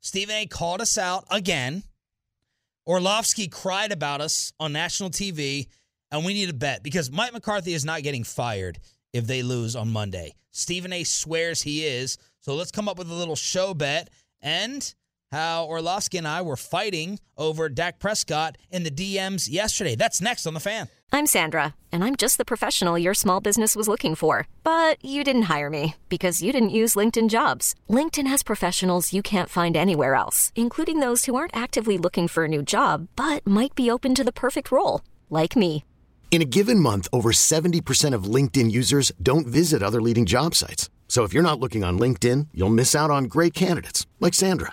Stephen 0.00 0.34
A. 0.34 0.46
called 0.46 0.80
us 0.80 0.96
out 0.96 1.24
again. 1.30 1.82
Orlovsky 2.86 3.48
cried 3.48 3.92
about 3.92 4.20
us 4.20 4.52
on 4.58 4.72
national 4.72 5.10
TV, 5.10 5.66
and 6.10 6.24
we 6.24 6.32
need 6.32 6.48
a 6.48 6.54
bet 6.54 6.82
because 6.82 7.10
Mike 7.10 7.32
McCarthy 7.32 7.74
is 7.74 7.84
not 7.84 8.02
getting 8.02 8.24
fired 8.24 8.78
if 9.12 9.26
they 9.26 9.42
lose 9.42 9.76
on 9.76 9.90
Monday. 9.90 10.34
Stephen 10.52 10.92
A. 10.92 11.04
swears 11.04 11.62
he 11.62 11.84
is. 11.84 12.18
So 12.40 12.54
let's 12.54 12.70
come 12.70 12.88
up 12.88 12.98
with 12.98 13.10
a 13.10 13.14
little 13.14 13.36
show 13.36 13.74
bet 13.74 14.08
and 14.40 14.94
how 15.32 15.64
Orlovsky 15.64 16.18
and 16.18 16.26
I 16.26 16.42
were 16.42 16.56
fighting 16.56 17.18
over 17.36 17.68
Dak 17.68 17.98
Prescott 17.98 18.56
in 18.70 18.84
the 18.84 18.90
DMs 18.90 19.48
yesterday. 19.50 19.94
That's 19.94 20.20
next 20.20 20.46
on 20.46 20.54
the 20.54 20.60
fan. 20.60 20.88
I'm 21.12 21.26
Sandra, 21.26 21.74
and 21.90 22.04
I'm 22.04 22.16
just 22.16 22.38
the 22.38 22.44
professional 22.44 22.98
your 22.98 23.14
small 23.14 23.40
business 23.40 23.74
was 23.74 23.88
looking 23.88 24.14
for. 24.14 24.46
But 24.62 25.02
you 25.04 25.24
didn't 25.24 25.48
hire 25.54 25.70
me 25.70 25.96
because 26.08 26.42
you 26.42 26.52
didn't 26.52 26.70
use 26.70 26.96
LinkedIn 26.96 27.28
jobs. 27.28 27.74
LinkedIn 27.90 28.26
has 28.26 28.42
professionals 28.42 29.12
you 29.12 29.22
can't 29.22 29.48
find 29.48 29.76
anywhere 29.76 30.14
else, 30.14 30.52
including 30.54 31.00
those 31.00 31.24
who 31.24 31.34
aren't 31.34 31.56
actively 31.56 31.98
looking 31.98 32.28
for 32.28 32.44
a 32.44 32.48
new 32.48 32.62
job 32.62 33.08
but 33.16 33.44
might 33.46 33.74
be 33.74 33.90
open 33.90 34.14
to 34.14 34.24
the 34.24 34.32
perfect 34.32 34.70
role, 34.70 35.00
like 35.28 35.56
me. 35.56 35.84
In 36.30 36.42
a 36.42 36.46
given 36.58 36.78
month, 36.78 37.08
over 37.12 37.32
70% 37.32 38.14
of 38.14 38.24
LinkedIn 38.24 38.70
users 38.70 39.10
don't 39.22 39.46
visit 39.46 39.82
other 39.82 40.02
leading 40.02 40.26
job 40.26 40.54
sites. 40.54 40.90
So 41.08 41.24
if 41.24 41.32
you're 41.32 41.42
not 41.42 41.58
looking 41.58 41.82
on 41.82 41.98
LinkedIn, 41.98 42.48
you'll 42.52 42.68
miss 42.68 42.94
out 42.94 43.10
on 43.10 43.24
great 43.24 43.54
candidates 43.54 44.06
like 44.20 44.34
Sandra. 44.34 44.72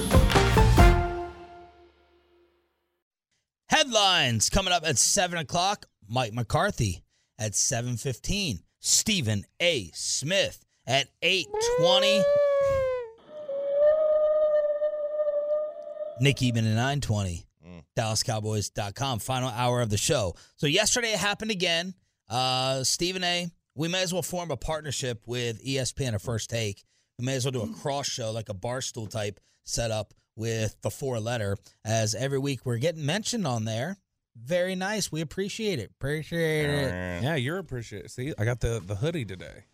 Headlines 3.91 4.49
coming 4.49 4.71
up 4.71 4.87
at 4.87 4.97
7 4.97 5.37
o'clock. 5.37 5.85
Mike 6.07 6.31
McCarthy 6.33 7.03
at 7.37 7.51
7.15. 7.51 8.61
Stephen 8.79 9.43
A. 9.59 9.91
Smith 9.93 10.63
at 10.87 11.09
8.20. 11.21 12.23
Nick 16.21 16.37
Eatman 16.37 16.71
at 16.71 17.01
9.20. 17.01 17.43
DallasCowboys.com. 17.97 19.19
Final 19.19 19.49
hour 19.49 19.81
of 19.81 19.89
the 19.89 19.97
show. 19.97 20.35
So 20.55 20.67
yesterday 20.67 21.11
it 21.11 21.19
happened 21.19 21.51
again. 21.51 21.93
Uh, 22.29 22.85
Stephen 22.85 23.25
A., 23.25 23.49
we 23.75 23.89
may 23.89 24.03
as 24.03 24.13
well 24.13 24.21
form 24.21 24.51
a 24.51 24.57
partnership 24.57 25.23
with 25.25 25.61
ESPN 25.65 26.13
at 26.13 26.21
First 26.21 26.49
Take. 26.49 26.85
We 27.19 27.25
may 27.25 27.35
as 27.35 27.43
well 27.43 27.51
do 27.51 27.61
a 27.63 27.73
cross 27.81 28.07
show, 28.07 28.31
like 28.31 28.47
a 28.47 28.53
barstool 28.53 29.09
type 29.09 29.41
setup 29.65 30.13
with 30.35 30.75
the 30.81 30.89
four 30.89 31.19
letter. 31.19 31.57
As 31.85 32.15
every 32.15 32.39
week 32.39 32.65
we're 32.65 32.77
getting 32.77 33.05
mentioned 33.05 33.45
on 33.45 33.65
there. 33.65 33.97
Very 34.35 34.75
nice. 34.75 35.11
We 35.11 35.21
appreciate 35.21 35.79
it. 35.79 35.91
Appreciate 35.91 36.69
it. 36.69 37.23
Yeah, 37.23 37.35
you're 37.35 37.57
appreciated. 37.57 38.11
See, 38.11 38.33
I 38.37 38.45
got 38.45 38.59
the 38.59 38.81
the 38.85 38.95
hoodie 38.95 39.25
today. 39.25 39.65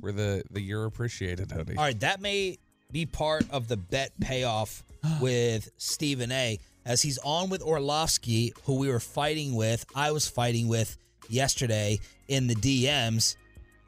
We're 0.00 0.12
the 0.12 0.42
the 0.50 0.60
you're 0.60 0.84
appreciated 0.84 1.50
hoodie. 1.50 1.76
All 1.76 1.84
right, 1.84 1.98
that 2.00 2.20
may 2.20 2.58
be 2.92 3.06
part 3.06 3.44
of 3.50 3.68
the 3.68 3.76
bet 3.76 4.12
payoff 4.20 4.82
with 5.20 5.70
Stephen 5.78 6.32
A. 6.32 6.58
As 6.84 7.02
he's 7.02 7.18
on 7.18 7.50
with 7.50 7.62
Orlovsky, 7.62 8.52
who 8.64 8.76
we 8.78 8.88
were 8.88 9.00
fighting 9.00 9.54
with, 9.54 9.84
I 9.94 10.12
was 10.12 10.26
fighting 10.26 10.66
with 10.68 10.96
yesterday 11.28 12.00
in 12.28 12.46
the 12.46 12.54
DMs. 12.54 13.36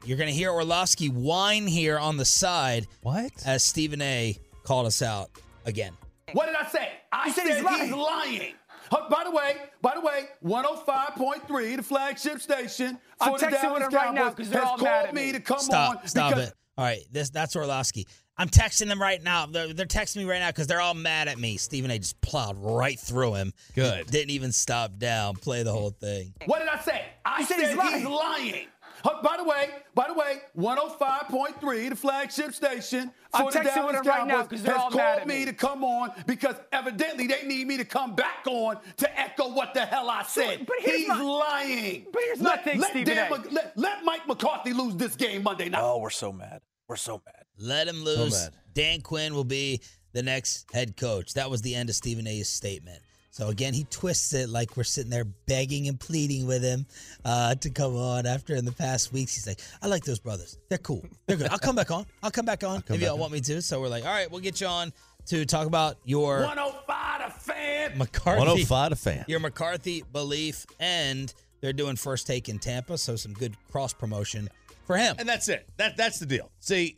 You're 0.05 0.17
going 0.17 0.29
to 0.29 0.35
hear 0.35 0.51
Orlovsky 0.51 1.07
whine 1.07 1.65
here 1.65 1.97
on 1.97 2.17
the 2.17 2.25
side. 2.25 2.87
What? 3.01 3.31
As 3.45 3.63
Stephen 3.63 4.01
A. 4.01 4.37
called 4.63 4.85
us 4.85 5.01
out 5.01 5.31
again. 5.65 5.93
What 6.33 6.47
did 6.47 6.55
I 6.55 6.65
say? 6.67 6.89
I 7.11 7.31
said 7.31 7.45
said, 7.47 7.55
he's 7.55 7.63
lying. 7.63 7.83
he's 7.85 7.93
lying. 7.93 8.53
Oh, 8.91 9.07
by 9.09 9.23
the 9.23 9.31
way, 9.31 9.55
by 9.81 9.93
the 9.95 10.01
way, 10.01 10.25
105.3, 10.43 11.75
the 11.77 11.83
flagship 11.83 12.41
station 12.41 12.97
I'm 13.19 13.33
the 13.33 13.37
texting 13.39 13.51
Dallas 13.61 13.73
with 13.83 13.93
him 13.93 13.95
right 13.97 14.13
now 14.13 14.29
because 14.29 14.49
they're 14.49 14.61
all 14.63 14.69
called 14.77 14.81
mad 14.83 15.05
at 15.07 15.13
me 15.13 15.27
me. 15.27 15.31
to 15.33 15.39
come 15.39 15.59
Stop, 15.59 15.97
on. 16.01 16.07
stop 16.07 16.33
because- 16.33 16.49
it. 16.49 16.53
All 16.75 16.83
right, 16.85 17.01
this 17.11 17.29
that's 17.29 17.55
Orlovsky. 17.55 18.07
I'm 18.35 18.49
texting 18.49 18.87
them 18.87 18.99
right 18.99 19.21
now. 19.21 19.45
They're, 19.45 19.71
they're 19.73 19.85
texting 19.85 20.17
me 20.17 20.25
right 20.25 20.39
now 20.39 20.49
because 20.49 20.65
they're 20.65 20.81
all 20.81 20.95
mad 20.95 21.27
at 21.27 21.37
me. 21.37 21.57
Stephen 21.57 21.91
A. 21.91 21.99
just 21.99 22.19
plowed 22.21 22.57
right 22.57 22.99
through 22.99 23.35
him. 23.35 23.53
Good. 23.75 24.07
Didn't 24.07 24.31
even 24.31 24.51
stop 24.51 24.97
down. 24.97 25.35
Play 25.35 25.61
the 25.61 25.71
whole 25.71 25.91
thing. 25.91 26.33
What 26.45 26.59
did 26.59 26.67
I 26.69 26.79
say? 26.79 27.05
I 27.23 27.43
said 27.43 27.59
said, 27.59 27.67
he's 27.69 27.77
lying. 27.77 27.97
he's 27.99 28.07
lying. 28.07 28.65
Oh, 29.05 29.21
by 29.21 29.35
the 29.37 29.43
way, 29.43 29.69
by 29.93 30.07
the 30.07 30.13
way, 30.13 30.39
105.3, 30.57 31.89
the 31.89 31.95
flagship 31.95 32.53
station 32.53 33.11
I'm 33.33 33.45
the 33.47 33.51
texting 33.51 33.63
Dallas 33.75 33.93
with 33.93 33.95
him 34.05 34.07
right 34.09 34.27
now 34.27 34.33
Cowboys, 34.35 34.47
'cause 34.49 34.63
they're 34.63 34.73
has 34.73 34.81
all 34.83 34.89
called 34.91 34.95
mad 35.03 35.19
at 35.19 35.27
me 35.27 35.39
me. 35.39 35.45
to 35.45 35.53
come 35.53 35.83
on 35.83 36.11
because 36.25 36.55
evidently 36.71 37.27
they 37.27 37.43
need 37.45 37.67
me 37.67 37.77
to 37.77 37.85
come 37.85 38.15
back 38.15 38.45
on 38.47 38.77
to 38.97 39.19
echo 39.19 39.49
what 39.49 39.73
the 39.73 39.85
hell 39.85 40.09
I 40.09 40.23
said. 40.23 40.65
but 40.65 40.77
here's 40.79 40.99
he's 40.99 41.07
my- 41.09 41.21
lying. 41.21 42.05
but 42.13 42.21
here's 42.23 42.39
my 42.39 42.51
let, 42.51 42.63
thing, 42.63 42.79
let, 42.79 42.89
Stephen 42.91 43.15
Dan 43.15 43.31
A. 43.31 43.35
Let, 43.51 43.77
let 43.77 44.03
Mike 44.05 44.27
McCarthy 44.27 44.71
lose 44.73 44.95
this 44.95 45.15
game 45.15 45.43
Monday 45.43 45.67
night. 45.69 45.81
Oh, 45.83 45.97
we're 45.97 46.09
so 46.09 46.31
mad. 46.31 46.61
We're 46.87 46.95
so 46.95 47.21
mad. 47.25 47.43
Let 47.57 47.87
him 47.87 48.03
lose. 48.03 48.31
mad. 48.33 48.53
Dan 48.73 49.01
Quinn 49.01 49.33
will 49.35 49.43
be 49.43 49.81
the 50.13 50.23
next 50.23 50.65
head 50.73 50.95
coach. 50.95 51.33
That 51.33 51.49
was 51.49 51.61
the 51.61 51.75
end 51.75 51.89
of 51.89 51.95
Stephen 51.95 52.25
A's 52.27 52.47
statement. 52.49 53.01
So 53.33 53.47
again, 53.47 53.73
he 53.73 53.85
twists 53.85 54.31
it 54.33 54.47
like 54.47 54.77
we're 54.77 54.83
sitting 54.83 55.09
there 55.09 55.25
begging 55.25 55.87
and 55.87 55.99
pleading 55.99 56.45
with 56.45 56.61
him 56.61 56.85
uh, 57.25 57.55
to 57.55 57.71
come 57.71 57.95
on. 57.95 58.27
After 58.27 58.53
in 58.55 58.63
the 58.63 58.71
past 58.71 59.11
weeks, 59.11 59.33
he's 59.33 59.47
like, 59.47 59.59
"I 59.81 59.87
like 59.87 60.03
those 60.03 60.19
brothers. 60.19 60.59
They're 60.69 60.77
cool. 60.77 61.03
They're 61.25 61.37
good. 61.37 61.47
I'll 61.47 61.57
come 61.57 61.75
back 61.75 61.89
on. 61.89 62.05
I'll 62.21 62.29
come 62.29 62.45
back 62.45 62.63
on 62.63 62.83
if 62.89 63.01
y'all 63.01 63.17
want 63.17 63.33
me 63.33 63.41
to." 63.41 63.59
So 63.63 63.81
we're 63.81 63.87
like, 63.87 64.05
"All 64.05 64.11
right, 64.11 64.29
we'll 64.29 64.39
get 64.39 64.61
you 64.61 64.67
on 64.67 64.93
to 65.25 65.45
talk 65.45 65.65
about 65.65 65.97
your 66.03 66.41
105 66.41 67.33
the 67.33 67.39
fan. 67.39 67.97
McCarthy, 67.97 68.39
105 68.39 68.89
to 68.91 68.95
fan. 68.95 69.25
your 69.27 69.39
McCarthy 69.39 70.03
belief, 70.11 70.67
and 70.79 71.33
they're 71.59 71.73
doing 71.73 71.95
first 71.95 72.27
take 72.27 72.49
in 72.49 72.59
Tampa, 72.59 72.99
so 72.99 73.15
some 73.15 73.33
good 73.33 73.55
cross 73.71 73.93
promotion 73.93 74.47
for 74.85 74.95
him. 74.95 75.15
And 75.17 75.27
that's 75.27 75.49
it. 75.49 75.67
That 75.77 75.97
that's 75.97 76.19
the 76.19 76.27
deal. 76.27 76.51
See, 76.59 76.97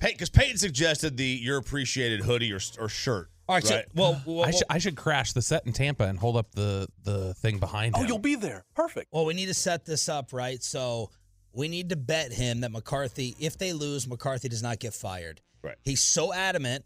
because 0.00 0.30
Peyton 0.30 0.56
suggested 0.56 1.18
the 1.18 1.26
"You're 1.26 1.58
Appreciated" 1.58 2.22
hoodie 2.22 2.54
or, 2.54 2.60
or 2.78 2.88
shirt. 2.88 3.28
All 3.48 3.56
right, 3.56 3.64
so 3.64 3.76
right? 3.76 3.84
well, 3.94 4.22
well, 4.26 4.44
I 4.44 4.50
should 4.50 4.66
I 4.70 4.78
should 4.78 4.96
crash 4.96 5.32
the 5.32 5.42
set 5.42 5.66
in 5.66 5.72
Tampa 5.72 6.04
and 6.04 6.18
hold 6.18 6.36
up 6.36 6.52
the 6.52 6.86
the 7.02 7.34
thing 7.34 7.58
behind 7.58 7.94
Oh, 7.96 8.00
him. 8.00 8.08
you'll 8.08 8.18
be 8.18 8.34
there. 8.34 8.64
Perfect. 8.74 9.08
Well, 9.12 9.24
we 9.24 9.34
need 9.34 9.46
to 9.46 9.54
set 9.54 9.84
this 9.84 10.08
up 10.08 10.32
right. 10.32 10.62
So 10.62 11.10
we 11.52 11.68
need 11.68 11.90
to 11.90 11.96
bet 11.96 12.32
him 12.32 12.60
that 12.60 12.70
McCarthy, 12.72 13.36
if 13.38 13.58
they 13.58 13.72
lose, 13.72 14.08
McCarthy 14.08 14.48
does 14.48 14.62
not 14.62 14.78
get 14.78 14.94
fired. 14.94 15.40
Right. 15.62 15.76
He's 15.82 16.02
so 16.02 16.32
adamant. 16.32 16.84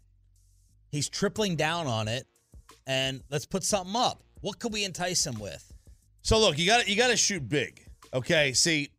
He's 0.89 1.09
tripling 1.09 1.55
down 1.55 1.87
on 1.87 2.07
it. 2.07 2.25
And 2.85 3.21
let's 3.29 3.45
put 3.45 3.63
something 3.63 3.95
up. 3.95 4.23
What 4.41 4.59
could 4.59 4.71
we 4.73 4.83
entice 4.85 5.25
him 5.25 5.39
with? 5.39 5.73
So 6.21 6.39
look, 6.39 6.57
you 6.57 6.65
got 6.65 6.87
you 6.87 6.95
got 6.95 7.07
to 7.09 7.17
shoot 7.17 7.47
big. 7.47 7.81
Okay. 8.13 8.53
See, 8.53 8.89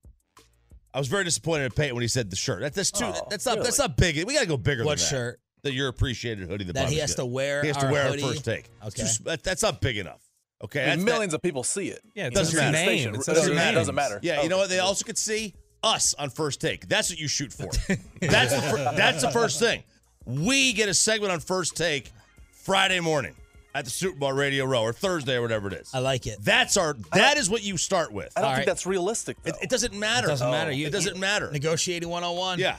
I 0.94 0.98
was 0.98 1.08
very 1.08 1.24
disappointed 1.24 1.64
in 1.66 1.70
Peyton 1.72 1.94
when 1.94 2.02
he 2.02 2.08
said 2.08 2.30
the 2.30 2.36
shirt. 2.36 2.60
That, 2.60 2.74
that's 2.74 2.90
too. 2.90 3.04
Oh, 3.06 3.26
that's 3.30 3.44
not. 3.46 3.62
That's 3.62 3.78
not 3.78 3.96
big. 3.96 4.16
We 4.24 4.34
got 4.34 4.40
to 4.40 4.46
go 4.46 4.56
bigger. 4.56 4.84
What 4.84 4.98
than 4.98 5.04
that. 5.04 5.10
shirt? 5.10 5.40
That 5.62 5.72
you're 5.72 5.88
appreciated 5.88 6.48
hoodie. 6.48 6.64
That, 6.64 6.74
That 6.74 6.80
he 6.88 6.96
Bobby's 6.96 7.00
has 7.00 7.14
to 7.16 7.26
wear 7.26 7.62
He 7.62 7.68
has 7.68 7.76
to 7.78 7.86
wear 7.90 8.08
hoodie? 8.08 8.22
our 8.22 8.28
first 8.30 8.44
take. 8.44 8.70
Okay. 8.84 9.02
Just- 9.02 9.24
that- 9.24 9.42
that's 9.42 9.62
not 9.62 9.80
big 9.80 9.98
enough. 9.98 10.20
Okay. 10.62 10.80
I 10.80 10.96
mean, 10.96 10.98
That's- 11.00 11.04
millions 11.14 11.34
of 11.34 11.42
people 11.42 11.62
see 11.62 11.88
it. 11.88 12.00
Yeah, 12.14 12.26
it 12.26 12.34
Doesn't 12.34 12.46
says 12.46 12.54
your 12.54 12.72
matter. 12.72 12.86
name. 12.86 13.08
It 13.14 13.18
It 13.18 13.22
says 13.24 13.36
doesn't 13.36 13.54
matter. 13.54 13.74
Doesn't 13.76 13.94
matter. 13.94 14.18
Yeah, 14.22 14.42
you 14.42 14.48
know 14.48 14.56
oh. 14.56 14.60
what? 14.60 14.68
They 14.70 14.78
also 14.80 15.04
could 15.04 15.18
see 15.18 15.54
us 15.82 16.14
on 16.14 16.30
first 16.30 16.60
take. 16.60 16.88
That's 16.88 17.10
what 17.10 17.18
you 17.18 17.28
shoot 17.28 17.52
for. 17.52 17.66
that's 18.20 18.52
the 18.54 18.62
fir- 18.62 18.92
that's 18.96 19.22
the 19.22 19.30
first 19.30 19.58
thing. 19.60 19.84
We 20.26 20.72
get 20.72 20.88
a 20.88 20.94
segment 20.94 21.32
on 21.32 21.40
first 21.40 21.76
take 21.76 22.10
Friday 22.50 22.98
morning 23.00 23.34
at 23.74 23.84
the 23.84 23.90
Super 23.90 24.18
Bowl 24.18 24.32
Radio 24.32 24.64
Row 24.64 24.82
or 24.82 24.92
Thursday 24.92 25.36
or 25.36 25.42
whatever 25.42 25.68
it 25.68 25.74
is. 25.74 25.90
I 25.94 26.00
like 26.00 26.26
it. 26.26 26.38
That's 26.42 26.76
our. 26.76 26.94
That 27.12 27.36
is 27.36 27.48
what 27.48 27.62
you 27.62 27.76
start 27.76 28.12
with. 28.12 28.32
I 28.36 28.40
don't 28.40 28.50
All 28.50 28.56
think 28.56 28.60
right. 28.60 28.66
that's 28.66 28.86
realistic. 28.86 29.36
Though. 29.44 29.50
It, 29.50 29.56
it 29.62 29.70
doesn't 29.70 29.94
matter. 29.94 30.26
It 30.26 30.30
doesn't 30.30 30.50
matter. 30.50 30.70
Oh. 30.70 30.74
You, 30.74 30.86
it 30.88 30.90
doesn't 30.90 31.18
matter. 31.18 31.50
Negotiating 31.52 32.08
101 32.08 32.58
Yeah, 32.58 32.76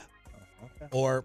oh, 0.60 0.86
or 0.92 1.24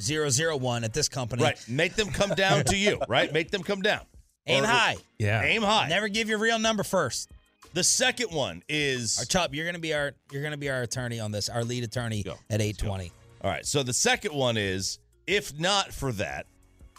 001 0.00 0.84
at 0.84 0.92
this 0.92 1.08
company. 1.08 1.42
right. 1.42 1.58
Make 1.68 1.94
them 1.94 2.08
come 2.10 2.30
down 2.30 2.64
to 2.66 2.76
you. 2.76 3.00
Right. 3.08 3.32
Make 3.32 3.50
them 3.50 3.62
come 3.62 3.82
down. 3.82 4.00
Aim 4.46 4.64
Or- 4.64 4.66
high. 4.66 4.96
Yeah. 5.18 5.42
Aim 5.42 5.62
high. 5.62 5.88
Never 5.88 6.08
give 6.08 6.28
your 6.28 6.38
real 6.38 6.58
number 6.58 6.82
first. 6.82 7.30
The 7.74 7.84
second 7.84 8.28
one 8.30 8.62
is 8.68 9.18
Our 9.18 9.24
top. 9.24 9.54
you're 9.54 9.66
gonna 9.66 9.78
be 9.78 9.92
our 9.92 10.12
you're 10.32 10.42
gonna 10.42 10.56
be 10.56 10.70
our 10.70 10.82
attorney 10.82 11.20
on 11.20 11.30
this, 11.32 11.48
our 11.48 11.62
lead 11.64 11.84
attorney 11.84 12.24
at 12.48 12.60
eight 12.62 12.78
twenty. 12.78 13.12
All 13.42 13.50
right. 13.50 13.66
So 13.66 13.82
the 13.82 13.92
second 13.92 14.32
one 14.34 14.56
is 14.56 14.98
if 15.26 15.58
not 15.58 15.92
for 15.92 16.12
that, 16.12 16.46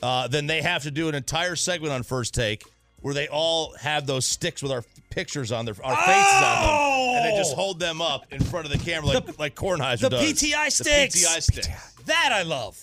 uh, 0.03 0.27
then 0.27 0.45
they 0.45 0.61
have 0.61 0.83
to 0.83 0.91
do 0.91 1.07
an 1.09 1.15
entire 1.15 1.55
segment 1.55 1.93
on 1.93 2.03
first 2.03 2.33
take 2.35 2.63
where 3.01 3.13
they 3.13 3.27
all 3.27 3.75
have 3.75 4.05
those 4.05 4.25
sticks 4.25 4.61
with 4.61 4.71
our 4.71 4.83
pictures 5.09 5.51
on 5.51 5.65
their 5.65 5.75
our 5.83 5.95
faces 5.95 6.33
on 6.33 6.61
them, 6.61 7.15
and 7.15 7.25
they 7.25 7.37
just 7.37 7.53
oh! 7.53 7.55
hold 7.55 7.79
them 7.79 8.01
up 8.01 8.31
in 8.31 8.41
front 8.43 8.65
of 8.65 8.71
the 8.71 8.77
camera 8.77 9.07
like 9.07 9.39
like 9.39 9.55
Kornheiser 9.55 10.01
the 10.01 10.09
does. 10.09 10.33
PTI 10.33 10.65
The 10.65 10.71
sticks. 10.71 11.25
PTI 11.25 11.41
sticks. 11.41 11.67
That 12.05 12.31
I 12.31 12.43
love. 12.43 12.81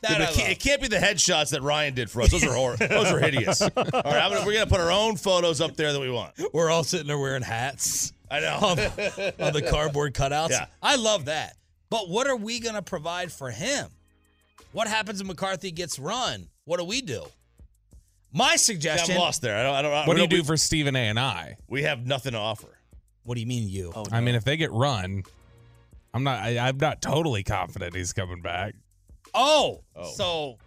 That 0.00 0.12
Yeah, 0.12 0.18
I 0.18 0.20
it, 0.20 0.26
can't, 0.26 0.38
love. 0.38 0.48
it 0.50 0.60
can't 0.60 0.82
be 0.82 0.88
the 0.88 0.96
headshots 0.96 1.50
that 1.50 1.62
Ryan 1.62 1.94
did 1.94 2.10
for 2.10 2.22
us. 2.22 2.30
Those 2.30 2.44
are 2.44 2.54
horror. 2.54 2.76
Those 2.80 3.10
are 3.10 3.18
hideous. 3.18 3.62
All 3.62 3.70
right, 3.74 3.94
gonna, 3.94 4.46
we're 4.46 4.52
gonna 4.52 4.66
put 4.66 4.80
our 4.80 4.92
own 4.92 5.16
photos 5.16 5.60
up 5.60 5.76
there 5.76 5.92
that 5.92 6.00
we 6.00 6.10
want. 6.10 6.34
We're 6.52 6.70
all 6.70 6.84
sitting 6.84 7.06
there 7.06 7.18
wearing 7.18 7.42
hats 7.42 8.12
I 8.30 8.40
know. 8.40 8.54
on, 8.62 8.78
on 8.78 9.52
the 9.52 9.66
cardboard 9.70 10.14
cutouts. 10.14 10.50
Yeah. 10.50 10.66
I 10.82 10.96
love 10.96 11.26
that. 11.26 11.56
But 11.90 12.08
what 12.08 12.26
are 12.26 12.36
we 12.36 12.60
gonna 12.60 12.82
provide 12.82 13.32
for 13.32 13.50
him? 13.50 13.88
What 14.72 14.86
happens 14.86 15.20
if 15.20 15.26
McCarthy 15.26 15.70
gets 15.70 15.98
run? 15.98 16.48
What 16.64 16.78
do 16.78 16.84
we 16.84 17.00
do? 17.00 17.24
My 18.32 18.56
See, 18.56 18.74
suggestion. 18.74 19.14
I'm 19.14 19.20
lost 19.20 19.42
there. 19.42 19.56
I 19.56 19.62
don't. 19.62 19.74
I 19.74 19.82
don't. 19.82 19.92
I 19.92 20.06
What 20.06 20.14
do 20.16 20.22
you 20.22 20.28
don't- 20.28 20.38
do 20.40 20.44
for 20.44 20.56
Stephen 20.56 20.94
A. 20.96 20.98
and 21.08 21.18
I? 21.18 21.56
We 21.68 21.82
have 21.84 22.06
nothing 22.06 22.32
to 22.32 22.38
offer. 22.38 22.78
What 23.24 23.34
do 23.34 23.40
you 23.40 23.46
mean 23.46 23.68
you? 23.68 23.92
Oh, 23.94 24.04
I 24.12 24.20
mean, 24.20 24.34
if 24.34 24.44
they 24.44 24.56
get 24.56 24.70
run, 24.72 25.22
I'm 26.14 26.24
not. 26.24 26.40
I, 26.42 26.58
I'm 26.58 26.76
not 26.78 27.00
totally 27.02 27.42
confident 27.42 27.94
he's 27.96 28.12
coming 28.12 28.42
back. 28.42 28.74
Oh, 29.34 29.82
Oh. 29.96 30.10
so 30.12 30.58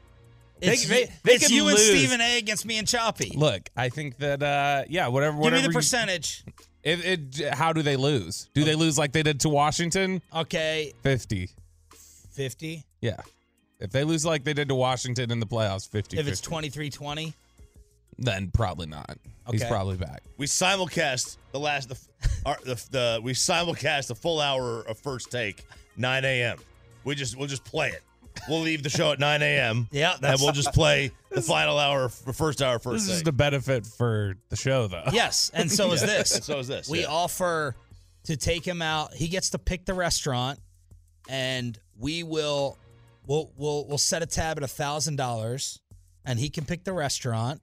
They- 0.59 0.73
it's, 0.73 0.87
they- 0.87 1.01
you- 1.01 1.07
they 1.23 1.33
it's 1.33 1.47
can 1.47 1.55
you 1.55 1.67
and. 1.69 1.77
Stephen 1.77 2.21
A. 2.21 2.37
against 2.37 2.65
me 2.65 2.77
and 2.77 2.87
Choppy. 2.87 3.31
Look, 3.35 3.69
I 3.75 3.89
think 3.89 4.17
that 4.19 4.41
uh, 4.43 4.83
yeah, 4.89 5.07
whatever. 5.07 5.33
Give 5.37 5.41
whatever 5.43 5.61
me 5.61 5.67
the 5.67 5.71
you- 5.73 5.77
percentage. 5.77 6.43
It, 6.83 7.39
it, 7.39 7.53
how 7.53 7.73
do 7.73 7.83
they 7.83 7.95
lose? 7.95 8.49
Do 8.55 8.63
they 8.63 8.73
lose 8.73 8.97
like 8.97 9.11
they 9.11 9.21
did 9.21 9.39
to 9.41 9.49
Washington? 9.49 10.19
Okay, 10.35 10.93
Fifty. 11.03 11.49
fifty. 12.31 12.85
Yeah. 13.01 13.17
If 13.79 13.91
they 13.91 14.03
lose 14.03 14.25
like 14.25 14.43
they 14.43 14.53
did 14.53 14.67
to 14.69 14.75
Washington 14.75 15.31
in 15.31 15.39
the 15.39 15.45
playoffs, 15.47 15.87
50 15.89 16.17
If 16.19 16.27
it's 16.27 16.39
23-20. 16.41 17.33
Then 18.25 18.51
probably 18.51 18.87
not. 18.87 19.17
He's 19.51 19.61
Okay. 19.61 19.69
probably 19.69 19.97
back. 19.97 20.21
We 20.37 20.45
simulcast 20.45 21.37
the 21.51 21.59
last 21.59 21.89
the, 21.89 21.97
our, 22.45 22.57
the 22.63 22.75
the 22.91 23.19
we 23.23 23.33
simulcast 23.33 24.07
the 24.07 24.15
full 24.15 24.39
hour 24.39 24.81
of 24.83 24.97
first 24.99 25.31
take 25.31 25.65
9 25.97 26.23
a.m. 26.25 26.57
We 27.03 27.15
just 27.15 27.35
we'll 27.35 27.47
just 27.47 27.63
play 27.65 27.89
it. 27.89 28.01
We'll 28.47 28.61
leave 28.61 28.81
the 28.81 28.89
show 28.89 29.11
at 29.11 29.19
9 29.19 29.41
a.m. 29.41 29.89
Yeah, 29.91 30.13
and 30.13 30.21
that's 30.21 30.41
we'll 30.41 30.53
just 30.53 30.73
play 30.73 31.11
the 31.29 31.41
final 31.41 31.77
hour, 31.77 32.09
the 32.25 32.31
first 32.33 32.61
hour, 32.61 32.79
first 32.79 33.05
This 33.05 33.09
is 33.09 33.17
take. 33.17 33.25
the 33.25 33.31
benefit 33.33 33.85
for 33.85 34.35
the 34.49 34.55
show, 34.55 34.87
though. 34.87 35.03
Yes, 35.11 35.51
and 35.53 35.69
so 35.71 35.91
is 35.91 36.01
this. 36.01 36.35
And 36.35 36.43
so 36.43 36.59
is 36.59 36.67
this, 36.67 36.87
We 36.87 37.01
yeah. 37.01 37.07
offer 37.07 37.75
to 38.25 38.37
take 38.37 38.65
him 38.65 38.81
out. 38.81 39.13
He 39.13 39.27
gets 39.27 39.49
to 39.49 39.59
pick 39.59 39.85
the 39.85 39.93
restaurant, 39.93 40.59
and 41.27 41.77
we 41.97 42.23
will 42.23 42.77
we'll 43.27 43.51
we'll 43.57 43.85
we'll 43.87 43.97
set 43.97 44.21
a 44.21 44.25
tab 44.25 44.57
at 44.57 44.63
a 44.63 44.67
thousand 44.67 45.17
dollars, 45.17 45.79
and 46.25 46.39
he 46.39 46.49
can 46.49 46.63
pick 46.65 46.83
the 46.83 46.93
restaurant. 46.93 47.61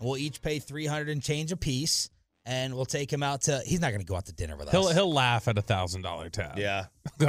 We'll 0.00 0.16
each 0.16 0.40
pay 0.42 0.58
three 0.58 0.86
hundred 0.86 1.08
and 1.10 1.22
change 1.22 1.50
a 1.52 1.56
piece, 1.56 2.10
and 2.46 2.74
we'll 2.74 2.84
take 2.86 3.12
him 3.12 3.22
out 3.22 3.42
to. 3.42 3.60
He's 3.66 3.80
not 3.80 3.88
going 3.90 4.00
to 4.00 4.06
go 4.06 4.14
out 4.16 4.26
to 4.26 4.32
dinner 4.32 4.56
with 4.56 4.70
He'll 4.70 4.86
us. 4.86 4.94
he'll 4.94 5.12
laugh 5.12 5.48
at 5.48 5.58
a 5.58 5.62
thousand 5.62 6.02
dollar 6.02 6.28
tab. 6.30 6.58
Yeah, 6.58 6.86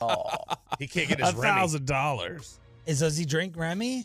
Oh, 0.00 0.24
he 0.78 0.86
can't 0.86 1.08
get 1.08 1.20
a 1.20 1.26
his 1.26 1.34
Remy. 1.34 1.42
thousand 1.60 1.86
dollars. 1.86 2.58
Is 2.86 3.00
does 3.00 3.16
he 3.16 3.24
drink 3.24 3.56
Remy? 3.56 4.04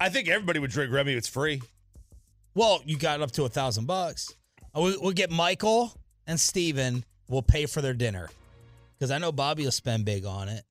I 0.00 0.08
think 0.08 0.28
everybody 0.28 0.58
would 0.58 0.70
drink 0.70 0.92
Remy. 0.92 1.12
It's 1.14 1.28
free. 1.28 1.62
Well, 2.54 2.80
you 2.84 2.98
got 2.98 3.20
up 3.22 3.30
to 3.32 3.44
a 3.44 3.48
thousand 3.48 3.86
bucks. 3.86 4.32
Uh, 4.76 4.80
we- 4.82 4.96
We'll 4.96 5.12
get 5.12 5.30
Michael 5.30 5.92
and 6.26 6.38
Steven. 6.38 7.04
We'll 7.28 7.42
pay 7.42 7.66
for 7.66 7.80
their 7.80 7.94
dinner 7.94 8.28
because 8.98 9.10
I 9.10 9.18
know 9.18 9.32
Bobby 9.32 9.64
will 9.64 9.70
spend 9.72 10.04
big 10.04 10.24
on 10.26 10.48
it. 10.48 10.64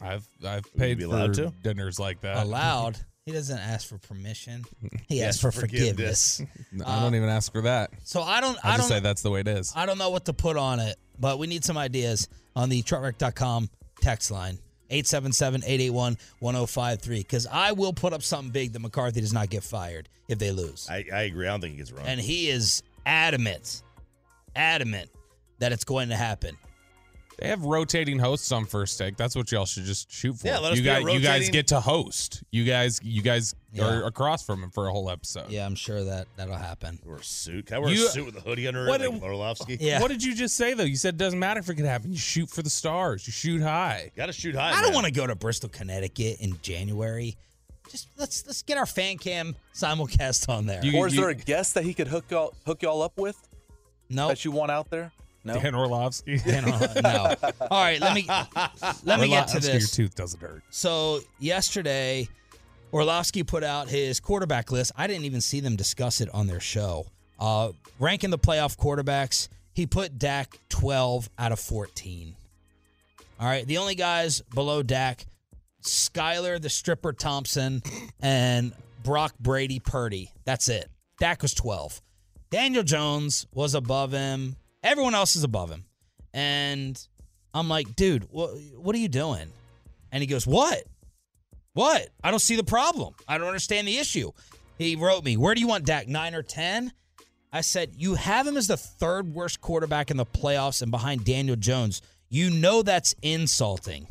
I've 0.00 0.26
I've 0.46 0.64
paid 0.76 0.98
be 0.98 1.04
for 1.04 1.28
to? 1.34 1.52
dinners 1.62 1.98
like 1.98 2.20
that. 2.22 2.38
allowed. 2.44 2.98
He 3.26 3.32
doesn't 3.32 3.58
ask 3.58 3.86
for 3.88 3.98
permission. 3.98 4.64
He 4.80 4.88
He 5.16 5.22
asks 5.22 5.36
asks 5.36 5.40
for 5.42 5.52
for 5.52 5.60
forgiveness. 5.62 6.38
forgiveness. 6.38 6.66
No, 6.72 6.84
I 6.86 6.96
uh, 6.96 7.00
don't 7.02 7.14
even 7.14 7.28
ask 7.28 7.52
for 7.52 7.60
that. 7.62 7.90
So 8.04 8.22
I 8.22 8.40
don't. 8.40 8.58
I 8.64 8.72
I 8.72 8.76
just 8.76 8.88
say 8.88 8.94
don't. 8.96 9.02
that's 9.04 9.22
the 9.22 9.30
way 9.30 9.40
it 9.40 9.48
is. 9.48 9.72
I 9.76 9.86
don't 9.86 9.98
know 9.98 10.10
what 10.10 10.24
to 10.26 10.32
put 10.32 10.56
on 10.56 10.80
it, 10.80 10.96
but 11.18 11.38
we 11.38 11.46
need 11.46 11.64
some 11.64 11.76
ideas 11.76 12.28
on 12.56 12.68
the 12.68 12.82
truckwreck.com 12.82 13.68
text 14.00 14.30
line 14.30 14.58
877-881-1053 14.90 17.18
because 17.18 17.46
I 17.46 17.72
will 17.72 17.92
put 17.92 18.12
up 18.12 18.22
something 18.22 18.50
big 18.50 18.72
that 18.72 18.80
McCarthy 18.80 19.20
does 19.20 19.32
not 19.32 19.50
get 19.50 19.62
fired 19.62 20.08
if 20.28 20.38
they 20.38 20.52
lose. 20.52 20.88
I, 20.90 21.04
I 21.12 21.22
agree. 21.22 21.46
I 21.46 21.50
don't 21.50 21.60
think 21.60 21.72
he 21.72 21.78
gets 21.78 21.92
run. 21.92 22.06
And 22.06 22.20
he 22.20 22.48
is 22.48 22.82
adamant, 23.06 23.82
adamant 24.56 25.10
that 25.58 25.72
it's 25.72 25.84
going 25.84 26.08
to 26.08 26.16
happen. 26.16 26.56
They 27.40 27.48
have 27.48 27.64
rotating 27.64 28.18
hosts 28.18 28.52
on 28.52 28.66
first 28.66 28.98
take. 28.98 29.16
That's 29.16 29.34
what 29.34 29.50
y'all 29.50 29.64
should 29.64 29.84
just 29.84 30.12
shoot 30.12 30.34
for. 30.38 30.46
Yeah, 30.46 30.58
let 30.58 30.72
us 30.72 30.78
you 30.78 30.84
be 30.84 30.90
a 30.90 30.92
guys, 30.92 31.02
you 31.14 31.20
guys 31.20 31.24
rotating- 31.26 31.52
get 31.52 31.66
to 31.68 31.80
host. 31.80 32.42
You 32.50 32.64
guys, 32.64 33.00
you 33.02 33.22
guys 33.22 33.54
Yeah. 33.72 33.84
are 33.84 34.04
across 34.04 34.44
from 34.44 34.62
him 34.62 34.70
for 34.70 34.88
a 34.88 34.92
whole 34.92 35.08
episode. 35.10 35.50
Yeah, 35.50 35.64
I'm 35.64 35.74
sure 35.74 36.04
that 36.04 36.26
that'll 36.36 36.54
happen. 36.56 36.98
Wear 37.04 37.16
a 37.16 37.24
suit. 37.24 37.66
Can 37.66 37.76
I 37.76 37.78
wear 37.78 37.92
You- 37.94 38.08
a 38.08 38.10
suit 38.10 38.26
with 38.26 38.36
a 38.36 38.40
hoodie 38.40 38.68
under 38.68 38.86
What 38.86 39.00
it, 39.00 39.08
like 39.10 39.22
it- 39.22 39.24
Orlovsky? 39.24 39.78
Yeah. 39.80 40.00
What 40.02 40.08
did 40.08 40.22
you 40.22 40.34
just 40.34 40.54
say 40.54 40.74
though? 40.74 40.84
You 40.84 40.96
said 40.96 41.14
it 41.14 41.18
doesn't 41.18 41.38
matter 41.38 41.60
if 41.60 41.70
it 41.70 41.76
could 41.76 41.86
happen. 41.86 42.12
You 42.12 42.18
shoot 42.18 42.50
for 42.50 42.62
the 42.62 42.68
stars. 42.70 43.26
You 43.26 43.32
shoot 43.32 43.62
high. 43.62 44.10
Got 44.16 44.26
to 44.26 44.32
shoot 44.34 44.54
high. 44.54 44.72
I 44.72 44.82
don't 44.82 44.92
want 44.92 45.06
to 45.06 45.12
go 45.12 45.26
to 45.26 45.34
Bristol, 45.34 45.70
Connecticut 45.70 46.40
in 46.40 46.58
January. 46.60 47.36
Just 47.90 48.08
let's 48.18 48.46
let's 48.46 48.60
get 48.62 48.76
our 48.76 48.86
fan 48.86 49.16
cam 49.16 49.56
simulcast 49.74 50.48
on 50.50 50.66
there. 50.66 50.84
You- 50.84 50.98
or 50.98 51.06
is 51.06 51.16
there 51.16 51.30
a 51.30 51.34
guest 51.34 51.72
that 51.74 51.84
he 51.84 51.94
could 51.94 52.06
hook 52.08 52.26
y'all 52.30 52.52
hook 52.66 52.82
y'all 52.82 53.00
up 53.00 53.16
with 53.18 53.36
no, 54.10 54.28
that 54.28 54.44
you 54.44 54.50
want 54.50 54.70
out 54.70 54.90
there? 54.90 55.10
No. 55.44 55.54
Dan 55.58 55.74
Orlovsky. 55.74 56.38
Dan 56.44 56.64
Orlo- 56.64 57.00
no. 57.02 57.34
All 57.70 57.82
right, 57.82 58.00
let 58.00 58.14
me 58.14 58.26
let 59.04 59.20
me 59.20 59.28
get 59.28 59.48
to 59.48 59.60
this. 59.60 59.96
Your 59.98 60.06
tooth 60.06 60.14
doesn't 60.14 60.40
hurt. 60.40 60.62
So 60.70 61.20
yesterday, 61.38 62.28
Orlovsky 62.92 63.42
put 63.42 63.64
out 63.64 63.88
his 63.88 64.20
quarterback 64.20 64.70
list. 64.70 64.92
I 64.96 65.06
didn't 65.06 65.24
even 65.24 65.40
see 65.40 65.60
them 65.60 65.76
discuss 65.76 66.20
it 66.20 66.28
on 66.34 66.46
their 66.46 66.60
show. 66.60 67.06
Uh, 67.38 67.72
ranking 67.98 68.30
the 68.30 68.38
playoff 68.38 68.76
quarterbacks, 68.76 69.48
he 69.72 69.86
put 69.86 70.18
Dak 70.18 70.58
12 70.68 71.30
out 71.38 71.52
of 71.52 71.60
14. 71.60 72.34
All 73.38 73.46
right, 73.46 73.66
the 73.66 73.78
only 73.78 73.94
guys 73.94 74.42
below 74.54 74.82
Dak, 74.82 75.24
Skylar 75.82 76.60
the 76.60 76.68
stripper 76.68 77.14
Thompson, 77.14 77.82
and 78.20 78.72
Brock 79.02 79.34
Brady 79.40 79.78
Purdy. 79.78 80.30
That's 80.44 80.68
it. 80.68 80.90
Dak 81.18 81.40
was 81.40 81.54
12. 81.54 82.02
Daniel 82.50 82.82
Jones 82.82 83.46
was 83.54 83.74
above 83.74 84.12
him. 84.12 84.56
Everyone 84.82 85.14
else 85.14 85.36
is 85.36 85.44
above 85.44 85.70
him. 85.70 85.84
And 86.32 87.00
I'm 87.52 87.68
like, 87.68 87.96
dude, 87.96 88.24
what, 88.30 88.50
what 88.76 88.94
are 88.94 88.98
you 88.98 89.08
doing? 89.08 89.48
And 90.12 90.22
he 90.22 90.26
goes, 90.26 90.46
What? 90.46 90.84
What? 91.72 92.08
I 92.22 92.30
don't 92.30 92.40
see 92.40 92.56
the 92.56 92.64
problem. 92.64 93.14
I 93.28 93.38
don't 93.38 93.46
understand 93.46 93.86
the 93.86 93.98
issue. 93.98 94.32
He 94.78 94.96
wrote 94.96 95.24
me, 95.24 95.36
Where 95.36 95.54
do 95.54 95.60
you 95.60 95.66
want 95.66 95.84
Dak? 95.84 96.08
Nine 96.08 96.34
or 96.34 96.42
10? 96.42 96.92
I 97.52 97.60
said, 97.60 97.92
You 97.96 98.14
have 98.14 98.46
him 98.46 98.56
as 98.56 98.66
the 98.66 98.76
third 98.76 99.34
worst 99.34 99.60
quarterback 99.60 100.10
in 100.10 100.16
the 100.16 100.26
playoffs 100.26 100.82
and 100.82 100.90
behind 100.90 101.24
Daniel 101.24 101.56
Jones. 101.56 102.02
You 102.28 102.50
know 102.50 102.82
that's 102.82 103.14
insulting. 103.22 104.06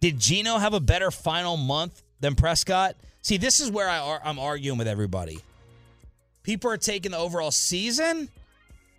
Did 0.00 0.18
Gino 0.18 0.58
have 0.58 0.74
a 0.74 0.80
better 0.80 1.10
final 1.10 1.56
month 1.56 2.02
than 2.20 2.34
Prescott? 2.34 2.96
See, 3.22 3.36
this 3.36 3.60
is 3.60 3.70
where 3.70 3.88
I 3.88 4.18
I'm 4.24 4.38
arguing 4.38 4.78
with 4.78 4.88
everybody. 4.88 5.38
People 6.42 6.70
are 6.70 6.76
taking 6.76 7.12
the 7.12 7.18
overall 7.18 7.50
season. 7.50 8.28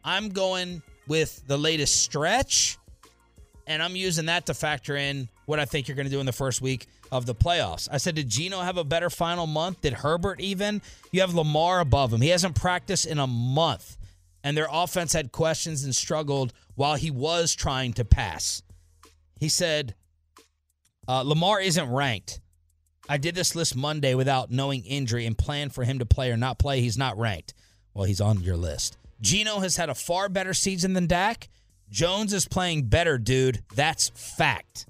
I'm 0.06 0.30
going 0.30 0.84
with 1.08 1.46
the 1.48 1.58
latest 1.58 2.04
stretch, 2.04 2.78
and 3.66 3.82
I'm 3.82 3.96
using 3.96 4.28
that 4.28 4.46
to 4.46 4.54
factor 4.54 4.96
in 4.96 5.28
what 5.48 5.60
I 5.60 5.66
think 5.66 5.88
you're 5.88 5.96
going 5.96 6.06
to 6.06 6.12
do 6.12 6.20
in 6.20 6.28
the 6.28 6.32
first 6.32 6.62
week 6.62 6.86
of 7.12 7.26
the 7.26 7.34
playoffs. 7.34 7.90
I 7.92 7.98
said, 7.98 8.14
did 8.14 8.30
Gino 8.30 8.62
have 8.62 8.78
a 8.78 8.84
better 8.84 9.10
final 9.10 9.48
month? 9.48 9.82
Did 9.82 9.94
Herbert 9.94 10.40
even? 10.40 10.84
You 11.12 11.22
have 11.22 11.34
Lamar 11.34 11.80
above 11.80 12.14
him. 12.14 12.22
He 12.22 12.30
hasn't 12.30 12.56
practiced 12.56 13.08
in 13.08 13.18
a 13.18 13.26
month, 13.26 13.98
and 14.44 14.56
their 14.56 14.68
offense 14.72 15.12
had 15.12 15.32
questions 15.32 15.84
and 15.84 15.96
struggled 15.96 16.54
while 16.76 16.96
he 16.96 17.10
was 17.10 17.56
trying 17.56 17.94
to 17.94 18.06
pass. 18.06 18.62
He 19.40 19.50
said, 19.50 19.96
uh, 21.08 21.24
Lamar 21.24 21.60
isn't 21.62 21.92
ranked. 21.92 22.40
I 23.10 23.18
did 23.18 23.34
this 23.34 23.56
list 23.56 23.76
Monday 23.76 24.14
without 24.14 24.52
knowing 24.52 24.84
injury 24.84 25.26
and 25.26 25.38
planned 25.38 25.74
for 25.74 25.84
him 25.84 26.00
to 26.00 26.06
play 26.06 26.32
or 26.32 26.38
not 26.38 26.60
play. 26.60 26.82
He's 26.82 26.98
not 26.98 27.18
ranked. 27.18 27.54
Well, 27.94 28.06
he's 28.06 28.22
on 28.22 28.42
your 28.42 28.58
list. 28.58 28.98
Gino 29.22 29.60
has 29.60 29.78
had 29.78 29.90
a 29.90 29.96
far 29.96 30.30
better 30.30 30.54
season 30.54 30.94
than 30.94 31.08
Dak. 31.08 31.50
Jones 31.90 32.34
is 32.34 32.48
playing 32.48 32.88
better, 32.88 33.18
dude. 33.18 33.64
That's 33.76 34.10
fact. 34.10 34.86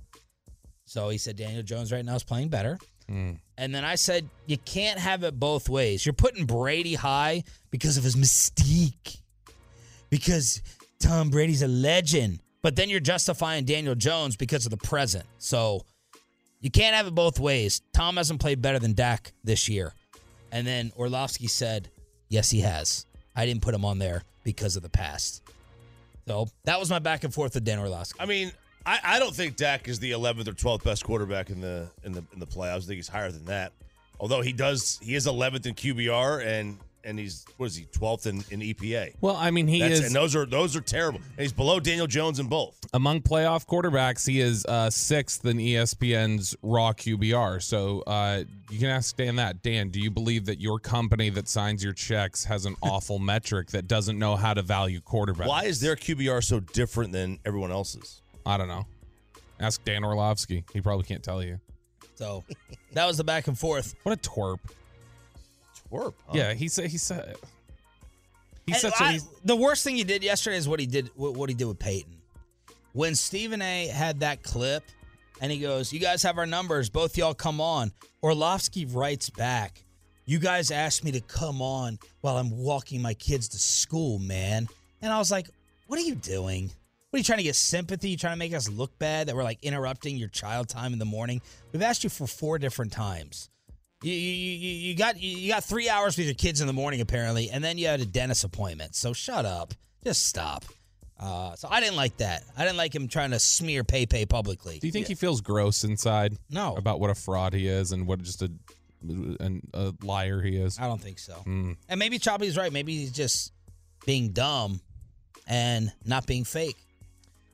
So 0.85 1.09
he 1.09 1.17
said 1.17 1.35
Daniel 1.35 1.63
Jones 1.63 1.91
right 1.91 2.05
now 2.05 2.15
is 2.15 2.23
playing 2.23 2.49
better. 2.49 2.77
Hmm. 3.07 3.33
And 3.57 3.73
then 3.73 3.85
I 3.85 3.95
said, 3.95 4.27
you 4.47 4.57
can't 4.57 4.99
have 4.99 5.23
it 5.23 5.39
both 5.39 5.69
ways. 5.69 6.05
You're 6.05 6.13
putting 6.13 6.45
Brady 6.45 6.95
high 6.95 7.43
because 7.69 7.97
of 7.97 8.03
his 8.03 8.15
mystique, 8.15 9.21
because 10.09 10.61
Tom 10.99 11.29
Brady's 11.29 11.61
a 11.61 11.67
legend. 11.67 12.39
But 12.61 12.75
then 12.75 12.89
you're 12.89 12.99
justifying 12.99 13.65
Daniel 13.65 13.95
Jones 13.95 14.35
because 14.35 14.65
of 14.65 14.71
the 14.71 14.77
present. 14.77 15.25
So 15.37 15.85
you 16.61 16.71
can't 16.71 16.95
have 16.95 17.05
it 17.05 17.13
both 17.13 17.39
ways. 17.39 17.81
Tom 17.93 18.17
hasn't 18.17 18.41
played 18.41 18.61
better 18.61 18.79
than 18.79 18.93
Dak 18.93 19.33
this 19.43 19.69
year. 19.69 19.93
And 20.51 20.65
then 20.65 20.91
Orlovsky 20.97 21.47
said, 21.47 21.89
yes, 22.27 22.49
he 22.49 22.61
has. 22.61 23.05
I 23.35 23.45
didn't 23.45 23.61
put 23.61 23.73
him 23.73 23.85
on 23.85 23.99
there 23.99 24.23
because 24.43 24.75
of 24.75 24.83
the 24.83 24.89
past. 24.89 25.41
So 26.27 26.47
that 26.63 26.79
was 26.79 26.89
my 26.89 26.99
back 26.99 27.23
and 27.23 27.33
forth 27.33 27.53
with 27.53 27.63
Dan 27.63 27.79
Orlovsky. 27.79 28.19
I 28.19 28.25
mean, 28.25 28.51
I, 28.85 28.99
I 29.03 29.19
don't 29.19 29.35
think 29.35 29.57
Dak 29.57 29.87
is 29.87 29.99
the 29.99 30.11
11th 30.11 30.47
or 30.47 30.53
12th 30.53 30.83
best 30.83 31.03
quarterback 31.03 31.49
in 31.49 31.61
the 31.61 31.89
in 32.03 32.13
the 32.13 32.23
in 32.33 32.39
the 32.39 32.47
playoffs. 32.47 32.77
I 32.77 32.79
think 32.79 32.95
he's 32.95 33.07
higher 33.07 33.31
than 33.31 33.45
that. 33.45 33.73
Although 34.19 34.41
he 34.41 34.53
does, 34.53 34.99
he 35.03 35.15
is 35.15 35.27
11th 35.27 35.65
in 35.65 35.73
QBR 35.75 36.45
and 36.45 36.77
and 37.05 37.17
he's 37.19 37.45
what 37.57 37.67
is 37.67 37.75
he 37.75 37.85
12th 37.85 38.25
in, 38.25 38.43
in 38.51 38.59
EPA. 38.73 39.13
Well, 39.21 39.35
I 39.35 39.51
mean, 39.51 39.67
he 39.67 39.79
That's- 39.79 39.99
is 39.99 40.05
and 40.07 40.15
those 40.15 40.35
are 40.35 40.45
those 40.45 40.75
are 40.75 40.81
terrible. 40.81 41.19
And 41.37 41.41
he's 41.41 41.53
below 41.53 41.79
Daniel 41.79 42.07
Jones 42.07 42.39
in 42.39 42.47
both. 42.47 42.77
among 42.93 43.21
playoff 43.21 43.65
quarterbacks. 43.65 44.27
He 44.27 44.39
is 44.41 44.65
uh, 44.65 44.89
sixth 44.89 45.45
in 45.45 45.57
ESPN's 45.57 46.55
raw 46.61 46.91
QBR. 46.93 47.61
So 47.61 48.01
uh, 48.07 48.43
you 48.69 48.79
can 48.79 48.89
ask 48.89 49.15
Dan 49.15 49.35
that. 49.37 49.61
Dan, 49.61 49.89
do 49.89 49.99
you 50.01 50.09
believe 50.11 50.45
that 50.45 50.59
your 50.59 50.79
company 50.79 51.29
that 51.29 51.47
signs 51.47 51.83
your 51.83 51.93
checks 51.93 52.43
has 52.45 52.65
an 52.65 52.75
awful 52.81 53.19
metric 53.19 53.67
that 53.69 53.87
doesn't 53.87 54.17
know 54.19 54.35
how 54.35 54.53
to 54.53 54.61
value 54.61 54.99
quarterbacks? 55.01 55.47
Why 55.47 55.65
is 55.65 55.79
their 55.79 55.95
QBR 55.95 56.43
so 56.43 56.59
different 56.59 57.11
than 57.11 57.39
everyone 57.45 57.71
else's? 57.71 58.21
I 58.45 58.57
don't 58.57 58.67
know. 58.67 58.85
Ask 59.59 59.83
Dan 59.85 60.03
Orlovsky. 60.03 60.63
He 60.73 60.81
probably 60.81 61.05
can't 61.05 61.23
tell 61.23 61.41
you. 61.41 61.59
So 62.15 62.43
that 62.93 63.05
was 63.05 63.17
the 63.17 63.23
back 63.23 63.47
and 63.47 63.57
forth. 63.57 63.95
What 64.03 64.17
a 64.17 64.21
twerp. 64.29 64.59
Twerp. 65.91 66.13
huh? 66.27 66.33
Yeah, 66.33 66.53
he 66.53 66.67
said. 66.67 66.89
He 66.89 66.97
said. 66.97 67.35
He's 68.65 68.83
And 68.83 68.93
such 68.93 69.01
a. 69.01 69.03
I- 69.03 69.11
he's- 69.13 69.27
the 69.43 69.55
worst 69.55 69.83
thing 69.83 69.95
he 69.95 70.03
did 70.03 70.23
yesterday 70.23 70.57
is 70.57 70.67
what 70.67 70.79
he 70.79 70.85
did. 70.87 71.09
What 71.15 71.35
what 71.35 71.49
he 71.49 71.55
did 71.55 71.65
with 71.65 71.79
Peyton. 71.79 72.17
When 72.93 73.15
Stephen 73.15 73.61
A. 73.61 73.87
had 73.87 74.21
that 74.21 74.41
clip, 74.41 74.83
and 75.41 75.51
he 75.51 75.59
goes, 75.59 75.91
"You 75.93 75.99
guys 75.99 76.23
have 76.23 76.37
our 76.37 76.45
numbers. 76.45 76.89
Both 76.89 77.17
y'all 77.17 77.33
come 77.33 77.59
on." 77.61 77.91
Orlovsky 78.23 78.85
writes 78.85 79.29
back, 79.29 79.83
"You 80.25 80.39
guys 80.39 80.71
asked 80.71 81.03
me 81.03 81.11
to 81.11 81.21
come 81.21 81.61
on 81.61 81.99
while 82.21 82.37
I'm 82.37 82.51
walking 82.51 83.01
my 83.01 83.13
kids 83.13 83.47
to 83.49 83.57
school, 83.59 84.17
man." 84.19 84.67
And 85.01 85.11
I 85.13 85.19
was 85.19 85.29
like, 85.29 85.49
"What 85.87 85.99
are 85.99 86.03
you 86.03 86.15
doing? 86.15 86.71
What 87.09 87.17
are 87.17 87.19
you 87.19 87.23
trying 87.23 87.37
to 87.37 87.43
get 87.43 87.55
sympathy? 87.55 88.09
You 88.09 88.17
trying 88.17 88.33
to 88.33 88.39
make 88.39 88.53
us 88.53 88.67
look 88.67 88.97
bad 88.97 89.27
that 89.27 89.35
we're 89.35 89.43
like 89.43 89.59
interrupting 89.63 90.17
your 90.17 90.29
child 90.29 90.67
time 90.69 90.91
in 90.91 90.99
the 90.99 91.05
morning? 91.05 91.41
We've 91.71 91.81
asked 91.83 92.03
you 92.03 92.09
for 92.09 92.25
four 92.27 92.57
different 92.57 92.91
times." 92.93 93.49
You, 94.03 94.11
you, 94.11 94.33
you, 94.57 94.69
you 94.89 94.95
got 94.95 95.19
you 95.21 95.37
you 95.37 95.51
got 95.51 95.63
three 95.63 95.89
hours 95.89 96.17
with 96.17 96.25
your 96.25 96.35
kids 96.35 96.61
in 96.61 96.67
the 96.67 96.73
morning 96.73 97.01
apparently, 97.01 97.49
and 97.49 97.63
then 97.63 97.77
you 97.77 97.87
had 97.87 98.01
a 98.01 98.05
dentist 98.05 98.43
appointment. 98.43 98.95
So 98.95 99.13
shut 99.13 99.45
up, 99.45 99.73
just 100.03 100.27
stop. 100.27 100.65
Uh, 101.19 101.55
so 101.55 101.67
I 101.71 101.79
didn't 101.79 101.95
like 101.95 102.17
that. 102.17 102.43
I 102.57 102.63
didn't 102.65 102.77
like 102.77 102.93
him 102.93 103.07
trying 103.07 103.31
to 103.31 103.39
smear 103.39 103.83
PayPay 103.83 104.27
publicly. 104.27 104.79
do 104.79 104.87
you 104.87 104.91
think 104.91 105.07
he 105.07 105.15
feels 105.15 105.41
gross 105.41 105.83
inside? 105.83 106.37
No. 106.49 106.75
About 106.75 106.99
what 106.99 107.09
a 107.09 107.15
fraud 107.15 107.53
he 107.53 107.67
is 107.67 107.93
and 107.93 108.05
what 108.05 108.21
just 108.21 108.41
a, 108.41 108.51
an, 109.01 109.61
a 109.73 109.93
liar 110.03 110.41
he 110.41 110.57
is. 110.57 110.77
I 110.77 110.87
don't 110.87 110.99
think 110.99 111.19
so. 111.19 111.35
Mm. 111.45 111.77
And 111.87 111.99
maybe 111.99 112.19
Choppy's 112.19 112.57
right. 112.57 112.71
Maybe 112.71 112.97
he's 112.97 113.13
just 113.13 113.53
being 114.05 114.29
dumb 114.29 114.81
and 115.47 115.91
not 116.05 116.27
being 116.27 116.43
fake. 116.43 116.77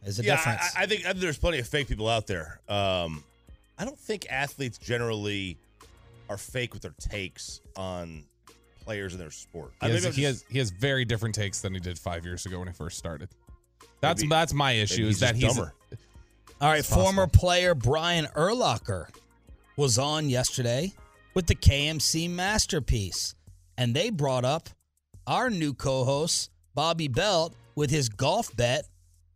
There's 0.01 0.19
a 0.19 0.23
yeah, 0.23 0.37
difference. 0.37 0.75
I, 0.75 0.83
I 0.83 0.85
think 0.87 1.01
I 1.01 1.09
think 1.09 1.19
there's 1.19 1.37
plenty 1.37 1.59
of 1.59 1.67
fake 1.67 1.87
people 1.87 2.07
out 2.07 2.25
there. 2.25 2.59
Um, 2.67 3.23
I 3.77 3.85
don't 3.85 3.97
think 3.97 4.25
athletes 4.31 4.79
generally 4.79 5.57
are 6.31 6.37
fake 6.37 6.73
with 6.73 6.81
their 6.81 6.95
takes 6.97 7.59
on 7.75 8.23
players 8.85 9.13
in 9.13 9.19
their 9.19 9.31
sport. 9.31 9.73
I 9.81 9.87
He, 9.87 9.91
has, 9.93 10.03
he, 10.03 10.09
just- 10.09 10.19
has, 10.19 10.45
he 10.49 10.59
has 10.59 10.71
very 10.71 11.03
different 11.03 11.35
takes 11.35 11.59
than 11.61 11.73
he 11.73 11.79
did 11.79 11.99
five 11.99 12.25
years 12.25 12.45
ago 12.45 12.59
when 12.59 12.67
he 12.69 12.73
first 12.73 12.97
started. 12.97 13.29
That's 13.99 14.21
Maybe- 14.21 14.29
that's 14.29 14.53
my 14.53 14.71
issue 14.71 15.05
is 15.05 15.19
that 15.19 15.35
he's 15.35 15.53
dumber. 15.55 15.73
All 16.61 16.69
right, 16.69 16.85
former 16.85 17.27
player 17.27 17.75
Brian 17.75 18.25
Urlacher 18.35 19.07
was 19.75 19.97
on 19.99 20.29
yesterday 20.29 20.93
with 21.33 21.47
the 21.47 21.55
K&C 21.55 22.27
masterpiece, 22.27 23.35
and 23.77 23.95
they 23.95 24.09
brought 24.09 24.45
up 24.45 24.69
our 25.27 25.49
new 25.49 25.73
co-host 25.73 26.49
Bobby 26.73 27.07
Belt 27.07 27.55
with 27.75 27.89
his 27.89 28.09
golf 28.09 28.55
bet 28.55 28.85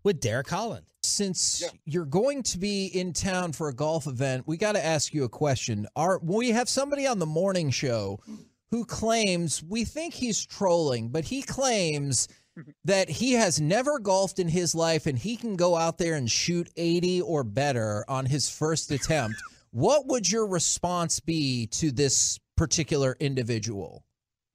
with 0.05 0.21
Derek 0.21 0.49
Holland. 0.49 0.85
Since 1.03 1.63
you're 1.85 2.05
going 2.05 2.43
to 2.43 2.57
be 2.57 2.85
in 2.87 3.11
town 3.11 3.51
for 3.51 3.67
a 3.67 3.73
golf 3.73 4.07
event, 4.07 4.47
we 4.47 4.55
got 4.55 4.73
to 4.73 4.85
ask 4.85 5.13
you 5.13 5.23
a 5.23 5.29
question. 5.29 5.87
Are 5.95 6.19
we 6.23 6.51
have 6.51 6.69
somebody 6.69 7.05
on 7.05 7.19
the 7.19 7.25
morning 7.25 7.69
show 7.71 8.19
who 8.71 8.85
claims 8.85 9.61
we 9.61 9.83
think 9.83 10.13
he's 10.13 10.45
trolling, 10.45 11.09
but 11.09 11.25
he 11.25 11.41
claims 11.41 12.27
that 12.85 13.09
he 13.09 13.33
has 13.33 13.59
never 13.59 13.99
golfed 13.99 14.39
in 14.39 14.47
his 14.47 14.73
life 14.73 15.05
and 15.05 15.19
he 15.19 15.35
can 15.35 15.55
go 15.55 15.75
out 15.75 15.97
there 15.97 16.15
and 16.15 16.31
shoot 16.31 16.69
80 16.77 17.21
or 17.21 17.43
better 17.43 18.05
on 18.07 18.25
his 18.25 18.49
first 18.49 18.91
attempt. 18.91 19.37
what 19.71 20.07
would 20.07 20.31
your 20.31 20.47
response 20.47 21.19
be 21.19 21.67
to 21.67 21.91
this 21.91 22.39
particular 22.55 23.17
individual? 23.19 24.05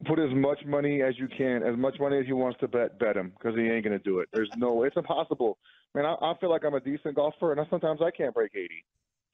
Put 0.06 0.18
as 0.18 0.30
much 0.34 0.64
money 0.64 1.02
as 1.02 1.18
you 1.18 1.28
can, 1.28 1.62
as 1.62 1.76
much 1.76 1.98
money 2.00 2.18
as 2.18 2.26
he 2.26 2.32
wants 2.32 2.58
to 2.60 2.68
bet, 2.68 2.98
bet 2.98 3.16
him 3.16 3.32
because 3.38 3.56
he 3.56 3.68
ain't 3.68 3.84
gonna 3.84 3.98
do 3.98 4.20
it. 4.20 4.28
There's 4.32 4.50
no, 4.56 4.82
it's 4.84 4.96
impossible. 4.96 5.58
Man, 5.94 6.06
I, 6.06 6.14
I 6.20 6.34
feel 6.40 6.50
like 6.50 6.64
I'm 6.64 6.74
a 6.74 6.80
decent 6.80 7.16
golfer, 7.16 7.52
and 7.52 7.60
I, 7.60 7.64
sometimes 7.68 8.00
I 8.02 8.10
can't 8.10 8.34
break 8.34 8.52
80. 8.54 8.84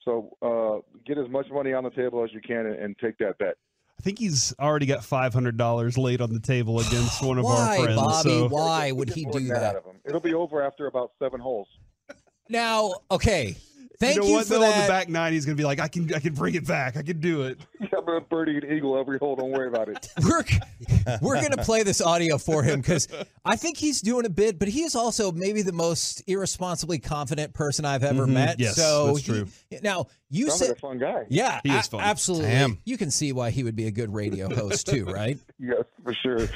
So 0.04 0.36
uh, 0.40 0.98
get 1.04 1.18
as 1.18 1.28
much 1.28 1.46
money 1.50 1.72
on 1.72 1.84
the 1.84 1.90
table 1.90 2.22
as 2.24 2.32
you 2.32 2.40
can 2.40 2.66
and, 2.66 2.76
and 2.76 2.98
take 2.98 3.18
that 3.18 3.38
bet. 3.38 3.56
I 3.98 4.02
think 4.02 4.18
he's 4.18 4.54
already 4.60 4.86
got 4.86 5.04
five 5.04 5.32
hundred 5.32 5.56
dollars 5.56 5.96
laid 5.96 6.20
on 6.20 6.32
the 6.32 6.38
table 6.40 6.78
against 6.80 7.22
one 7.24 7.38
of 7.38 7.44
Why, 7.44 7.78
our 7.78 7.84
friends. 7.84 8.00
Bobby? 8.00 8.28
so- 8.30 8.48
Why 8.48 8.92
would 8.92 9.08
he 9.10 9.24
do 9.24 9.40
that 9.48 9.60
that? 9.60 9.76
of 9.76 9.84
him. 9.84 9.96
It'll 10.04 10.20
be 10.20 10.34
over 10.34 10.62
after 10.62 10.86
about 10.86 11.12
seven 11.18 11.40
holes. 11.40 11.66
Now, 12.48 12.94
okay. 13.10 13.56
Thank 13.98 14.16
you 14.16 14.20
know 14.22 14.26
you, 14.28 14.32
what? 14.34 14.46
for 14.46 14.54
though, 14.54 14.60
that. 14.60 14.74
on 14.76 14.82
the 14.82 14.88
back 14.88 15.08
nine, 15.08 15.32
he's 15.32 15.44
gonna 15.46 15.56
be 15.56 15.64
like, 15.64 15.80
I 15.80 15.88
can, 15.88 16.12
I 16.14 16.18
can 16.20 16.34
bring 16.34 16.54
it 16.54 16.66
back. 16.66 16.96
I 16.96 17.02
can 17.02 17.20
do 17.20 17.42
it. 17.42 17.58
Yeah, 17.80 17.88
I'm 17.98 18.04
gonna 18.06 18.20
birdie 18.22 18.56
an 18.56 18.64
eagle 18.76 18.98
every 18.98 19.18
hole. 19.18 19.36
Don't 19.36 19.50
worry 19.52 19.68
about 19.68 19.88
it. 19.88 20.08
we're 20.24 20.42
we're 21.20 21.40
gonna 21.42 21.62
play 21.62 21.82
this 21.82 22.00
audio 22.00 22.38
for 22.38 22.62
him 22.62 22.80
because 22.80 23.06
I 23.44 23.56
think 23.56 23.76
he's 23.76 24.00
doing 24.00 24.24
a 24.26 24.30
bit, 24.30 24.58
but 24.58 24.68
he 24.68 24.82
is 24.82 24.94
also 24.96 25.30
maybe 25.30 25.62
the 25.62 25.72
most 25.72 26.22
irresponsibly 26.26 26.98
confident 26.98 27.52
person 27.54 27.84
I've 27.84 28.02
ever 28.02 28.26
Mhm. 28.26 28.32
met. 28.32 28.58
Yes, 28.58 28.76
so 28.76 29.08
that's 29.08 29.18
he- 29.20 29.32
true. 29.32 29.48
now 29.82 30.06
you 30.30 30.48
Sounds 30.48 30.58
said 30.58 30.68
like 30.70 30.76
a 30.78 30.80
fun 30.80 30.98
guy. 30.98 31.24
Yeah, 31.28 31.60
He 31.62 31.70
is 31.70 31.86
fun. 31.86 32.00
absolutely. 32.00 32.48
Damn. 32.48 32.78
You 32.84 32.96
can 32.96 33.10
see 33.10 33.32
why 33.32 33.50
he 33.50 33.62
would 33.62 33.76
be 33.76 33.86
a 33.86 33.90
good 33.92 34.12
radio 34.12 34.52
host 34.52 34.86
too, 34.86 35.04
right? 35.04 35.38
Yes, 35.58 35.84
for 36.02 36.12
sure. 36.14 36.48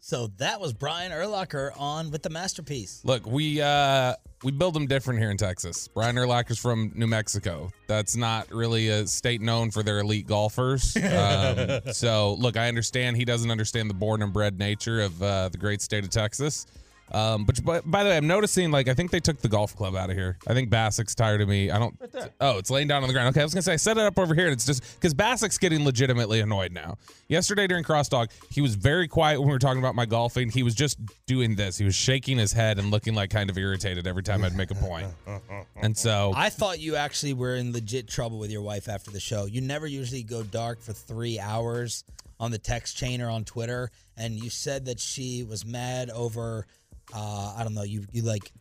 So 0.00 0.28
that 0.38 0.60
was 0.60 0.72
Brian 0.72 1.12
Urlacher 1.12 1.70
on 1.78 2.10
with 2.10 2.22
the 2.22 2.30
masterpiece. 2.30 3.02
Look, 3.04 3.26
we 3.26 3.60
uh 3.60 4.14
we 4.42 4.52
build 4.52 4.74
them 4.74 4.86
different 4.86 5.20
here 5.20 5.30
in 5.30 5.36
Texas. 5.36 5.88
Brian 5.88 6.16
Urlacher's 6.16 6.58
from 6.58 6.92
New 6.94 7.06
Mexico. 7.06 7.70
That's 7.86 8.16
not 8.16 8.50
really 8.50 8.88
a 8.88 9.06
state 9.06 9.42
known 9.42 9.70
for 9.70 9.82
their 9.82 9.98
elite 9.98 10.26
golfers. 10.26 10.96
Um, 11.10 11.92
so, 11.92 12.34
look, 12.34 12.56
I 12.56 12.68
understand 12.68 13.16
he 13.16 13.24
doesn't 13.24 13.50
understand 13.50 13.90
the 13.90 13.94
born 13.94 14.22
and 14.22 14.32
bred 14.32 14.58
nature 14.58 15.00
of 15.00 15.22
uh, 15.22 15.48
the 15.50 15.58
great 15.58 15.82
state 15.82 16.04
of 16.04 16.10
Texas. 16.10 16.66
Um, 17.12 17.44
but, 17.44 17.64
but 17.64 17.90
by 17.90 18.04
the 18.04 18.10
way, 18.10 18.16
I'm 18.16 18.26
noticing 18.26 18.70
like 18.70 18.88
I 18.88 18.94
think 18.94 19.10
they 19.10 19.20
took 19.20 19.38
the 19.40 19.48
golf 19.48 19.74
club 19.76 19.96
out 19.96 20.10
of 20.10 20.16
here. 20.16 20.38
I 20.46 20.54
think 20.54 20.70
Bassett's 20.70 21.14
tired 21.14 21.40
of 21.40 21.48
me. 21.48 21.70
I 21.70 21.78
don't. 21.78 21.98
Oh, 22.40 22.58
it's 22.58 22.70
laying 22.70 22.88
down 22.88 23.02
on 23.02 23.08
the 23.08 23.12
ground. 23.12 23.28
Okay, 23.28 23.40
I 23.40 23.44
was 23.44 23.54
gonna 23.54 23.62
say 23.62 23.72
I 23.72 23.76
set 23.76 23.96
it 23.96 24.04
up 24.04 24.18
over 24.18 24.34
here, 24.34 24.46
and 24.46 24.52
it's 24.52 24.66
just 24.66 24.82
because 24.94 25.14
Bassett's 25.14 25.58
getting 25.58 25.84
legitimately 25.84 26.40
annoyed 26.40 26.72
now. 26.72 26.96
Yesterday 27.28 27.66
during 27.66 27.84
crosstalk, 27.84 28.30
he 28.50 28.60
was 28.60 28.74
very 28.74 29.08
quiet 29.08 29.40
when 29.40 29.48
we 29.48 29.52
were 29.52 29.58
talking 29.58 29.80
about 29.80 29.94
my 29.94 30.06
golfing. 30.06 30.50
He 30.50 30.62
was 30.62 30.74
just 30.74 30.98
doing 31.26 31.56
this. 31.56 31.76
He 31.78 31.84
was 31.84 31.94
shaking 31.94 32.38
his 32.38 32.52
head 32.52 32.78
and 32.78 32.90
looking 32.90 33.14
like 33.14 33.30
kind 33.30 33.50
of 33.50 33.58
irritated 33.58 34.06
every 34.06 34.22
time 34.22 34.44
I'd 34.44 34.56
make 34.56 34.70
a 34.70 34.76
point. 34.76 35.06
And 35.82 35.96
so 35.96 36.32
I 36.36 36.50
thought 36.50 36.78
you 36.78 36.96
actually 36.96 37.32
were 37.32 37.56
in 37.56 37.72
legit 37.72 38.06
trouble 38.06 38.38
with 38.38 38.50
your 38.50 38.60
wife 38.60 38.88
after 38.88 39.10
the 39.10 39.20
show. 39.20 39.46
You 39.46 39.62
never 39.62 39.86
usually 39.86 40.22
go 40.22 40.42
dark 40.42 40.80
for 40.82 40.92
three 40.92 41.38
hours 41.40 42.04
on 42.38 42.50
the 42.50 42.58
text 42.58 42.96
chain 42.96 43.20
or 43.22 43.30
on 43.30 43.44
Twitter, 43.44 43.90
and 44.16 44.34
you 44.34 44.50
said 44.50 44.86
that 44.86 45.00
she 45.00 45.42
was 45.42 45.64
mad 45.64 46.10
over, 46.10 46.66
uh, 47.14 47.54
I 47.56 47.62
don't 47.62 47.74
know, 47.74 47.82
you 47.82 48.04
you 48.12 48.22
like. 48.22 48.52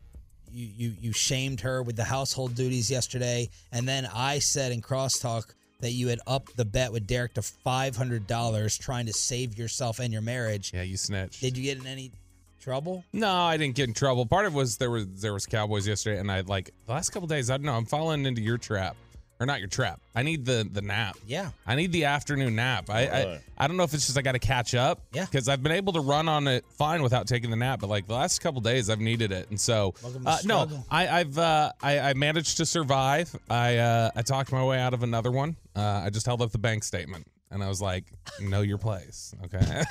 You, 0.51 0.67
you 0.75 0.95
you 0.99 1.11
shamed 1.13 1.61
her 1.61 1.83
with 1.83 1.95
the 1.95 2.03
household 2.03 2.55
duties 2.55 2.89
yesterday, 2.89 3.49
and 3.71 3.87
then 3.87 4.09
I 4.11 4.39
said 4.39 4.71
in 4.71 4.81
crosstalk 4.81 5.53
that 5.79 5.91
you 5.91 6.07
had 6.07 6.19
upped 6.25 6.57
the 6.57 6.65
bet 6.65 6.91
with 6.91 7.05
Derek 7.05 7.35
to 7.35 7.43
five 7.43 7.95
hundred 7.95 8.25
dollars, 8.25 8.75
trying 8.75 9.05
to 9.05 9.13
save 9.13 9.59
yourself 9.59 9.99
and 9.99 10.11
your 10.11 10.23
marriage. 10.23 10.71
yeah, 10.73 10.81
you 10.81 10.97
snitched. 10.97 11.39
Did 11.39 11.55
you 11.55 11.61
get 11.63 11.77
in 11.77 11.85
any 11.85 12.11
trouble? 12.59 13.03
No, 13.13 13.31
I 13.31 13.57
didn't 13.57 13.75
get 13.75 13.89
in 13.89 13.93
trouble. 13.93 14.25
Part 14.25 14.47
of 14.47 14.53
it 14.53 14.57
was 14.57 14.77
there 14.77 14.89
was 14.89 15.05
there 15.21 15.33
was 15.33 15.45
Cowboys 15.45 15.87
yesterday, 15.87 16.19
and 16.19 16.31
I 16.31 16.41
like 16.41 16.71
the 16.87 16.93
last 16.93 17.11
couple 17.11 17.27
days. 17.27 17.51
I 17.51 17.57
don't 17.57 17.65
know. 17.67 17.73
I'm 17.75 17.85
falling 17.85 18.25
into 18.25 18.41
your 18.41 18.57
trap, 18.57 18.95
or 19.39 19.45
not 19.45 19.59
your 19.59 19.69
trap. 19.69 20.01
I 20.15 20.23
need 20.23 20.45
the 20.45 20.67
the 20.71 20.81
nap. 20.81 21.17
Yeah. 21.25 21.51
I 21.65 21.75
need 21.75 21.91
the 21.91 22.05
afternoon 22.05 22.55
nap. 22.55 22.89
I 22.89 23.07
I, 23.07 23.25
Right. 23.25 23.39
I 23.57 23.67
don't 23.67 23.77
know 23.77 23.83
if 23.83 23.93
it's 23.93 24.05
just 24.07 24.17
I 24.17 24.21
got 24.21 24.33
to 24.33 24.39
catch 24.39 24.75
up. 24.75 25.01
Yeah. 25.13 25.25
Because 25.25 25.47
I've 25.47 25.63
been 25.63 25.71
able 25.71 25.93
to 25.93 26.01
run 26.01 26.27
on 26.27 26.47
it 26.47 26.65
fine 26.77 27.01
without 27.03 27.27
taking 27.27 27.49
the 27.49 27.55
nap, 27.55 27.79
but 27.79 27.87
like 27.89 28.07
the 28.07 28.13
last 28.13 28.39
couple 28.41 28.61
days 28.61 28.89
I've 28.89 28.99
needed 28.99 29.31
it, 29.31 29.49
and 29.49 29.59
so 29.59 29.93
Welcome 30.03 30.23
to 30.23 30.29
uh, 30.29 30.37
no, 30.45 30.65
struggle. 30.65 30.85
I, 30.91 31.07
I've 31.07 31.37
uh, 31.37 31.71
I, 31.81 31.99
I 31.99 32.13
managed 32.13 32.57
to 32.57 32.65
survive. 32.65 33.33
I 33.49 33.77
uh, 33.77 34.11
I 34.15 34.21
talked 34.21 34.51
my 34.51 34.63
way 34.63 34.79
out 34.79 34.93
of 34.93 35.03
another 35.03 35.31
one. 35.31 35.55
Uh, 35.75 36.01
I 36.05 36.09
just 36.09 36.25
held 36.25 36.41
up 36.41 36.51
the 36.51 36.57
bank 36.57 36.83
statement, 36.83 37.25
and 37.51 37.63
I 37.63 37.69
was 37.69 37.81
like, 37.81 38.05
"Know 38.41 38.61
your 38.61 38.77
place." 38.77 39.33
Okay. 39.45 39.83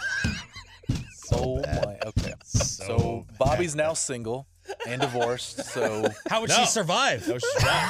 Oh 1.31 1.57
my. 1.59 1.99
Okay. 2.07 2.33
So 2.45 3.27
Bobby's 3.39 3.75
now 3.77 3.93
single. 3.93 4.47
And 4.87 5.01
divorced. 5.01 5.65
So 5.65 6.09
How 6.31 6.41
would 6.41 6.51
No. 6.51 6.57
she 6.57 6.67
survive? 6.67 7.27
No. 7.29 7.35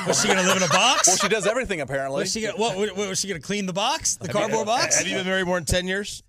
Was 0.07 0.20
she 0.20 0.29
going 0.29 0.39
to 0.41 0.45
live 0.47 0.57
in 0.57 0.62
a 0.62 0.68
box? 0.68 1.07
well, 1.09 1.16
she 1.16 1.29
does 1.29 1.47
everything 1.47 1.81
apparently. 1.81 2.20
was 2.20 2.33
she 2.33 2.43
gonna, 2.43 2.57
what, 2.57 2.76
what, 2.76 2.97
was 2.97 3.18
she 3.20 3.29
going 3.29 3.41
to 3.41 3.47
clean 3.47 3.66
the 3.66 3.72
box? 3.72 4.16
The 4.16 4.26
Have 4.26 4.35
you- 4.35 4.41
cardboard 4.41 4.66
box? 4.66 4.99
Have 4.99 5.07
you 5.07 5.16
been 5.16 5.26
married 5.26 5.47
more 5.47 5.57
than 5.59 5.66
10 5.66 5.87
years? 5.87 6.22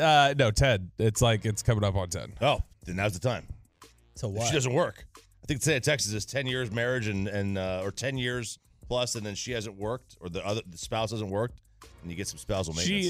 Uh, 0.00 0.34
no, 0.38 0.50
Ted. 0.50 0.90
It's 0.98 1.20
like 1.20 1.44
it's 1.44 1.62
coming 1.62 1.84
up 1.84 1.94
on 1.94 2.08
ten. 2.08 2.32
Oh, 2.40 2.62
then 2.86 2.96
now's 2.96 3.12
the 3.12 3.18
time. 3.18 3.44
So 4.14 4.28
what? 4.28 4.46
She 4.46 4.52
doesn't 4.54 4.72
work. 4.72 5.04
I 5.16 5.46
think 5.46 5.60
the 5.60 5.64
state 5.64 5.76
of 5.76 5.82
Texas 5.82 6.12
is 6.14 6.24
10 6.24 6.46
years 6.46 6.70
marriage 6.70 7.06
and, 7.08 7.28
and 7.28 7.58
uh, 7.58 7.82
or 7.84 7.90
10 7.90 8.16
years 8.16 8.58
plus, 8.86 9.14
and 9.14 9.26
then 9.26 9.34
she 9.34 9.52
hasn't 9.52 9.76
worked 9.76 10.16
or 10.20 10.30
the 10.30 10.46
other 10.46 10.62
the 10.66 10.78
spouse 10.78 11.10
hasn't 11.10 11.28
worked, 11.30 11.60
and 12.00 12.10
you 12.10 12.16
get 12.16 12.28
some 12.28 12.38
spousal 12.38 12.72
maintenance. 12.72 13.06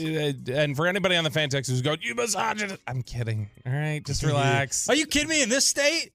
She 0.49 0.53
uh, 0.55 0.59
and 0.63 0.75
for 0.75 0.89
anybody 0.89 1.15
on 1.15 1.23
the 1.23 1.31
fan 1.31 1.49
text 1.49 1.71
who's 1.71 1.83
going, 1.83 1.99
you 2.03 2.15
misogynist. 2.17 2.81
I'm 2.89 3.03
kidding. 3.03 3.51
All 3.67 3.73
right, 3.73 4.05
just 4.05 4.23
relax. 4.25 4.89
Are 4.89 4.97
you 4.97 5.07
kidding 5.07 5.29
me? 5.29 5.43
In 5.43 5.49
this 5.51 5.67
state? 5.67 6.11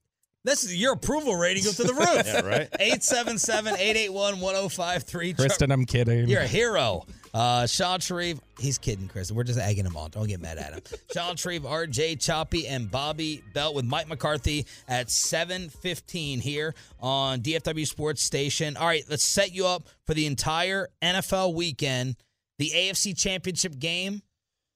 This 0.46 0.64
is 0.64 0.76
your 0.76 0.94
approval 0.94 1.36
rating 1.36 1.64
goes 1.64 1.76
to 1.78 1.84
the 1.84 1.94
roof. 1.94 2.10
Yeah, 2.26 2.42
right. 2.42 2.70
877-881-1053. 2.80 5.36
Kristen, 5.36 5.72
I'm 5.72 5.86
kidding. 5.86 6.28
You're 6.30 6.42
a 6.42 6.48
hero. 6.48 7.06
Uh, 7.34 7.68
Shan 7.68 8.00
Shariff, 8.00 8.40
he's 8.58 8.78
kidding, 8.78 9.08
Kristen. 9.08 9.36
We're 9.36 9.44
just 9.44 9.60
egging 9.60 9.86
him 9.86 9.96
on. 9.98 10.12
Don't 10.12 10.28
get 10.28 10.42
mad 10.42 10.58
at 10.58 10.74
him. 10.74 10.82
Shan 11.14 11.36
Shariff, 11.36 11.62
RJ 11.62 12.22
Choppy, 12.22 12.68
and 12.68 12.90
Bobby 12.90 13.44
Belt 13.54 13.76
with 13.76 13.86
Mike 13.86 14.08
McCarthy 14.08 14.66
at 14.88 15.08
7.15 15.08 16.42
here 16.42 16.74
on 17.00 17.42
DFW 17.42 17.86
Sports 17.86 18.24
Station. 18.24 18.78
All 18.78 18.88
right, 18.88 19.04
let's 19.10 19.24
set 19.24 19.54
you 19.54 19.68
up 19.68 19.84
for 20.06 20.14
the 20.14 20.26
entire 20.26 20.88
NFL 21.02 21.54
weekend. 21.54 22.16
The 22.58 22.72
AFC 22.74 23.18
Championship 23.18 23.78
game 23.78 24.22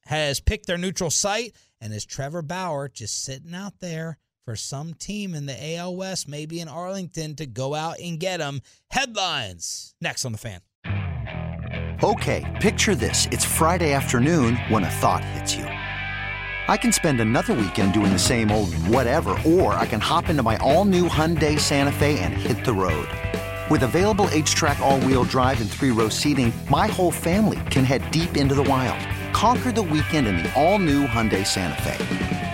has 0.06 0.40
picked 0.40 0.66
their 0.66 0.78
neutral 0.78 1.10
site, 1.10 1.54
and 1.80 1.92
is 1.92 2.04
Trevor 2.04 2.42
Bauer 2.42 2.88
just 2.88 3.24
sitting 3.24 3.54
out 3.54 3.80
there 3.80 4.18
for 4.44 4.56
some 4.56 4.94
team 4.94 5.34
in 5.34 5.46
the 5.46 5.76
AL 5.76 5.96
West, 5.96 6.28
maybe 6.28 6.60
in 6.60 6.68
Arlington, 6.68 7.34
to 7.36 7.46
go 7.46 7.74
out 7.74 7.98
and 7.98 8.20
get 8.20 8.40
him? 8.40 8.60
Headlines 8.90 9.94
next 10.00 10.24
on 10.24 10.32
the 10.32 10.38
fan. 10.38 10.60
Okay, 12.02 12.58
picture 12.60 12.94
this. 12.94 13.26
It's 13.30 13.44
Friday 13.44 13.92
afternoon 13.92 14.56
when 14.68 14.84
a 14.84 14.90
thought 14.90 15.24
hits 15.24 15.54
you. 15.54 15.64
I 15.64 16.76
can 16.76 16.92
spend 16.92 17.20
another 17.20 17.54
weekend 17.54 17.92
doing 17.92 18.12
the 18.12 18.18
same 18.18 18.50
old 18.50 18.74
whatever, 18.88 19.36
or 19.46 19.74
I 19.74 19.86
can 19.86 20.00
hop 20.00 20.28
into 20.28 20.42
my 20.42 20.56
all 20.58 20.84
new 20.84 21.08
Hyundai 21.08 21.58
Santa 21.58 21.92
Fe 21.92 22.18
and 22.18 22.32
hit 22.32 22.64
the 22.64 22.72
road. 22.72 23.08
With 23.70 23.82
available 23.82 24.26
HTRAC, 24.26 24.80
all 24.80 25.00
wheel 25.00 25.24
drive, 25.24 25.60
and 25.60 25.70
three 25.70 25.90
row 25.90 26.08
seating, 26.10 26.52
my 26.68 26.86
whole 26.86 27.10
family 27.10 27.60
can 27.70 27.84
head 27.84 28.10
deep 28.10 28.36
into 28.36 28.54
the 28.54 28.64
wild. 28.64 28.98
Conquer 29.34 29.72
the 29.72 29.82
weekend 29.82 30.26
in 30.26 30.36
the 30.36 30.52
all 30.60 30.78
new 30.78 31.06
Hyundai 31.06 31.46
Santa 31.46 31.80
Fe. 31.82 32.53